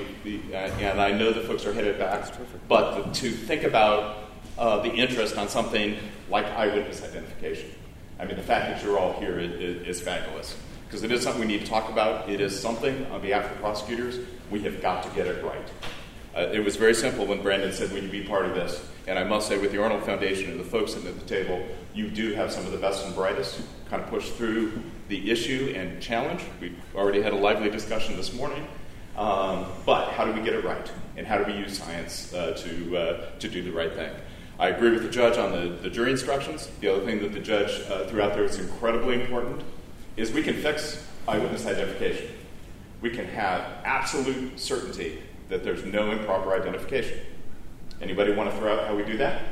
uh, 0.51 0.57
and 0.57 0.99
I 0.99 1.11
know 1.11 1.31
that 1.31 1.45
folks 1.45 1.65
are 1.65 1.73
headed 1.73 1.99
back. 1.99 2.31
But 2.67 3.13
to 3.15 3.31
think 3.31 3.63
about 3.63 4.17
uh, 4.57 4.79
the 4.81 4.91
interest 4.91 5.37
on 5.37 5.47
something 5.47 5.97
like 6.29 6.45
eyewitness 6.45 7.03
identification, 7.03 7.69
I 8.19 8.25
mean, 8.25 8.35
the 8.35 8.43
fact 8.43 8.69
that 8.69 8.83
you're 8.83 8.97
all 8.97 9.19
here 9.19 9.39
is, 9.39 9.87
is 9.87 10.01
fabulous 10.01 10.55
because 10.87 11.03
it 11.03 11.11
is 11.11 11.23
something 11.23 11.41
we 11.41 11.47
need 11.47 11.61
to 11.61 11.67
talk 11.67 11.89
about. 11.89 12.29
It 12.29 12.39
is 12.39 12.59
something 12.59 13.05
on 13.07 13.21
behalf 13.21 13.49
of 13.51 13.57
prosecutors 13.57 14.19
we 14.51 14.61
have 14.61 14.81
got 14.81 15.03
to 15.03 15.09
get 15.09 15.27
it 15.27 15.43
right. 15.43 15.67
Uh, 16.35 16.49
it 16.51 16.63
was 16.63 16.75
very 16.75 16.93
simple 16.93 17.25
when 17.25 17.41
Brandon 17.41 17.71
said, 17.71 17.91
"Will 17.91 18.03
you 18.03 18.09
be 18.09 18.23
part 18.23 18.45
of 18.45 18.55
this?" 18.55 18.83
And 19.05 19.19
I 19.19 19.23
must 19.23 19.47
say, 19.47 19.57
with 19.57 19.71
the 19.71 19.81
Arnold 19.81 20.03
Foundation 20.03 20.49
and 20.49 20.59
the 20.59 20.63
folks 20.63 20.95
at 20.95 21.03
the 21.03 21.11
table, 21.25 21.65
you 21.93 22.09
do 22.09 22.33
have 22.33 22.51
some 22.51 22.65
of 22.65 22.71
the 22.71 22.77
best 22.77 23.05
and 23.05 23.13
brightest 23.13 23.61
kind 23.89 24.01
of 24.01 24.09
push 24.09 24.29
through 24.29 24.81
the 25.09 25.29
issue 25.29 25.73
and 25.75 26.01
challenge. 26.01 26.41
We've 26.61 26.77
already 26.95 27.21
had 27.21 27.33
a 27.33 27.35
lively 27.35 27.69
discussion 27.69 28.15
this 28.15 28.33
morning. 28.33 28.65
Um, 29.17 29.65
but 29.85 30.09
how 30.13 30.25
do 30.25 30.31
we 30.31 30.41
get 30.41 30.53
it 30.53 30.63
right? 30.63 30.91
And 31.17 31.27
how 31.27 31.37
do 31.37 31.43
we 31.51 31.57
use 31.57 31.77
science 31.77 32.33
uh, 32.33 32.53
to, 32.53 32.97
uh, 32.97 33.29
to 33.39 33.47
do 33.47 33.61
the 33.61 33.71
right 33.71 33.93
thing? 33.93 34.11
I 34.57 34.69
agree 34.69 34.91
with 34.91 35.03
the 35.03 35.09
judge 35.09 35.37
on 35.37 35.51
the, 35.51 35.75
the 35.81 35.89
jury 35.89 36.11
instructions. 36.11 36.69
The 36.79 36.91
other 36.91 37.05
thing 37.05 37.21
that 37.21 37.33
the 37.33 37.39
judge 37.39 37.81
uh, 37.89 38.05
threw 38.05 38.21
out 38.21 38.33
there 38.33 38.45
incredibly 38.45 39.21
important 39.21 39.61
is 40.17 40.31
we 40.31 40.43
can 40.43 40.55
fix 40.55 41.05
eyewitness 41.27 41.65
identification. 41.65 42.29
We 43.01 43.09
can 43.09 43.25
have 43.25 43.61
absolute 43.83 44.59
certainty 44.59 45.21
that 45.53 45.63
there's 45.63 45.85
no 45.85 46.09
improper 46.11 46.59
identification. 46.59 47.19
Anybody 48.01 48.33
want 48.33 48.49
to 48.49 48.57
throw 48.57 48.73
out 48.73 48.87
how 48.87 48.95
we 48.95 49.03
do 49.03 49.17
that? 49.17 49.43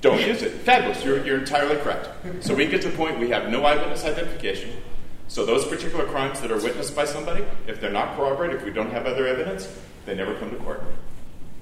Don't 0.00 0.26
use 0.26 0.40
it. 0.40 0.52
Fabulous. 0.52 1.04
You're, 1.04 1.24
you're 1.24 1.38
entirely 1.40 1.76
correct. 1.76 2.08
So 2.40 2.54
we 2.54 2.66
get 2.66 2.80
to 2.82 2.88
the 2.88 2.96
point 2.96 3.18
we 3.18 3.28
have 3.28 3.50
no 3.50 3.64
eyewitness 3.64 4.06
identification. 4.06 4.70
So 5.26 5.44
those 5.44 5.66
particular 5.66 6.06
crimes 6.06 6.40
that 6.40 6.50
are 6.50 6.62
witnessed 6.62 6.96
by 6.96 7.04
somebody, 7.04 7.44
if 7.66 7.78
they're 7.78 7.92
not 7.92 8.16
corroborated, 8.16 8.56
if 8.56 8.64
we 8.64 8.70
don't 8.70 8.90
have 8.90 9.04
other 9.04 9.26
evidence, 9.26 9.68
they 10.06 10.14
never 10.14 10.34
come 10.36 10.50
to 10.50 10.56
court. 10.56 10.82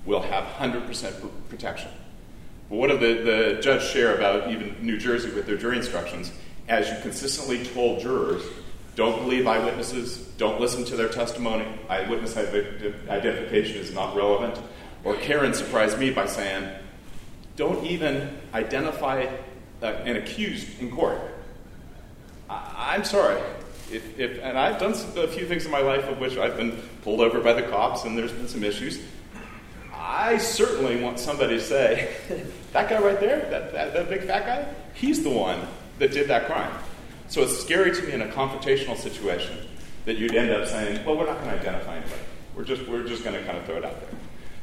We'll 0.05 0.23
have 0.23 0.45
100% 0.45 1.31
protection. 1.49 1.91
But 2.71 2.77
what 2.77 2.89
did 2.89 3.01
the, 3.01 3.23
the 3.25 3.61
judge 3.61 3.83
share 3.83 4.15
about 4.17 4.49
even 4.49 4.77
New 4.81 4.99
Jersey 4.99 5.31
with 5.31 5.47
their 5.47 5.57
jury 5.57 5.79
instructions? 5.79 6.31
As 6.69 6.89
you 6.89 6.97
consistently 7.03 7.65
told 7.65 8.01
jurors, 8.01 8.45
don't 8.97 9.23
believe 9.23 9.47
eyewitnesses, 9.47 10.17
don't 10.39 10.59
listen 10.59 10.85
to 10.87 10.97
their 10.97 11.11
testimony, 11.11 11.67
eyewitness 11.89 12.37
identification 12.37 13.77
is 13.77 13.93
not 13.93 14.17
relevant. 14.17 14.59
Or 15.05 15.15
Karen 15.17 15.53
surprised 15.53 15.99
me 15.99 16.11
by 16.11 16.27
saying, 16.27 16.69
don't 17.57 17.87
even 17.87 18.39
identify 18.55 19.27
uh, 19.83 19.87
an 19.87 20.17
accused 20.17 20.81
in 20.81 20.91
court. 20.91 21.21
I, 22.49 22.95
am 22.95 23.05
sorry. 23.05 23.41
If, 23.93 24.19
if, 24.19 24.43
and 24.43 24.59
I've 24.59 24.81
done 24.81 24.93
a 24.93 25.29
few 25.29 25.47
things 25.47 25.67
in 25.67 25.71
my 25.71 25.81
life 25.81 26.09
of 26.09 26.19
which 26.19 26.39
I've 26.39 26.57
been 26.57 26.81
pulled 27.03 27.21
over 27.21 27.41
by 27.41 27.53
the 27.53 27.63
cops 27.63 28.05
and 28.05 28.17
there's 28.17 28.33
been 28.33 28.49
some 28.49 28.65
issues. 28.65 29.01
I 29.95 30.39
certainly 30.39 31.01
want 31.03 31.19
somebody 31.19 31.59
to 31.59 31.63
say, 31.63 32.17
that 32.73 32.89
guy 32.89 33.01
right 33.01 33.21
there, 33.21 33.41
that, 33.51 33.73
that, 33.73 33.93
that 33.93 34.09
big 34.09 34.23
fat 34.23 34.47
guy, 34.47 34.75
he's 34.95 35.23
the 35.23 35.31
one 35.31 35.61
that 35.99 36.13
did 36.13 36.29
that 36.29 36.47
crime. 36.47 36.73
So 37.29 37.43
it's 37.43 37.59
scary 37.59 37.95
to 37.95 38.03
me 38.03 38.13
in 38.13 38.23
a 38.23 38.29
confrontational 38.29 38.97
situation 38.97 39.59
that 40.05 40.17
you'd 40.17 40.35
end 40.35 40.51
up 40.51 40.69
saying, 40.69 41.05
well, 41.05 41.17
we're 41.17 41.27
not 41.27 41.39
going 41.41 41.51
to 41.51 41.61
identify 41.61 41.97
anybody. 41.97 42.23
We're 42.55 42.65
just, 42.65 42.87
we're 42.87 43.07
just 43.07 43.25
going 43.25 43.37
to 43.37 43.45
kind 43.45 43.59
of 43.59 43.65
throw 43.65 43.77
it 43.77 43.85
out 43.85 44.01
there. 44.01 44.11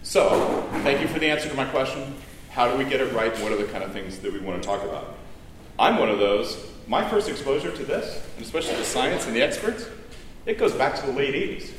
So, 0.02 0.68
thank 0.84 1.02
you 1.02 1.08
for 1.08 1.20
the 1.20 1.28
answer 1.28 1.50
to 1.50 1.56
my 1.56 1.66
question. 1.66 2.16
How 2.50 2.72
do 2.72 2.78
we 2.78 2.86
get 2.86 3.02
it 3.02 3.12
right? 3.14 3.32
What 3.40 3.52
are 3.52 3.58
the 3.58 3.66
kind 3.66 3.84
of 3.84 3.92
things 3.92 4.20
that 4.20 4.32
we 4.32 4.40
want 4.40 4.62
to 4.62 4.68
talk 4.68 4.84
about? 4.84 5.16
I'm 5.78 5.98
one 5.98 6.10
of 6.10 6.20
those. 6.20 6.58
My 6.88 7.08
first 7.08 7.30
exposure 7.30 7.72
to 7.72 7.84
this, 7.84 8.26
and 8.36 8.46
especially 8.46 8.76
the 8.76 8.84
science 8.84 9.26
and 9.28 9.36
the 9.36 9.42
experts, 9.42 9.88
it 10.46 10.58
goes 10.58 10.74
back 10.74 10.96
to 10.96 11.06
the 11.06 11.14
late 11.14 11.34
80s. 11.34 11.72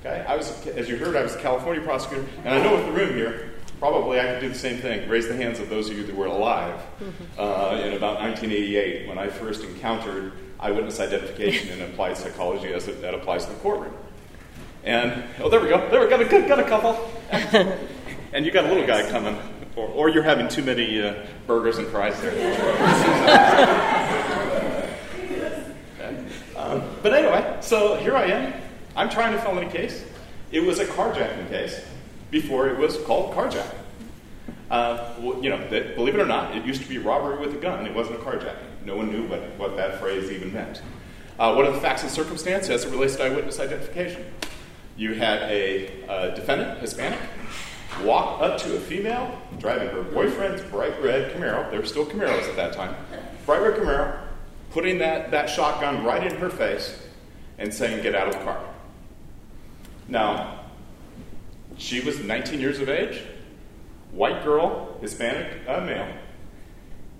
Okay? 0.00 0.24
I 0.26 0.36
was, 0.36 0.66
as 0.68 0.88
you 0.88 0.96
heard, 0.96 1.16
I 1.16 1.22
was 1.22 1.34
a 1.34 1.40
California 1.40 1.82
prosecutor, 1.82 2.26
and 2.44 2.54
I 2.54 2.62
know 2.62 2.76
with 2.76 2.86
the 2.86 2.92
room 2.92 3.14
here, 3.14 3.54
probably 3.78 4.20
I 4.20 4.24
could 4.24 4.40
do 4.40 4.48
the 4.48 4.54
same 4.54 4.78
thing. 4.78 5.08
Raise 5.08 5.28
the 5.28 5.36
hands 5.36 5.60
of 5.60 5.68
those 5.68 5.90
of 5.90 5.96
you 5.96 6.04
that 6.04 6.14
were 6.14 6.26
alive 6.26 6.80
uh, 7.38 7.80
in 7.82 7.94
about 7.94 8.20
1988 8.20 9.08
when 9.08 9.18
I 9.18 9.28
first 9.28 9.62
encountered 9.62 10.32
eyewitness 10.60 11.00
identification 11.00 11.70
in 11.70 11.82
applied 11.82 12.16
psychology 12.16 12.72
as 12.72 12.88
it, 12.88 13.00
that 13.02 13.14
applies 13.14 13.46
to 13.46 13.52
the 13.52 13.58
courtroom. 13.58 13.94
And 14.84 15.24
oh, 15.40 15.48
there 15.48 15.60
we 15.60 15.68
go. 15.68 15.88
There 15.90 16.00
we 16.00 16.08
go. 16.08 16.28
Got, 16.28 16.48
got 16.48 16.60
a 16.60 16.64
couple. 16.64 17.10
and 18.32 18.44
you 18.44 18.50
got 18.50 18.64
a 18.64 18.68
little 18.68 18.86
guy 18.86 19.08
coming, 19.10 19.38
or, 19.76 19.86
or 19.88 20.08
you're 20.08 20.22
having 20.22 20.48
too 20.48 20.62
many 20.62 21.00
uh, 21.00 21.26
burgers 21.46 21.78
and 21.78 21.86
fries 21.88 22.20
there. 22.20 22.32
um, 26.56 26.82
but 27.02 27.12
anyway, 27.12 27.58
so 27.60 27.96
here 27.96 28.16
I 28.16 28.26
am. 28.26 28.60
I'm 28.96 29.10
trying 29.10 29.32
to 29.32 29.40
film 29.40 29.58
a 29.58 29.68
case. 29.68 30.04
It 30.50 30.60
was 30.60 30.78
a 30.78 30.86
carjacking 30.86 31.48
case 31.50 31.84
before 32.30 32.68
it 32.68 32.78
was 32.78 32.98
called 32.98 33.34
carjacking. 33.34 33.74
Uh, 34.70 35.14
well, 35.20 35.42
you 35.42 35.48
know, 35.48 35.68
that, 35.70 35.96
believe 35.96 36.14
it 36.14 36.20
or 36.20 36.26
not, 36.26 36.54
it 36.54 36.64
used 36.64 36.82
to 36.82 36.88
be 36.88 36.98
robbery 36.98 37.38
with 37.38 37.54
a 37.54 37.58
gun. 37.58 37.86
It 37.86 37.94
wasn't 37.94 38.20
a 38.20 38.22
carjacking. 38.22 38.84
No 38.84 38.96
one 38.96 39.10
knew 39.10 39.26
what, 39.26 39.40
what 39.56 39.76
that 39.76 39.98
phrase 39.98 40.30
even 40.30 40.52
meant. 40.52 40.82
Uh, 41.38 41.54
what 41.54 41.64
are 41.64 41.72
the 41.72 41.80
facts 41.80 42.02
and 42.02 42.10
circumstances 42.10 42.70
as 42.70 42.84
it 42.84 42.90
relates 42.90 43.16
to 43.16 43.24
eyewitness 43.24 43.60
identification? 43.60 44.24
You 44.96 45.14
had 45.14 45.42
a 45.42 46.06
uh, 46.08 46.34
defendant, 46.34 46.80
Hispanic, 46.80 47.20
walk 48.02 48.42
up 48.42 48.58
to 48.58 48.76
a 48.76 48.80
female 48.80 49.40
driving 49.58 49.88
her 49.88 50.02
boyfriend's 50.02 50.62
bright 50.62 51.00
red 51.02 51.32
Camaro. 51.32 51.70
They 51.70 51.78
were 51.78 51.86
still 51.86 52.04
Camaros 52.04 52.48
at 52.48 52.56
that 52.56 52.72
time. 52.72 52.94
Bright 53.46 53.62
red 53.62 53.78
Camaro, 53.78 54.18
putting 54.72 54.98
that, 54.98 55.30
that 55.30 55.48
shotgun 55.48 56.04
right 56.04 56.26
in 56.26 56.36
her 56.38 56.50
face 56.50 57.00
and 57.58 57.72
saying, 57.72 58.02
Get 58.02 58.14
out 58.14 58.28
of 58.28 58.34
the 58.34 58.40
car. 58.40 58.62
Now, 60.08 60.57
she 61.78 62.00
was 62.00 62.18
19 62.18 62.60
years 62.60 62.80
of 62.80 62.88
age, 62.88 63.22
white 64.10 64.44
girl, 64.44 64.98
Hispanic 65.00 65.66
male. 65.66 66.12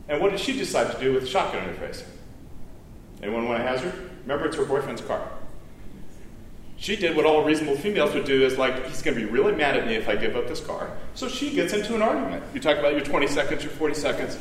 And 0.09 0.21
what 0.21 0.31
did 0.31 0.41
she 0.41 0.53
decide 0.53 0.93
to 0.93 1.01
do 1.01 1.13
with 1.13 1.23
the 1.23 1.29
shotgun 1.29 1.63
in 1.63 1.75
her 1.75 1.87
face? 1.87 2.05
Anyone 3.23 3.49
want 3.49 3.63
to 3.63 3.67
hazard? 3.67 3.93
Remember, 4.23 4.47
it's 4.47 4.57
her 4.57 4.65
boyfriend's 4.65 5.03
car. 5.03 5.27
She 6.77 6.95
did 6.97 7.17
what 7.17 7.27
all 7.27 7.45
reasonable 7.45 7.77
females 7.77 8.15
would 8.15 8.25
do 8.25 8.45
is 8.45 8.57
like, 8.57 8.87
he's 8.87 9.03
going 9.03 9.17
to 9.17 9.25
be 9.25 9.31
really 9.31 9.53
mad 9.53 9.77
at 9.77 9.87
me 9.87 9.97
if 9.97 10.09
I 10.09 10.15
give 10.15 10.37
up 10.37 10.47
this 10.47 10.61
car. 10.61 10.91
So 11.15 11.29
she 11.29 11.51
gets 11.51 11.73
into 11.73 11.95
an 11.95 12.03
argument. 12.03 12.45
You 12.55 12.61
talk 12.61 12.79
about 12.79 12.93
your 12.93 13.01
20 13.01 13.27
seconds, 13.27 13.65
your 13.65 13.73
40 13.73 13.95
seconds. 13.95 14.39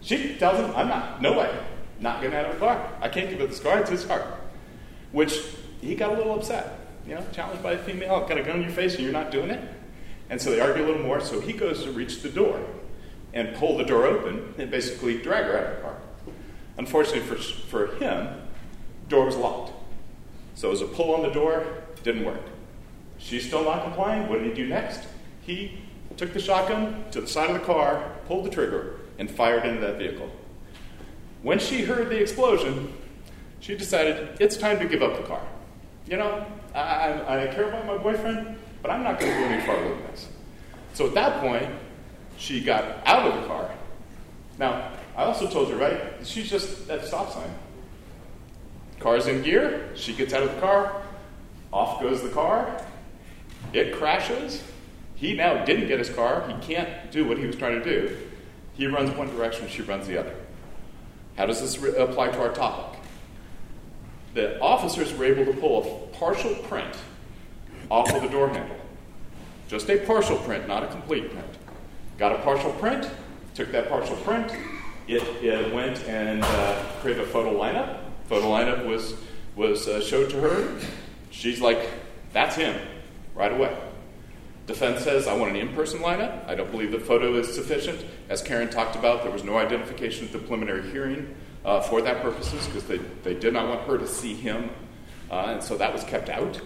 She 0.00 0.36
tells 0.36 0.58
him, 0.58 0.74
I'm 0.76 0.88
not, 0.88 1.20
no 1.20 1.36
way, 1.36 1.52
not 1.98 2.20
getting 2.20 2.36
out 2.36 2.46
of 2.46 2.54
the 2.54 2.60
car. 2.60 2.92
I 3.00 3.08
can't 3.08 3.28
give 3.28 3.40
up 3.40 3.48
this 3.48 3.60
car, 3.60 3.80
it's 3.80 3.90
his 3.90 4.04
car. 4.04 4.38
Which 5.10 5.40
he 5.80 5.94
got 5.94 6.12
a 6.12 6.14
little 6.14 6.34
upset. 6.34 6.83
You 7.06 7.14
know, 7.16 7.24
challenged 7.32 7.62
by 7.62 7.72
a 7.72 7.78
female, 7.78 8.14
oh, 8.14 8.26
got 8.26 8.38
a 8.38 8.42
gun 8.42 8.56
in 8.56 8.62
your 8.62 8.70
face 8.70 8.94
and 8.94 9.04
you're 9.04 9.12
not 9.12 9.30
doing 9.30 9.50
it. 9.50 9.60
And 10.30 10.40
so 10.40 10.50
they 10.50 10.60
argue 10.60 10.84
a 10.84 10.86
little 10.86 11.02
more, 11.02 11.20
so 11.20 11.40
he 11.40 11.52
goes 11.52 11.84
to 11.84 11.92
reach 11.92 12.22
the 12.22 12.30
door 12.30 12.60
and 13.34 13.54
pull 13.56 13.76
the 13.76 13.84
door 13.84 14.06
open 14.06 14.54
and 14.58 14.70
basically 14.70 15.18
drag 15.18 15.44
her 15.44 15.58
out 15.58 15.64
of 15.64 15.76
the 15.76 15.82
car. 15.82 15.96
Unfortunately 16.78 17.20
for, 17.20 17.36
for 17.36 17.96
him, 17.96 18.28
door 19.08 19.26
was 19.26 19.36
locked. 19.36 19.72
So 20.54 20.68
it 20.68 20.70
was 20.70 20.80
a 20.80 20.86
pull 20.86 21.14
on 21.14 21.22
the 21.22 21.30
door, 21.30 21.66
didn't 22.02 22.24
work. 22.24 22.40
She's 23.18 23.46
still 23.46 23.64
not 23.64 23.84
complying. 23.84 24.28
What 24.28 24.38
did 24.38 24.48
he 24.48 24.54
do 24.54 24.66
next? 24.66 25.06
He 25.42 25.78
took 26.16 26.32
the 26.32 26.40
shotgun 26.40 27.04
to 27.10 27.20
the 27.20 27.26
side 27.26 27.50
of 27.50 27.60
the 27.60 27.66
car, 27.66 28.12
pulled 28.26 28.44
the 28.44 28.50
trigger, 28.50 29.00
and 29.18 29.30
fired 29.30 29.64
into 29.64 29.80
that 29.80 29.98
vehicle. 29.98 30.30
When 31.42 31.58
she 31.58 31.82
heard 31.82 32.08
the 32.08 32.20
explosion, 32.20 32.92
she 33.60 33.76
decided 33.76 34.36
it's 34.40 34.56
time 34.56 34.78
to 34.78 34.86
give 34.86 35.02
up 35.02 35.16
the 35.16 35.22
car. 35.24 35.42
You 36.06 36.16
know, 36.16 36.46
I, 36.74 37.44
I, 37.44 37.46
care 37.48 37.68
about 37.68 37.86
my 37.86 37.96
boyfriend, 37.96 38.56
but 38.82 38.90
I'm 38.90 39.02
not 39.02 39.20
going 39.20 39.32
to 39.32 39.38
go 39.38 39.44
any 39.44 39.64
farther 39.64 39.88
than 39.88 40.02
this. 40.06 40.28
So 40.92 41.06
at 41.06 41.14
that 41.14 41.40
point, 41.40 41.70
she 42.36 42.62
got 42.62 43.06
out 43.06 43.26
of 43.26 43.40
the 43.40 43.46
car. 43.46 43.70
Now, 44.58 44.90
I 45.16 45.24
also 45.24 45.48
told 45.48 45.68
you, 45.68 45.76
right? 45.76 46.14
She's 46.24 46.50
just 46.50 46.90
at 46.90 47.00
a 47.00 47.06
stop 47.06 47.32
sign. 47.32 47.50
Car's 48.98 49.26
in 49.26 49.42
gear. 49.42 49.90
She 49.94 50.14
gets 50.14 50.32
out 50.32 50.42
of 50.42 50.54
the 50.54 50.60
car. 50.60 51.02
Off 51.72 52.00
goes 52.00 52.22
the 52.22 52.28
car. 52.30 52.84
It 53.72 53.94
crashes. 53.94 54.62
He 55.14 55.34
now 55.34 55.64
didn't 55.64 55.88
get 55.88 55.98
his 55.98 56.10
car. 56.10 56.48
He 56.48 56.74
can't 56.74 57.10
do 57.10 57.24
what 57.24 57.38
he 57.38 57.46
was 57.46 57.56
trying 57.56 57.80
to 57.80 57.84
do. 57.84 58.16
He 58.74 58.86
runs 58.86 59.10
one 59.10 59.28
direction, 59.28 59.68
she 59.68 59.82
runs 59.82 60.06
the 60.06 60.18
other. 60.18 60.34
How 61.36 61.46
does 61.46 61.60
this 61.60 61.78
re- 61.78 61.96
apply 61.96 62.28
to 62.28 62.40
our 62.40 62.52
topic? 62.52 63.00
The 64.34 64.60
officers 64.60 65.14
were 65.14 65.24
able 65.24 65.46
to 65.46 65.58
pull 65.58 65.82
a 65.82 66.16
partial 66.16 66.54
print 66.54 66.96
off 67.90 68.12
of 68.12 68.22
the 68.22 68.28
door 68.28 68.48
handle. 68.48 68.76
Just 69.68 69.88
a 69.88 69.98
partial 69.98 70.36
print, 70.38 70.68
not 70.68 70.82
a 70.82 70.88
complete 70.88 71.30
print. 71.30 71.48
Got 72.18 72.32
a 72.32 72.38
partial 72.42 72.72
print, 72.72 73.08
took 73.54 73.70
that 73.72 73.88
partial 73.88 74.16
print, 74.16 74.52
it, 75.06 75.22
it 75.42 75.72
went 75.72 76.02
and 76.04 76.42
uh, 76.42 76.84
created 77.00 77.22
a 77.22 77.26
photo 77.26 77.58
lineup. 77.58 78.00
Photo 78.26 78.46
lineup 78.46 78.86
was, 78.86 79.14
was 79.54 79.86
uh, 79.86 80.00
showed 80.00 80.30
to 80.30 80.40
her. 80.40 80.80
She's 81.30 81.60
like, 81.60 81.90
that's 82.32 82.56
him, 82.56 82.74
right 83.34 83.52
away. 83.52 83.76
Defense 84.66 85.02
says, 85.02 85.28
I 85.28 85.34
want 85.36 85.50
an 85.50 85.56
in 85.56 85.74
person 85.74 86.00
lineup. 86.00 86.48
I 86.48 86.54
don't 86.54 86.70
believe 86.70 86.90
the 86.90 86.98
photo 86.98 87.34
is 87.34 87.54
sufficient. 87.54 88.02
As 88.30 88.40
Karen 88.40 88.70
talked 88.70 88.96
about, 88.96 89.22
there 89.22 89.32
was 89.32 89.44
no 89.44 89.58
identification 89.58 90.26
at 90.26 90.32
the 90.32 90.38
preliminary 90.38 90.90
hearing 90.90 91.34
uh, 91.64 91.80
for 91.80 92.02
that 92.02 92.22
purposes 92.22 92.66
because 92.66 92.84
they, 92.84 92.98
they 93.22 93.34
did 93.34 93.52
not 93.52 93.68
want 93.68 93.80
her 93.82 93.98
to 93.98 94.06
see 94.06 94.34
him, 94.34 94.70
uh, 95.30 95.46
and 95.48 95.62
so 95.62 95.76
that 95.76 95.92
was 95.92 96.04
kept 96.04 96.28
out. 96.28 96.60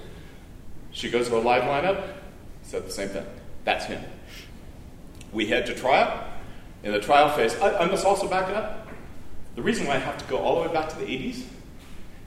She 0.90 1.10
goes 1.10 1.28
to 1.28 1.36
a 1.36 1.40
live 1.40 1.62
lineup, 1.62 2.14
said 2.62 2.86
the 2.86 2.90
same 2.90 3.08
thing. 3.08 3.26
That's 3.64 3.84
him. 3.84 4.02
We 5.32 5.46
head 5.46 5.66
to 5.66 5.74
trial. 5.74 6.24
In 6.82 6.92
the 6.92 7.00
trial 7.00 7.28
phase, 7.30 7.58
I, 7.60 7.78
I 7.78 7.86
must 7.86 8.04
also 8.04 8.28
back 8.28 8.48
up. 8.54 8.88
The 9.56 9.62
reason 9.62 9.86
why 9.86 9.94
I 9.94 9.98
have 9.98 10.18
to 10.18 10.24
go 10.26 10.38
all 10.38 10.62
the 10.62 10.68
way 10.68 10.74
back 10.74 10.88
to 10.90 10.96
the 10.96 11.04
80s 11.04 11.44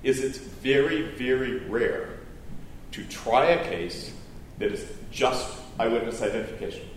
is 0.03 0.23
it's 0.23 0.37
very, 0.37 1.03
very 1.15 1.59
rare 1.59 2.19
to 2.91 3.05
try 3.05 3.45
a 3.45 3.63
case 3.63 4.13
that 4.59 4.71
is 4.71 4.91
just 5.11 5.57
eyewitness 5.79 6.21
identification. 6.21 6.87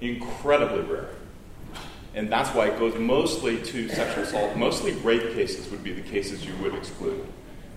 Incredibly 0.00 0.80
rare. 0.80 1.10
And 2.14 2.30
that's 2.30 2.50
why 2.50 2.68
it 2.68 2.78
goes 2.78 2.94
mostly 2.96 3.60
to 3.62 3.88
sexual 3.88 4.22
assault. 4.22 4.56
Mostly 4.56 4.92
rape 4.92 5.34
cases 5.34 5.68
would 5.70 5.82
be 5.82 5.92
the 5.92 6.02
cases 6.02 6.44
you 6.46 6.54
would 6.62 6.74
exclude. 6.74 7.26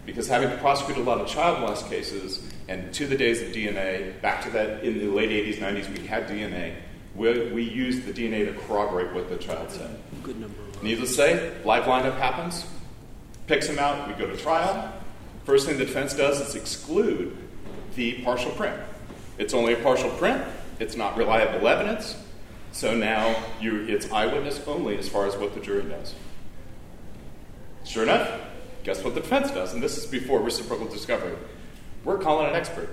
Because 0.05 0.27
having 0.27 0.57
prosecuted 0.59 1.05
a 1.05 1.09
lot 1.09 1.19
of 1.19 1.27
child 1.27 1.59
molest 1.59 1.89
cases, 1.89 2.47
and 2.67 2.93
to 2.93 3.07
the 3.07 3.17
days 3.17 3.41
of 3.41 3.49
DNA, 3.49 4.21
back 4.21 4.43
to 4.43 4.49
that 4.51 4.83
in 4.83 4.99
the 4.99 5.07
late 5.07 5.29
80s, 5.29 5.57
90s, 5.57 5.89
we 5.99 6.07
had 6.07 6.27
DNA. 6.27 6.75
We, 7.15 7.51
we 7.51 7.63
used 7.63 8.05
the 8.05 8.13
DNA 8.13 8.45
to 8.45 8.53
corroborate 8.67 9.11
what 9.13 9.27
the 9.27 9.37
child 9.37 9.71
said. 9.71 9.99
Good 10.23 10.39
number. 10.39 10.55
Needless 10.81 11.09
to 11.09 11.15
say, 11.15 11.53
live 11.65 11.85
lineup 11.85 12.17
happens, 12.19 12.65
picks 13.47 13.67
him 13.67 13.79
out, 13.79 14.07
we 14.07 14.13
go 14.13 14.29
to 14.29 14.37
trial. 14.37 14.93
First 15.43 15.65
thing 15.65 15.77
the 15.77 15.85
defense 15.85 16.13
does 16.13 16.39
is 16.39 16.55
exclude 16.55 17.35
the 17.95 18.21
partial 18.21 18.51
print. 18.51 18.79
It's 19.39 19.53
only 19.53 19.73
a 19.73 19.77
partial 19.77 20.11
print, 20.11 20.43
it's 20.79 20.95
not 20.95 21.17
reliable 21.17 21.67
evidence, 21.67 22.15
so 22.77 22.95
now 22.95 23.35
you, 23.59 23.87
it's 23.87 24.11
eyewitness 24.11 24.61
only 24.67 24.99
as 24.99 25.09
far 25.09 25.25
as 25.25 25.35
what 25.35 25.55
the 25.55 25.59
jury 25.59 25.81
knows. 25.81 26.13
Sure 27.83 28.03
enough, 28.03 28.39
guess 28.83 29.03
what 29.03 29.15
the 29.15 29.21
defense 29.21 29.49
does? 29.49 29.73
And 29.73 29.81
this 29.81 29.97
is 29.97 30.05
before 30.05 30.39
reciprocal 30.41 30.85
discovery. 30.87 31.35
We're 32.03 32.19
calling 32.19 32.47
an 32.47 32.55
expert. 32.55 32.89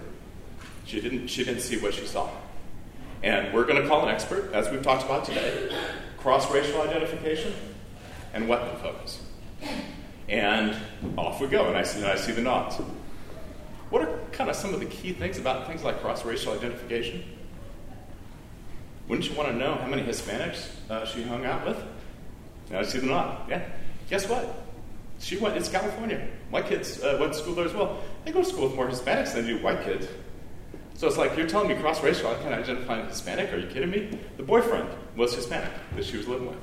She 0.87 1.03
didn't, 1.03 1.28
she 1.28 1.45
didn't 1.45 1.61
see 1.61 1.76
what 1.76 1.93
she 1.93 2.07
saw. 2.07 2.30
And 3.22 3.53
we're 3.53 3.66
going 3.66 3.82
to 3.82 3.87
call 3.87 4.09
an 4.09 4.09
expert, 4.09 4.55
as 4.55 4.70
we've 4.70 4.82
talked 4.82 5.05
about 5.05 5.26
today, 5.26 5.70
cross 6.16 6.51
racial 6.51 6.80
identification 6.80 7.53
and 8.32 8.49
weapon 8.49 8.78
focus. 8.80 9.20
And 10.30 10.74
off 11.18 11.43
we 11.43 11.47
go, 11.49 11.66
and 11.68 11.76
I 11.76 11.82
see, 11.82 11.99
and 11.99 12.09
I 12.09 12.16
see 12.16 12.32
the 12.32 12.41
nods. 12.41 12.76
What 13.91 14.01
are 14.01 14.18
kind 14.32 14.49
of 14.49 14.57
some 14.57 14.72
of 14.72 14.80
the 14.80 14.87
key 14.87 15.12
things 15.12 15.37
about 15.37 15.66
things 15.66 15.85
like 15.85 16.01
cross 16.01 16.24
racial 16.24 16.55
identification? 16.55 17.22
Wouldn't 19.09 19.28
you 19.28 19.36
want 19.36 19.50
to 19.50 19.55
know 19.55 19.74
how 19.74 19.86
many 19.86 20.02
Hispanics 20.02 20.68
uh, 20.88 21.05
she 21.05 21.22
hung 21.22 21.44
out 21.44 21.66
with? 21.66 22.88
See 22.88 22.98
the 22.98 23.07
nod. 23.07 23.48
Yeah. 23.48 23.68
Guess 24.09 24.28
what? 24.28 24.62
She 25.18 25.36
went, 25.36 25.57
it's 25.57 25.68
California. 25.68 26.26
My 26.50 26.62
kids 26.62 27.02
uh, 27.02 27.16
went 27.20 27.32
to 27.32 27.38
school 27.38 27.55
there 27.55 27.66
as 27.66 27.72
well. 27.72 28.02
They 28.24 28.32
go 28.32 28.42
to 28.42 28.48
school 28.48 28.64
with 28.64 28.74
more 28.74 28.88
Hispanics 28.88 29.34
than 29.34 29.46
do 29.46 29.59
white 29.59 29.84
kids. 29.84 30.09
So 30.94 31.07
it's 31.07 31.16
like, 31.16 31.36
you're 31.36 31.46
telling 31.46 31.68
me 31.68 31.74
cross 31.74 32.02
racial, 32.02 32.28
I 32.28 32.34
can't 32.36 32.55
identify 32.55 33.00
a 33.00 33.07
Hispanic? 33.07 33.52
Are 33.52 33.59
you 33.59 33.66
kidding 33.66 33.90
me? 33.90 34.18
The 34.36 34.42
boyfriend 34.42 34.88
was 35.16 35.34
Hispanic 35.34 35.72
that 35.96 36.05
she 36.05 36.16
was 36.16 36.26
living 36.28 36.48
with. 36.48 36.59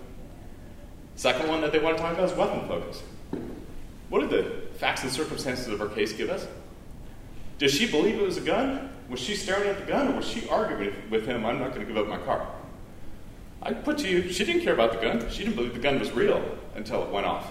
Second 1.15 1.49
one 1.49 1.61
that 1.61 1.71
they 1.71 1.79
want 1.79 1.97
to 1.97 2.03
talk 2.03 2.13
about 2.13 2.29
is 2.29 2.37
weapon 2.37 2.67
focus. 2.67 3.03
What 4.09 4.21
did 4.21 4.29
the 4.29 4.77
facts 4.77 5.03
and 5.03 5.11
circumstances 5.11 5.67
of 5.67 5.79
her 5.79 5.89
case 5.89 6.13
give 6.13 6.29
us? 6.29 6.47
Does 7.57 7.73
she 7.73 7.89
believe 7.89 8.15
it 8.15 8.23
was 8.23 8.37
a 8.37 8.41
gun? 8.41 8.89
Was 9.11 9.19
she 9.19 9.35
staring 9.35 9.69
at 9.69 9.77
the 9.77 9.85
gun, 9.85 10.07
or 10.07 10.15
was 10.15 10.27
she 10.27 10.49
arguing 10.49 10.93
with 11.11 11.27
him, 11.27 11.45
I'm 11.45 11.59
not 11.59 11.75
going 11.75 11.85
to 11.85 11.93
give 11.93 11.97
up 11.97 12.07
my 12.07 12.17
car? 12.17 12.47
I 13.61 13.73
put 13.73 13.99
to 13.99 14.09
you, 14.09 14.31
she 14.31 14.43
didn't 14.43 14.63
care 14.63 14.73
about 14.73 14.93
the 14.93 14.99
gun. 14.99 15.29
She 15.29 15.43
didn't 15.43 15.55
believe 15.55 15.73
the 15.73 15.79
gun 15.79 15.99
was 15.99 16.11
real 16.11 16.43
until 16.73 17.03
it 17.03 17.11
went 17.11 17.27
off. 17.27 17.47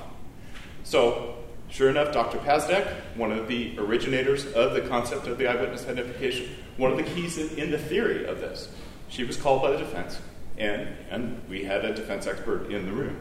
So 0.83 1.37
Sure 1.71 1.89
enough, 1.89 2.13
Dr. 2.13 2.39
Pezdek, 2.39 2.85
one 3.15 3.31
of 3.31 3.47
the 3.47 3.79
originators 3.79 4.45
of 4.55 4.75
the 4.75 4.81
concept 4.81 5.29
of 5.29 5.39
the 5.39 5.47
eyewitness 5.47 5.87
identification, 5.87 6.49
one 6.77 6.91
of 6.91 6.97
the 6.97 7.05
keys 7.05 7.39
in 7.39 7.71
the 7.71 7.79
theory 7.79 8.27
of 8.27 8.41
this, 8.41 8.69
she 9.09 9.23
was 9.23 9.37
called 9.37 9.63
by 9.63 9.71
the 9.71 9.79
defense, 9.79 10.19
and, 10.59 10.89
and 11.11 11.41
we 11.49 11.63
had 11.63 11.85
a 11.85 11.95
defense 11.95 12.27
expert 12.27 12.73
in 12.73 12.87
the 12.87 12.93
room. 12.93 13.17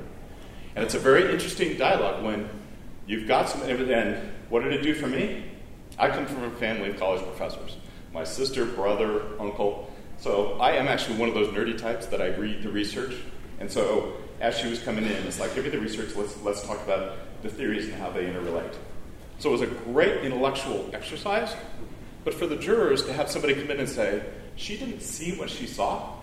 And 0.75 0.83
it's 0.83 0.95
a 0.95 0.99
very 0.99 1.31
interesting 1.31 1.77
dialogue 1.77 2.23
when 2.23 2.49
you've 3.05 3.27
got 3.27 3.49
some, 3.49 3.61
and 3.61 4.31
what 4.49 4.63
did 4.63 4.73
it 4.73 4.81
do 4.81 4.95
for 4.95 5.07
me? 5.07 5.45
I 5.99 6.09
come 6.09 6.25
from 6.25 6.43
a 6.43 6.51
family 6.51 6.89
of 6.89 6.97
college 6.97 7.21
professors. 7.21 7.77
My 8.13 8.23
sister, 8.23 8.65
brother, 8.65 9.21
uncle. 9.39 9.91
So 10.19 10.59
I 10.59 10.71
am 10.71 10.87
actually 10.87 11.17
one 11.17 11.29
of 11.29 11.35
those 11.35 11.53
nerdy 11.53 11.77
types 11.77 12.07
that 12.07 12.21
I 12.21 12.27
read 12.27 12.63
the 12.63 12.69
research. 12.69 13.15
And 13.59 13.71
so 13.71 14.13
as 14.39 14.57
she 14.57 14.67
was 14.67 14.81
coming 14.81 15.05
in, 15.05 15.11
it's 15.11 15.39
like, 15.39 15.53
give 15.55 15.65
me 15.65 15.69
the 15.69 15.79
research, 15.79 16.15
let's, 16.15 16.41
let's 16.43 16.65
talk 16.65 16.81
about 16.83 17.17
the 17.41 17.49
theories 17.49 17.85
and 17.85 17.93
how 17.95 18.09
they 18.09 18.25
interrelate. 18.25 18.73
So 19.39 19.49
it 19.49 19.51
was 19.53 19.61
a 19.61 19.67
great 19.67 20.23
intellectual 20.23 20.89
exercise, 20.93 21.55
but 22.23 22.33
for 22.33 22.47
the 22.47 22.55
jurors 22.55 23.05
to 23.05 23.13
have 23.13 23.29
somebody 23.29 23.53
come 23.55 23.71
in 23.71 23.79
and 23.79 23.89
say, 23.89 24.21
she 24.55 24.77
didn't 24.77 25.01
see 25.01 25.37
what 25.37 25.49
she 25.49 25.65
saw, 25.65 26.13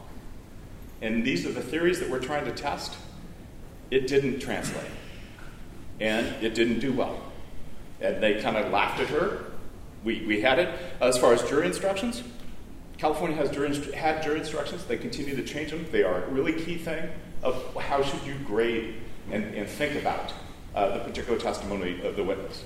and 1.01 1.25
these 1.25 1.47
are 1.47 1.53
the 1.53 1.63
theories 1.63 2.01
that 2.01 2.11
we're 2.11 2.21
trying 2.21 2.45
to 2.45 2.53
test, 2.53 2.97
it 3.91 4.07
didn't 4.07 4.41
translate. 4.41 4.91
And 6.01 6.27
it 6.45 6.55
didn't 6.55 6.81
do 6.81 6.93
well. 6.93 7.19
And 8.01 8.23
they 8.23 8.41
kind 8.43 8.57
of 8.57 8.71
laughed 8.71 9.01
at 9.01 9.09
her. 9.09 9.45
We, 10.07 10.25
we 10.25 10.41
had 10.41 10.61
it. 10.61 10.69
As 11.01 11.19
far 11.19 11.33
as 11.33 11.43
jury 11.43 11.67
instructions, 11.67 12.23
California 12.97 13.37
has 13.37 13.51
jury, 13.51 13.75
had 13.93 14.23
jury 14.23 14.39
instructions. 14.39 14.85
They 14.85 14.97
continue 14.97 15.35
to 15.35 15.43
change 15.43 15.73
them. 15.73 15.85
They 15.91 16.05
are 16.05 16.23
a 16.23 16.29
really 16.29 16.53
key 16.53 16.79
thing 16.79 17.11
of 17.43 17.75
how 17.75 18.05
should 18.05 18.23
you 18.25 18.37
grade 18.47 18.95
and, 19.33 19.43
and 19.57 19.69
think 19.69 20.01
about 20.01 20.33
uh, 20.77 20.97
the 20.97 21.01
particular 21.01 21.41
testimony 21.41 22.07
of 22.07 22.15
the 22.15 22.23
witness. 22.23 22.63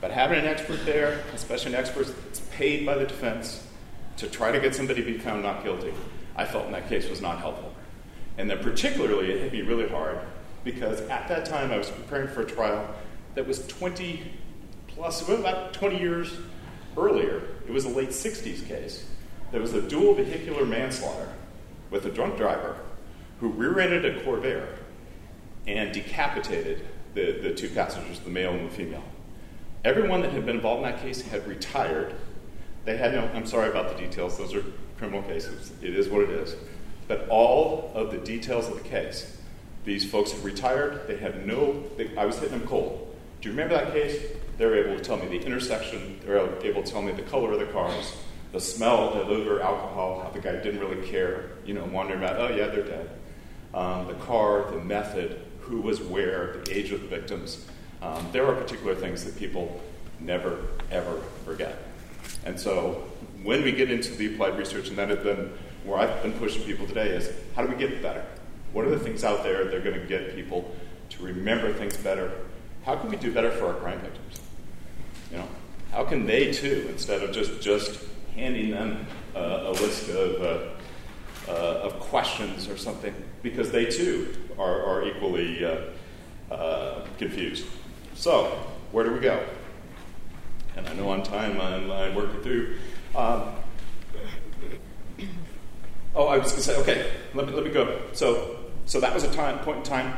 But 0.00 0.10
having 0.10 0.40
an 0.40 0.46
expert 0.46 0.84
there, 0.84 1.22
especially 1.32 1.74
an 1.74 1.78
expert 1.78 2.08
that's 2.24 2.40
paid 2.50 2.84
by 2.84 2.96
the 2.96 3.06
defense 3.06 3.64
to 4.16 4.26
try 4.26 4.50
to 4.50 4.58
get 4.58 4.74
somebody 4.74 5.04
to 5.04 5.12
be 5.12 5.16
found 5.16 5.44
not 5.44 5.62
guilty, 5.62 5.94
I 6.34 6.44
felt 6.44 6.66
in 6.66 6.72
that 6.72 6.88
case 6.88 7.08
was 7.08 7.20
not 7.20 7.38
helpful. 7.38 7.72
And 8.36 8.50
then 8.50 8.58
particularly, 8.58 9.30
it 9.30 9.40
hit 9.42 9.52
me 9.52 9.62
really 9.62 9.88
hard 9.88 10.18
because 10.64 11.02
at 11.02 11.28
that 11.28 11.46
time 11.46 11.70
I 11.70 11.78
was 11.78 11.88
preparing 11.88 12.26
for 12.26 12.40
a 12.40 12.46
trial 12.46 12.92
that 13.36 13.46
was 13.46 13.64
20 13.68 14.24
plus, 14.88 15.28
about 15.28 15.72
20 15.72 16.00
years 16.00 16.36
earlier. 16.96 17.42
It 17.66 17.72
was 17.72 17.84
a 17.84 17.88
late 17.88 18.10
60s 18.10 18.66
case. 18.66 19.06
There 19.52 19.60
was 19.60 19.74
a 19.74 19.82
dual 19.82 20.14
vehicular 20.14 20.64
manslaughter 20.64 21.32
with 21.90 22.06
a 22.06 22.10
drunk 22.10 22.36
driver 22.36 22.76
who 23.40 23.48
rear 23.48 23.78
ended 23.78 24.04
a 24.04 24.22
Corvair 24.22 24.66
and 25.66 25.92
decapitated 25.92 26.84
the, 27.14 27.38
the 27.40 27.54
two 27.54 27.68
passengers, 27.68 28.20
the 28.20 28.30
male 28.30 28.52
and 28.52 28.70
the 28.70 28.74
female. 28.74 29.04
Everyone 29.84 30.22
that 30.22 30.32
had 30.32 30.46
been 30.46 30.56
involved 30.56 30.84
in 30.84 30.90
that 30.90 31.00
case 31.02 31.22
had 31.22 31.46
retired. 31.46 32.14
They 32.84 32.96
had 32.96 33.12
no, 33.12 33.30
I'm 33.34 33.46
sorry 33.46 33.68
about 33.68 33.96
the 33.96 34.02
details, 34.02 34.38
those 34.38 34.54
are 34.54 34.64
criminal 34.98 35.22
cases. 35.22 35.72
It 35.82 35.94
is 35.94 36.08
what 36.08 36.22
it 36.22 36.30
is. 36.30 36.56
But 37.06 37.28
all 37.28 37.92
of 37.94 38.10
the 38.10 38.18
details 38.18 38.68
of 38.68 38.74
the 38.74 38.88
case, 38.88 39.36
these 39.84 40.10
folks 40.10 40.32
had 40.32 40.42
retired. 40.42 41.06
They 41.06 41.16
had 41.16 41.46
no, 41.46 41.84
they, 41.96 42.16
I 42.16 42.24
was 42.24 42.38
hitting 42.38 42.58
them 42.58 42.66
cold. 42.66 43.14
Do 43.40 43.48
you 43.48 43.54
remember 43.54 43.74
that 43.74 43.92
case? 43.92 44.22
They 44.56 44.66
were 44.66 44.76
able 44.76 44.96
to 44.96 45.02
tell 45.02 45.16
me 45.16 45.26
the 45.26 45.44
intersection, 45.44 46.20
They're 46.24 46.38
able 46.64 46.82
to 46.82 46.90
tell 46.90 47.02
me 47.02 47.12
the 47.12 47.22
color 47.22 47.52
of 47.52 47.58
the 47.58 47.66
cars, 47.66 48.14
the 48.52 48.60
smell, 48.60 49.12
the 49.14 49.22
odor, 49.22 49.60
alcohol, 49.60 50.20
how 50.22 50.30
the 50.30 50.40
guy 50.40 50.52
didn't 50.52 50.80
really 50.80 51.06
care, 51.08 51.50
you 51.66 51.74
know, 51.74 51.84
wondering 51.84 52.22
about, 52.22 52.38
oh 52.38 52.54
yeah, 52.54 52.68
they're 52.68 52.84
dead. 52.84 53.10
Um, 53.74 54.06
the 54.06 54.14
car, 54.14 54.70
the 54.70 54.78
method, 54.78 55.40
who 55.60 55.80
was 55.80 56.00
where, 56.00 56.62
the 56.64 56.78
age 56.78 56.92
of 56.92 57.00
the 57.00 57.08
victims. 57.08 57.66
Um, 58.00 58.28
there 58.32 58.46
are 58.46 58.54
particular 58.54 58.94
things 58.94 59.24
that 59.24 59.36
people 59.36 59.80
never, 60.20 60.60
ever 60.90 61.20
forget. 61.44 61.78
And 62.44 62.58
so 62.60 63.10
when 63.42 63.62
we 63.64 63.72
get 63.72 63.90
into 63.90 64.14
the 64.14 64.34
applied 64.34 64.56
research, 64.56 64.88
and 64.88 64.98
that 64.98 65.08
has 65.08 65.18
been 65.18 65.52
where 65.84 65.98
I've 65.98 66.22
been 66.22 66.34
pushing 66.34 66.62
people 66.62 66.86
today, 66.86 67.08
is 67.08 67.30
how 67.56 67.62
do 67.62 67.68
we 67.68 67.76
get 67.76 68.02
better? 68.02 68.24
What 68.72 68.84
are 68.84 68.90
the 68.90 68.98
things 68.98 69.24
out 69.24 69.42
there 69.42 69.64
that 69.64 69.74
are 69.74 69.80
going 69.80 69.98
to 70.00 70.06
get 70.06 70.34
people 70.34 70.72
to 71.10 71.24
remember 71.24 71.72
things 71.72 71.96
better? 71.96 72.32
How 72.84 72.96
can 72.96 73.10
we 73.10 73.16
do 73.16 73.32
better 73.32 73.50
for 73.50 73.66
our 73.66 73.74
crime 73.74 74.00
victims? 74.00 74.40
You 75.34 75.40
know, 75.40 75.48
how 75.90 76.04
can 76.04 76.26
they 76.26 76.52
too, 76.52 76.86
instead 76.90 77.24
of 77.24 77.32
just 77.32 77.60
just 77.60 77.98
handing 78.36 78.70
them 78.70 79.04
uh, 79.34 79.64
a 79.64 79.72
list 79.72 80.08
of 80.08 80.40
uh, 80.40 81.50
uh, 81.50 81.80
of 81.82 81.98
questions 81.98 82.68
or 82.68 82.76
something, 82.76 83.12
because 83.42 83.72
they 83.72 83.84
too 83.86 84.32
are, 84.60 84.80
are 84.84 85.08
equally 85.08 85.64
uh, 85.64 86.54
uh, 86.54 87.04
confused. 87.18 87.66
So, 88.14 88.44
where 88.92 89.04
do 89.04 89.10
we 89.10 89.18
go? 89.18 89.44
And 90.76 90.88
I 90.88 90.92
know 90.94 91.08
on 91.08 91.24
time 91.24 91.60
I'm, 91.60 91.90
I'm 91.90 92.14
working 92.14 92.40
through. 92.42 92.76
Um, 93.16 93.42
oh, 96.14 96.28
I 96.28 96.38
was 96.38 96.52
going 96.52 96.62
to 96.62 96.62
say, 96.62 96.76
okay, 96.82 97.10
let 97.34 97.48
me, 97.48 97.52
let 97.52 97.64
me 97.64 97.70
go. 97.70 98.02
So, 98.12 98.56
so 98.86 99.00
that 99.00 99.12
was 99.12 99.24
a 99.24 99.32
time, 99.32 99.58
point 99.60 99.78
in 99.78 99.82
time 99.82 100.16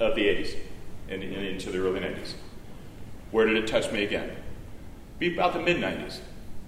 of 0.00 0.16
the 0.16 0.22
80s 0.22 0.56
and, 1.08 1.22
and 1.22 1.46
into 1.46 1.70
the 1.70 1.78
early 1.78 2.00
90s. 2.00 2.34
Where 3.30 3.46
did 3.46 3.56
it 3.56 3.66
touch 3.66 3.90
me 3.92 4.04
again? 4.04 4.30
Be 5.20 5.34
about 5.34 5.52
the 5.52 5.60
mid 5.60 5.76
90s. 5.76 6.18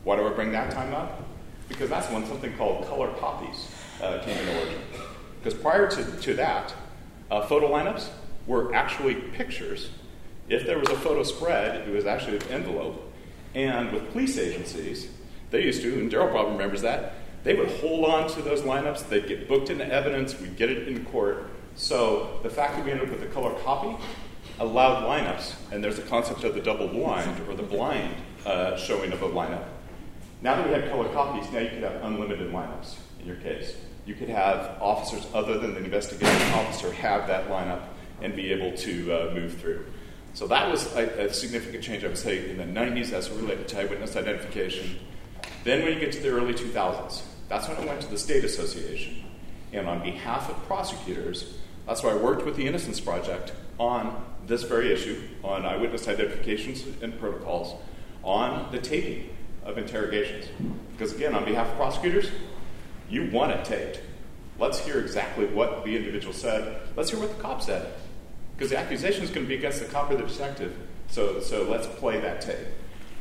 Why 0.04 0.16
do 0.16 0.26
I 0.26 0.30
bring 0.30 0.52
that 0.52 0.70
time 0.70 0.92
up? 0.92 1.24
Because 1.68 1.88
that's 1.88 2.10
when 2.10 2.26
something 2.26 2.54
called 2.58 2.86
color 2.86 3.08
copies 3.14 3.66
uh, 4.02 4.18
came 4.18 4.36
into 4.36 4.58
origin. 4.60 4.80
Because 5.38 5.58
prior 5.58 5.90
to, 5.90 6.04
to 6.20 6.34
that, 6.34 6.74
uh, 7.30 7.46
photo 7.46 7.70
lineups 7.70 8.10
were 8.46 8.74
actually 8.74 9.14
pictures. 9.14 9.88
If 10.50 10.66
there 10.66 10.78
was 10.78 10.90
a 10.90 10.96
photo 10.96 11.22
spread, 11.22 11.88
it 11.88 11.92
was 11.92 12.04
actually 12.04 12.36
an 12.36 12.48
envelope. 12.50 13.10
And 13.54 13.90
with 13.90 14.10
police 14.12 14.36
agencies, 14.36 15.08
they 15.50 15.64
used 15.64 15.80
to, 15.82 15.98
and 15.98 16.10
Darrel 16.10 16.28
probably 16.28 16.52
remembers 16.52 16.82
that, 16.82 17.14
they 17.44 17.54
would 17.54 17.70
hold 17.80 18.04
on 18.04 18.28
to 18.32 18.42
those 18.42 18.60
lineups, 18.60 19.08
they'd 19.08 19.26
get 19.26 19.48
booked 19.48 19.70
into 19.70 19.86
evidence, 19.86 20.38
we'd 20.38 20.56
get 20.56 20.68
it 20.68 20.88
in 20.88 21.06
court. 21.06 21.48
So 21.74 22.38
the 22.42 22.50
fact 22.50 22.76
that 22.76 22.84
we 22.84 22.90
ended 22.90 23.08
up 23.08 23.18
with 23.18 23.22
a 23.22 23.32
color 23.32 23.54
copy 23.60 23.96
allowed 24.60 25.04
lineups, 25.04 25.54
and 25.72 25.82
there's 25.82 25.98
a 25.98 26.02
concept 26.02 26.44
of 26.44 26.54
the 26.54 26.60
double 26.60 26.88
blind 26.88 27.40
or 27.48 27.54
the 27.54 27.62
blind 27.62 28.14
uh, 28.46 28.76
showing 28.76 29.12
of 29.12 29.22
a 29.22 29.28
lineup. 29.28 29.64
Now 30.40 30.56
that 30.56 30.66
we 30.66 30.74
have 30.74 30.90
color 30.90 31.08
copies, 31.12 31.50
now 31.52 31.60
you 31.60 31.70
could 31.70 31.82
have 31.82 32.02
unlimited 32.02 32.52
lineups 32.52 32.96
in 33.20 33.26
your 33.26 33.36
case. 33.36 33.76
You 34.04 34.14
could 34.14 34.28
have 34.28 34.78
officers 34.80 35.26
other 35.32 35.58
than 35.58 35.74
the 35.74 35.84
investigating 35.84 36.52
officer 36.54 36.92
have 36.92 37.28
that 37.28 37.48
lineup 37.48 37.82
and 38.20 38.34
be 38.34 38.52
able 38.52 38.76
to 38.78 39.12
uh, 39.12 39.34
move 39.34 39.60
through. 39.60 39.86
So 40.34 40.46
that 40.46 40.70
was 40.70 40.92
a, 40.96 41.26
a, 41.26 41.32
significant 41.32 41.84
change, 41.84 42.04
I 42.04 42.08
would 42.08 42.18
say, 42.18 42.50
in 42.50 42.56
the 42.56 42.64
90s 42.64 43.12
as 43.12 43.30
related 43.30 43.68
to 43.68 43.80
eyewitness 43.80 44.16
identification. 44.16 44.98
Then 45.64 45.82
when 45.84 45.92
you 45.92 46.00
get 46.00 46.12
to 46.12 46.20
the 46.20 46.30
early 46.30 46.54
2000s, 46.54 47.22
that's 47.48 47.68
when 47.68 47.76
I 47.76 47.84
went 47.84 48.00
to 48.00 48.08
the 48.08 48.18
State 48.18 48.42
Association. 48.42 49.24
And 49.72 49.86
on 49.86 50.02
behalf 50.02 50.48
of 50.48 50.56
prosecutors, 50.66 51.58
that's 51.86 52.02
why 52.02 52.10
I 52.10 52.16
worked 52.16 52.44
with 52.44 52.56
the 52.56 52.66
Innocence 52.66 52.98
Project 52.98 53.52
on 53.78 54.24
this 54.46 54.62
very 54.62 54.92
issue, 54.92 55.22
on 55.44 55.66
eyewitness 55.66 56.08
identifications 56.08 56.84
and 57.02 57.18
protocols, 57.18 57.80
on 58.22 58.70
the 58.72 58.78
taping 58.78 59.30
of 59.64 59.78
interrogations. 59.78 60.46
Because 60.92 61.14
again, 61.14 61.34
on 61.34 61.44
behalf 61.44 61.68
of 61.68 61.76
prosecutors, 61.76 62.30
you 63.08 63.30
want 63.30 63.52
it 63.52 63.64
taped. 63.64 64.00
Let's 64.58 64.78
hear 64.78 65.00
exactly 65.00 65.46
what 65.46 65.84
the 65.84 65.96
individual 65.96 66.32
said. 66.32 66.80
Let's 66.96 67.10
hear 67.10 67.18
what 67.18 67.34
the 67.34 67.42
cop 67.42 67.62
said. 67.62 67.94
Because 68.56 68.70
the 68.70 68.78
accusation 68.78 69.24
is 69.24 69.30
going 69.30 69.44
to 69.44 69.48
be 69.48 69.56
against 69.56 69.80
the 69.80 69.86
cop 69.86 70.10
or 70.10 70.16
the 70.16 70.24
detective. 70.24 70.76
So, 71.08 71.40
so 71.40 71.64
let's 71.64 71.86
play 71.86 72.20
that 72.20 72.40
tape. 72.40 72.66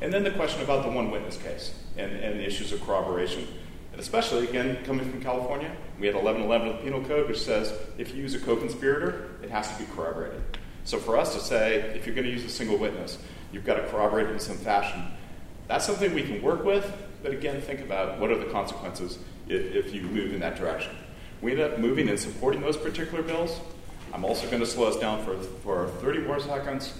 And 0.01 0.11
then 0.11 0.23
the 0.23 0.31
question 0.31 0.61
about 0.61 0.83
the 0.83 0.91
one 0.91 1.11
witness 1.11 1.37
case 1.37 1.73
and, 1.97 2.11
and 2.11 2.39
the 2.39 2.45
issues 2.45 2.71
of 2.71 2.81
corroboration. 2.81 3.47
And 3.91 3.99
especially, 3.99 4.47
again, 4.47 4.83
coming 4.83 5.09
from 5.09 5.21
California, 5.21 5.71
we 5.99 6.07
had 6.07 6.15
1111 6.15 6.67
of 6.67 6.77
the 6.77 6.83
Penal 6.83 7.03
Code, 7.03 7.27
which 7.27 7.41
says 7.41 7.73
if 7.97 8.15
you 8.15 8.21
use 8.21 8.33
a 8.33 8.39
co 8.39 8.55
conspirator, 8.55 9.31
it 9.43 9.49
has 9.49 9.71
to 9.71 9.83
be 9.83 9.89
corroborated. 9.93 10.41
So 10.83 10.97
for 10.97 11.17
us 11.17 11.33
to 11.35 11.39
say, 11.39 11.75
if 11.95 12.05
you're 12.05 12.15
going 12.15 12.25
to 12.25 12.33
use 12.33 12.43
a 12.43 12.49
single 12.49 12.77
witness, 12.77 13.17
you've 13.51 13.65
got 13.65 13.75
to 13.75 13.87
corroborate 13.87 14.27
it 14.27 14.31
in 14.31 14.39
some 14.39 14.57
fashion. 14.57 15.03
That's 15.67 15.85
something 15.85 16.13
we 16.13 16.23
can 16.23 16.41
work 16.41 16.63
with, 16.63 16.91
but 17.23 17.31
again, 17.31 17.61
think 17.61 17.81
about 17.81 18.19
what 18.19 18.31
are 18.31 18.37
the 18.37 18.45
consequences 18.45 19.19
if, 19.47 19.87
if 19.87 19.93
you 19.93 20.01
move 20.01 20.33
in 20.33 20.39
that 20.39 20.55
direction. 20.55 20.95
We 21.41 21.51
end 21.53 21.61
up 21.61 21.79
moving 21.79 22.09
and 22.09 22.19
supporting 22.19 22.61
those 22.61 22.77
particular 22.77 23.23
bills. 23.23 23.59
I'm 24.13 24.25
also 24.25 24.47
going 24.47 24.59
to 24.59 24.65
slow 24.65 24.87
us 24.87 24.97
down 24.97 25.23
for, 25.23 25.37
for 25.37 25.87
30 26.01 26.19
more 26.19 26.39
seconds 26.39 26.93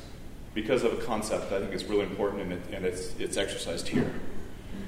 because 0.53 0.83
of 0.83 0.93
a 0.93 1.01
concept 1.03 1.51
I 1.51 1.59
think 1.59 1.73
is 1.73 1.85
really 1.85 2.03
important 2.03 2.41
and, 2.41 2.53
it, 2.53 2.61
and 2.71 2.85
it's, 2.85 3.13
it's 3.19 3.37
exercised 3.37 3.87
here. 3.87 4.11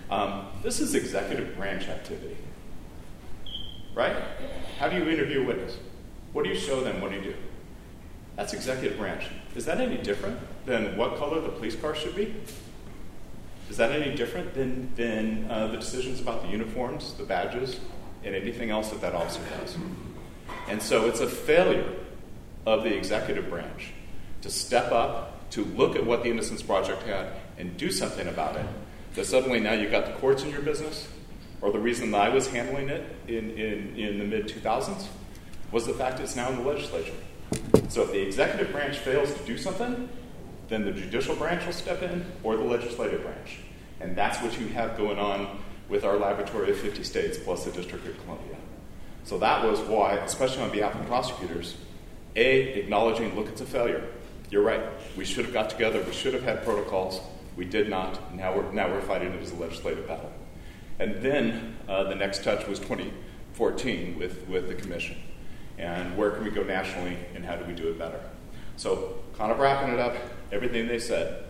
Um, 0.10 0.48
this 0.62 0.80
is 0.80 0.96
executive 0.96 1.56
branch 1.56 1.88
activity, 1.88 2.38
right? 3.96 4.16
How 4.78 4.90
do 4.90 4.98
you 4.98 5.10
interview 5.10 5.44
a 5.44 5.46
witness? 5.46 5.78
What 6.34 6.44
do 6.44 6.50
you 6.50 6.60
show 6.60 6.82
them? 6.82 7.02
What 7.02 7.12
do 7.12 7.18
you 7.18 7.24
do? 7.24 7.36
That's 8.36 8.54
executive 8.54 8.98
branch. 8.98 9.26
Is 9.56 9.66
that 9.66 9.80
any 9.80 9.98
different 9.98 10.40
than 10.66 10.98
what 10.98 11.18
color 11.18 11.40
the 11.40 11.50
police 11.50 11.76
car 11.76 11.94
should 11.96 12.16
be? 12.16 12.34
Is 13.70 13.78
that 13.78 13.92
any 13.92 14.16
different 14.16 14.54
than, 14.54 14.94
than 14.96 15.50
uh, 15.50 15.68
the 15.68 15.78
decisions 15.78 16.20
about 16.20 16.44
the 16.44 16.50
uniforms, 16.50 17.14
the 17.14 17.24
badges, 17.24 17.80
and 18.24 18.36
anything 18.36 18.70
else 18.70 18.90
that 18.90 19.02
that 19.02 19.14
officer 19.14 19.42
does? 19.60 19.78
And 20.68 20.82
so 20.82 21.08
it's 21.08 21.20
a 21.20 21.28
failure 21.28 21.94
of 22.66 22.84
the 22.84 22.96
executive 22.96 23.50
branch 23.50 23.92
to 24.42 24.50
step 24.50 24.92
up 24.92 25.50
to 25.52 25.64
look 25.66 25.96
at 25.96 26.06
what 26.06 26.24
the 26.24 26.30
Innocence 26.30 26.64
Project 26.64 27.04
had 27.04 27.28
and 27.58 27.78
do 27.78 27.92
something 27.92 28.28
about 28.28 28.56
it, 28.56 28.66
that 29.14 29.26
suddenly 29.26 29.60
now 29.60 29.74
you've 29.74 29.92
got 29.92 30.08
the 30.08 30.14
courts 30.14 30.44
in 30.44 30.50
your 30.50 30.62
business, 30.62 31.08
or 31.62 31.72
the 31.72 31.80
reason 31.80 32.12
that 32.12 32.22
I 32.22 32.30
was 32.30 32.48
handling 32.48 32.90
it 32.90 33.04
in, 33.28 33.52
in, 33.52 33.96
in 33.96 34.18
the 34.18 34.26
mid 34.26 34.48
2000s 34.48 35.08
was 35.72 35.86
the 35.86 35.94
fact 35.94 36.20
it's 36.20 36.36
now 36.36 36.50
in 36.50 36.58
the 36.58 36.64
legislature. 36.64 37.14
So 37.90 38.04
if 38.04 38.12
the 38.12 38.22
executive 38.22 38.72
branch 38.72 38.98
fails 38.98 39.34
to 39.34 39.44
do 39.46 39.58
something, 39.58 40.10
then 40.68 40.86
the 40.86 40.92
judicial 40.92 41.36
branch 41.36 41.66
will 41.66 41.74
step 41.74 42.02
in 42.02 42.26
or 42.44 42.58
the 42.58 42.64
legislative 42.64 43.22
branch. 43.22 43.60
And 44.00 44.16
that's 44.16 44.42
what 44.42 44.60
you 44.60 44.68
have 44.70 44.98
going 44.98 45.20
on 45.20 45.60
with 45.90 46.04
our 46.04 46.18
laboratory 46.18 46.72
of 46.72 46.78
50 46.78 47.04
states 47.04 47.38
plus 47.38 47.66
the 47.66 47.72
District 47.72 48.06
of 48.08 48.20
Columbia. 48.24 48.56
So 49.24 49.38
that 49.38 49.64
was 49.64 49.80
why, 49.82 50.16
especially 50.16 50.64
on 50.64 50.72
behalf 50.72 50.96
of 50.96 51.06
prosecutors, 51.06 51.78
A, 52.36 52.80
acknowledging, 52.80 53.36
look, 53.36 53.48
it's 53.48 53.62
a 53.62 53.66
failure. 53.66 54.08
You're 54.50 54.64
right. 54.64 54.82
We 55.16 55.26
should 55.26 55.46
have 55.46 55.54
got 55.54 55.70
together. 55.70 56.02
We 56.02 56.14
should 56.14 56.34
have 56.34 56.44
had 56.44 56.64
protocols. 56.64 57.22
We 57.56 57.66
did 57.66 57.90
not. 57.90 58.36
Now 58.36 58.56
we're, 58.56 58.72
now 58.72 58.90
we're 58.90 59.02
fighting 59.02 59.32
it 59.34 59.42
as 59.42 59.52
a 59.52 59.56
legislative 59.56 60.08
battle. 60.08 60.32
And 61.00 61.22
then 61.22 61.78
uh, 61.88 62.04
the 62.04 62.16
next 62.16 62.44
touch 62.44 62.68
was 62.68 62.80
2014 62.80 64.18
with, 64.18 64.48
with 64.48 64.68
the 64.68 64.76
commission. 64.76 65.18
And 65.78 66.18
where 66.18 66.32
can 66.32 66.44
we 66.44 66.52
go 66.52 66.64
nationally 66.64 67.18
and 67.36 67.44
how 67.44 67.56
do 67.56 67.66
we 67.66 67.74
do 67.74 67.90
it 67.90 67.98
better? 67.98 68.20
So, 68.76 69.20
kind 69.38 69.52
of 69.52 69.60
wrapping 69.60 69.94
it 69.94 70.00
up, 70.00 70.16
everything 70.52 70.88
they 70.88 71.00
said 71.00 71.46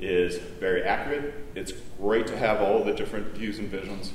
is 0.00 0.36
very 0.36 0.82
accurate. 0.82 1.34
It's 1.54 1.72
great 2.00 2.26
to 2.28 2.36
have 2.36 2.60
all 2.60 2.84
the 2.84 2.92
different 2.92 3.34
views 3.34 3.58
and 3.58 3.68
visions. 3.68 4.12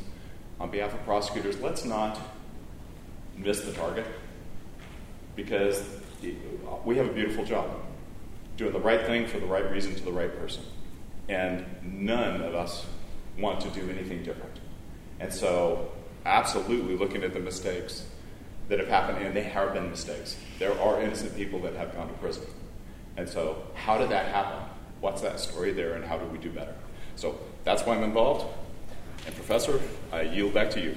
On 0.59 0.70
behalf 0.70 0.93
of 0.93 1.03
prosecutors, 1.03 1.59
let's 1.59 1.84
not 1.84 2.20
miss 3.36 3.61
the 3.61 3.74
target 3.74 4.05
because 5.36 5.84
we 6.86 6.97
have 6.97 7.07
a 7.07 7.14
beautiful 7.14 7.43
job 7.43 7.70
doing 8.55 8.72
the 8.72 8.80
right 8.80 9.05
thing 9.05 9.28
for 9.28 9.39
the 9.39 9.45
right 9.45 9.70
reason 9.72 9.95
to 9.95 10.03
the 10.03 10.11
right 10.11 10.38
person. 10.38 10.64
And 11.28 11.66
none 11.82 12.41
of 12.41 12.53
us 12.53 12.86
want 13.38 13.61
to 13.61 13.70
do 13.70 13.89
anything 13.89 14.24
different. 14.24 14.59
And 15.20 15.34
so, 15.34 15.91
absolutely 16.26 16.95
looking 16.95 17.24
at 17.24 17.34
the 17.34 17.39
mistakes 17.39 18.05
that 18.70 18.80
have 18.80 18.88
happened, 18.88 19.26
and 19.26 19.36
they 19.36 19.43
have 19.43 19.74
been 19.74 19.89
mistakes. 19.89 20.38
There 20.59 20.80
are 20.80 21.01
innocent 21.01 21.36
people 21.36 21.59
that 21.61 21.74
have 21.76 21.93
gone 21.95 22.07
to 22.07 22.14
prison. 22.16 22.43
And 23.18 23.28
so, 23.28 23.64
how 23.76 23.97
did 23.97 24.09
that 24.09 24.28
happen? 24.28 24.64
What's 25.01 25.22
that 25.22 25.39
story 25.39 25.72
there, 25.72 25.93
and 25.93 26.03
how 26.05 26.18
do 26.18 26.26
we 26.26 26.38
do 26.38 26.49
better? 26.49 26.74
So, 27.16 27.38
that's 27.64 27.84
why 27.84 27.95
I'm 27.95 28.03
involved. 28.03 28.45
And, 29.26 29.36
Professor, 29.36 29.80
I 30.11 30.22
yield 30.22 30.53
back 30.53 30.70
to 30.72 30.82
you. 30.82 30.95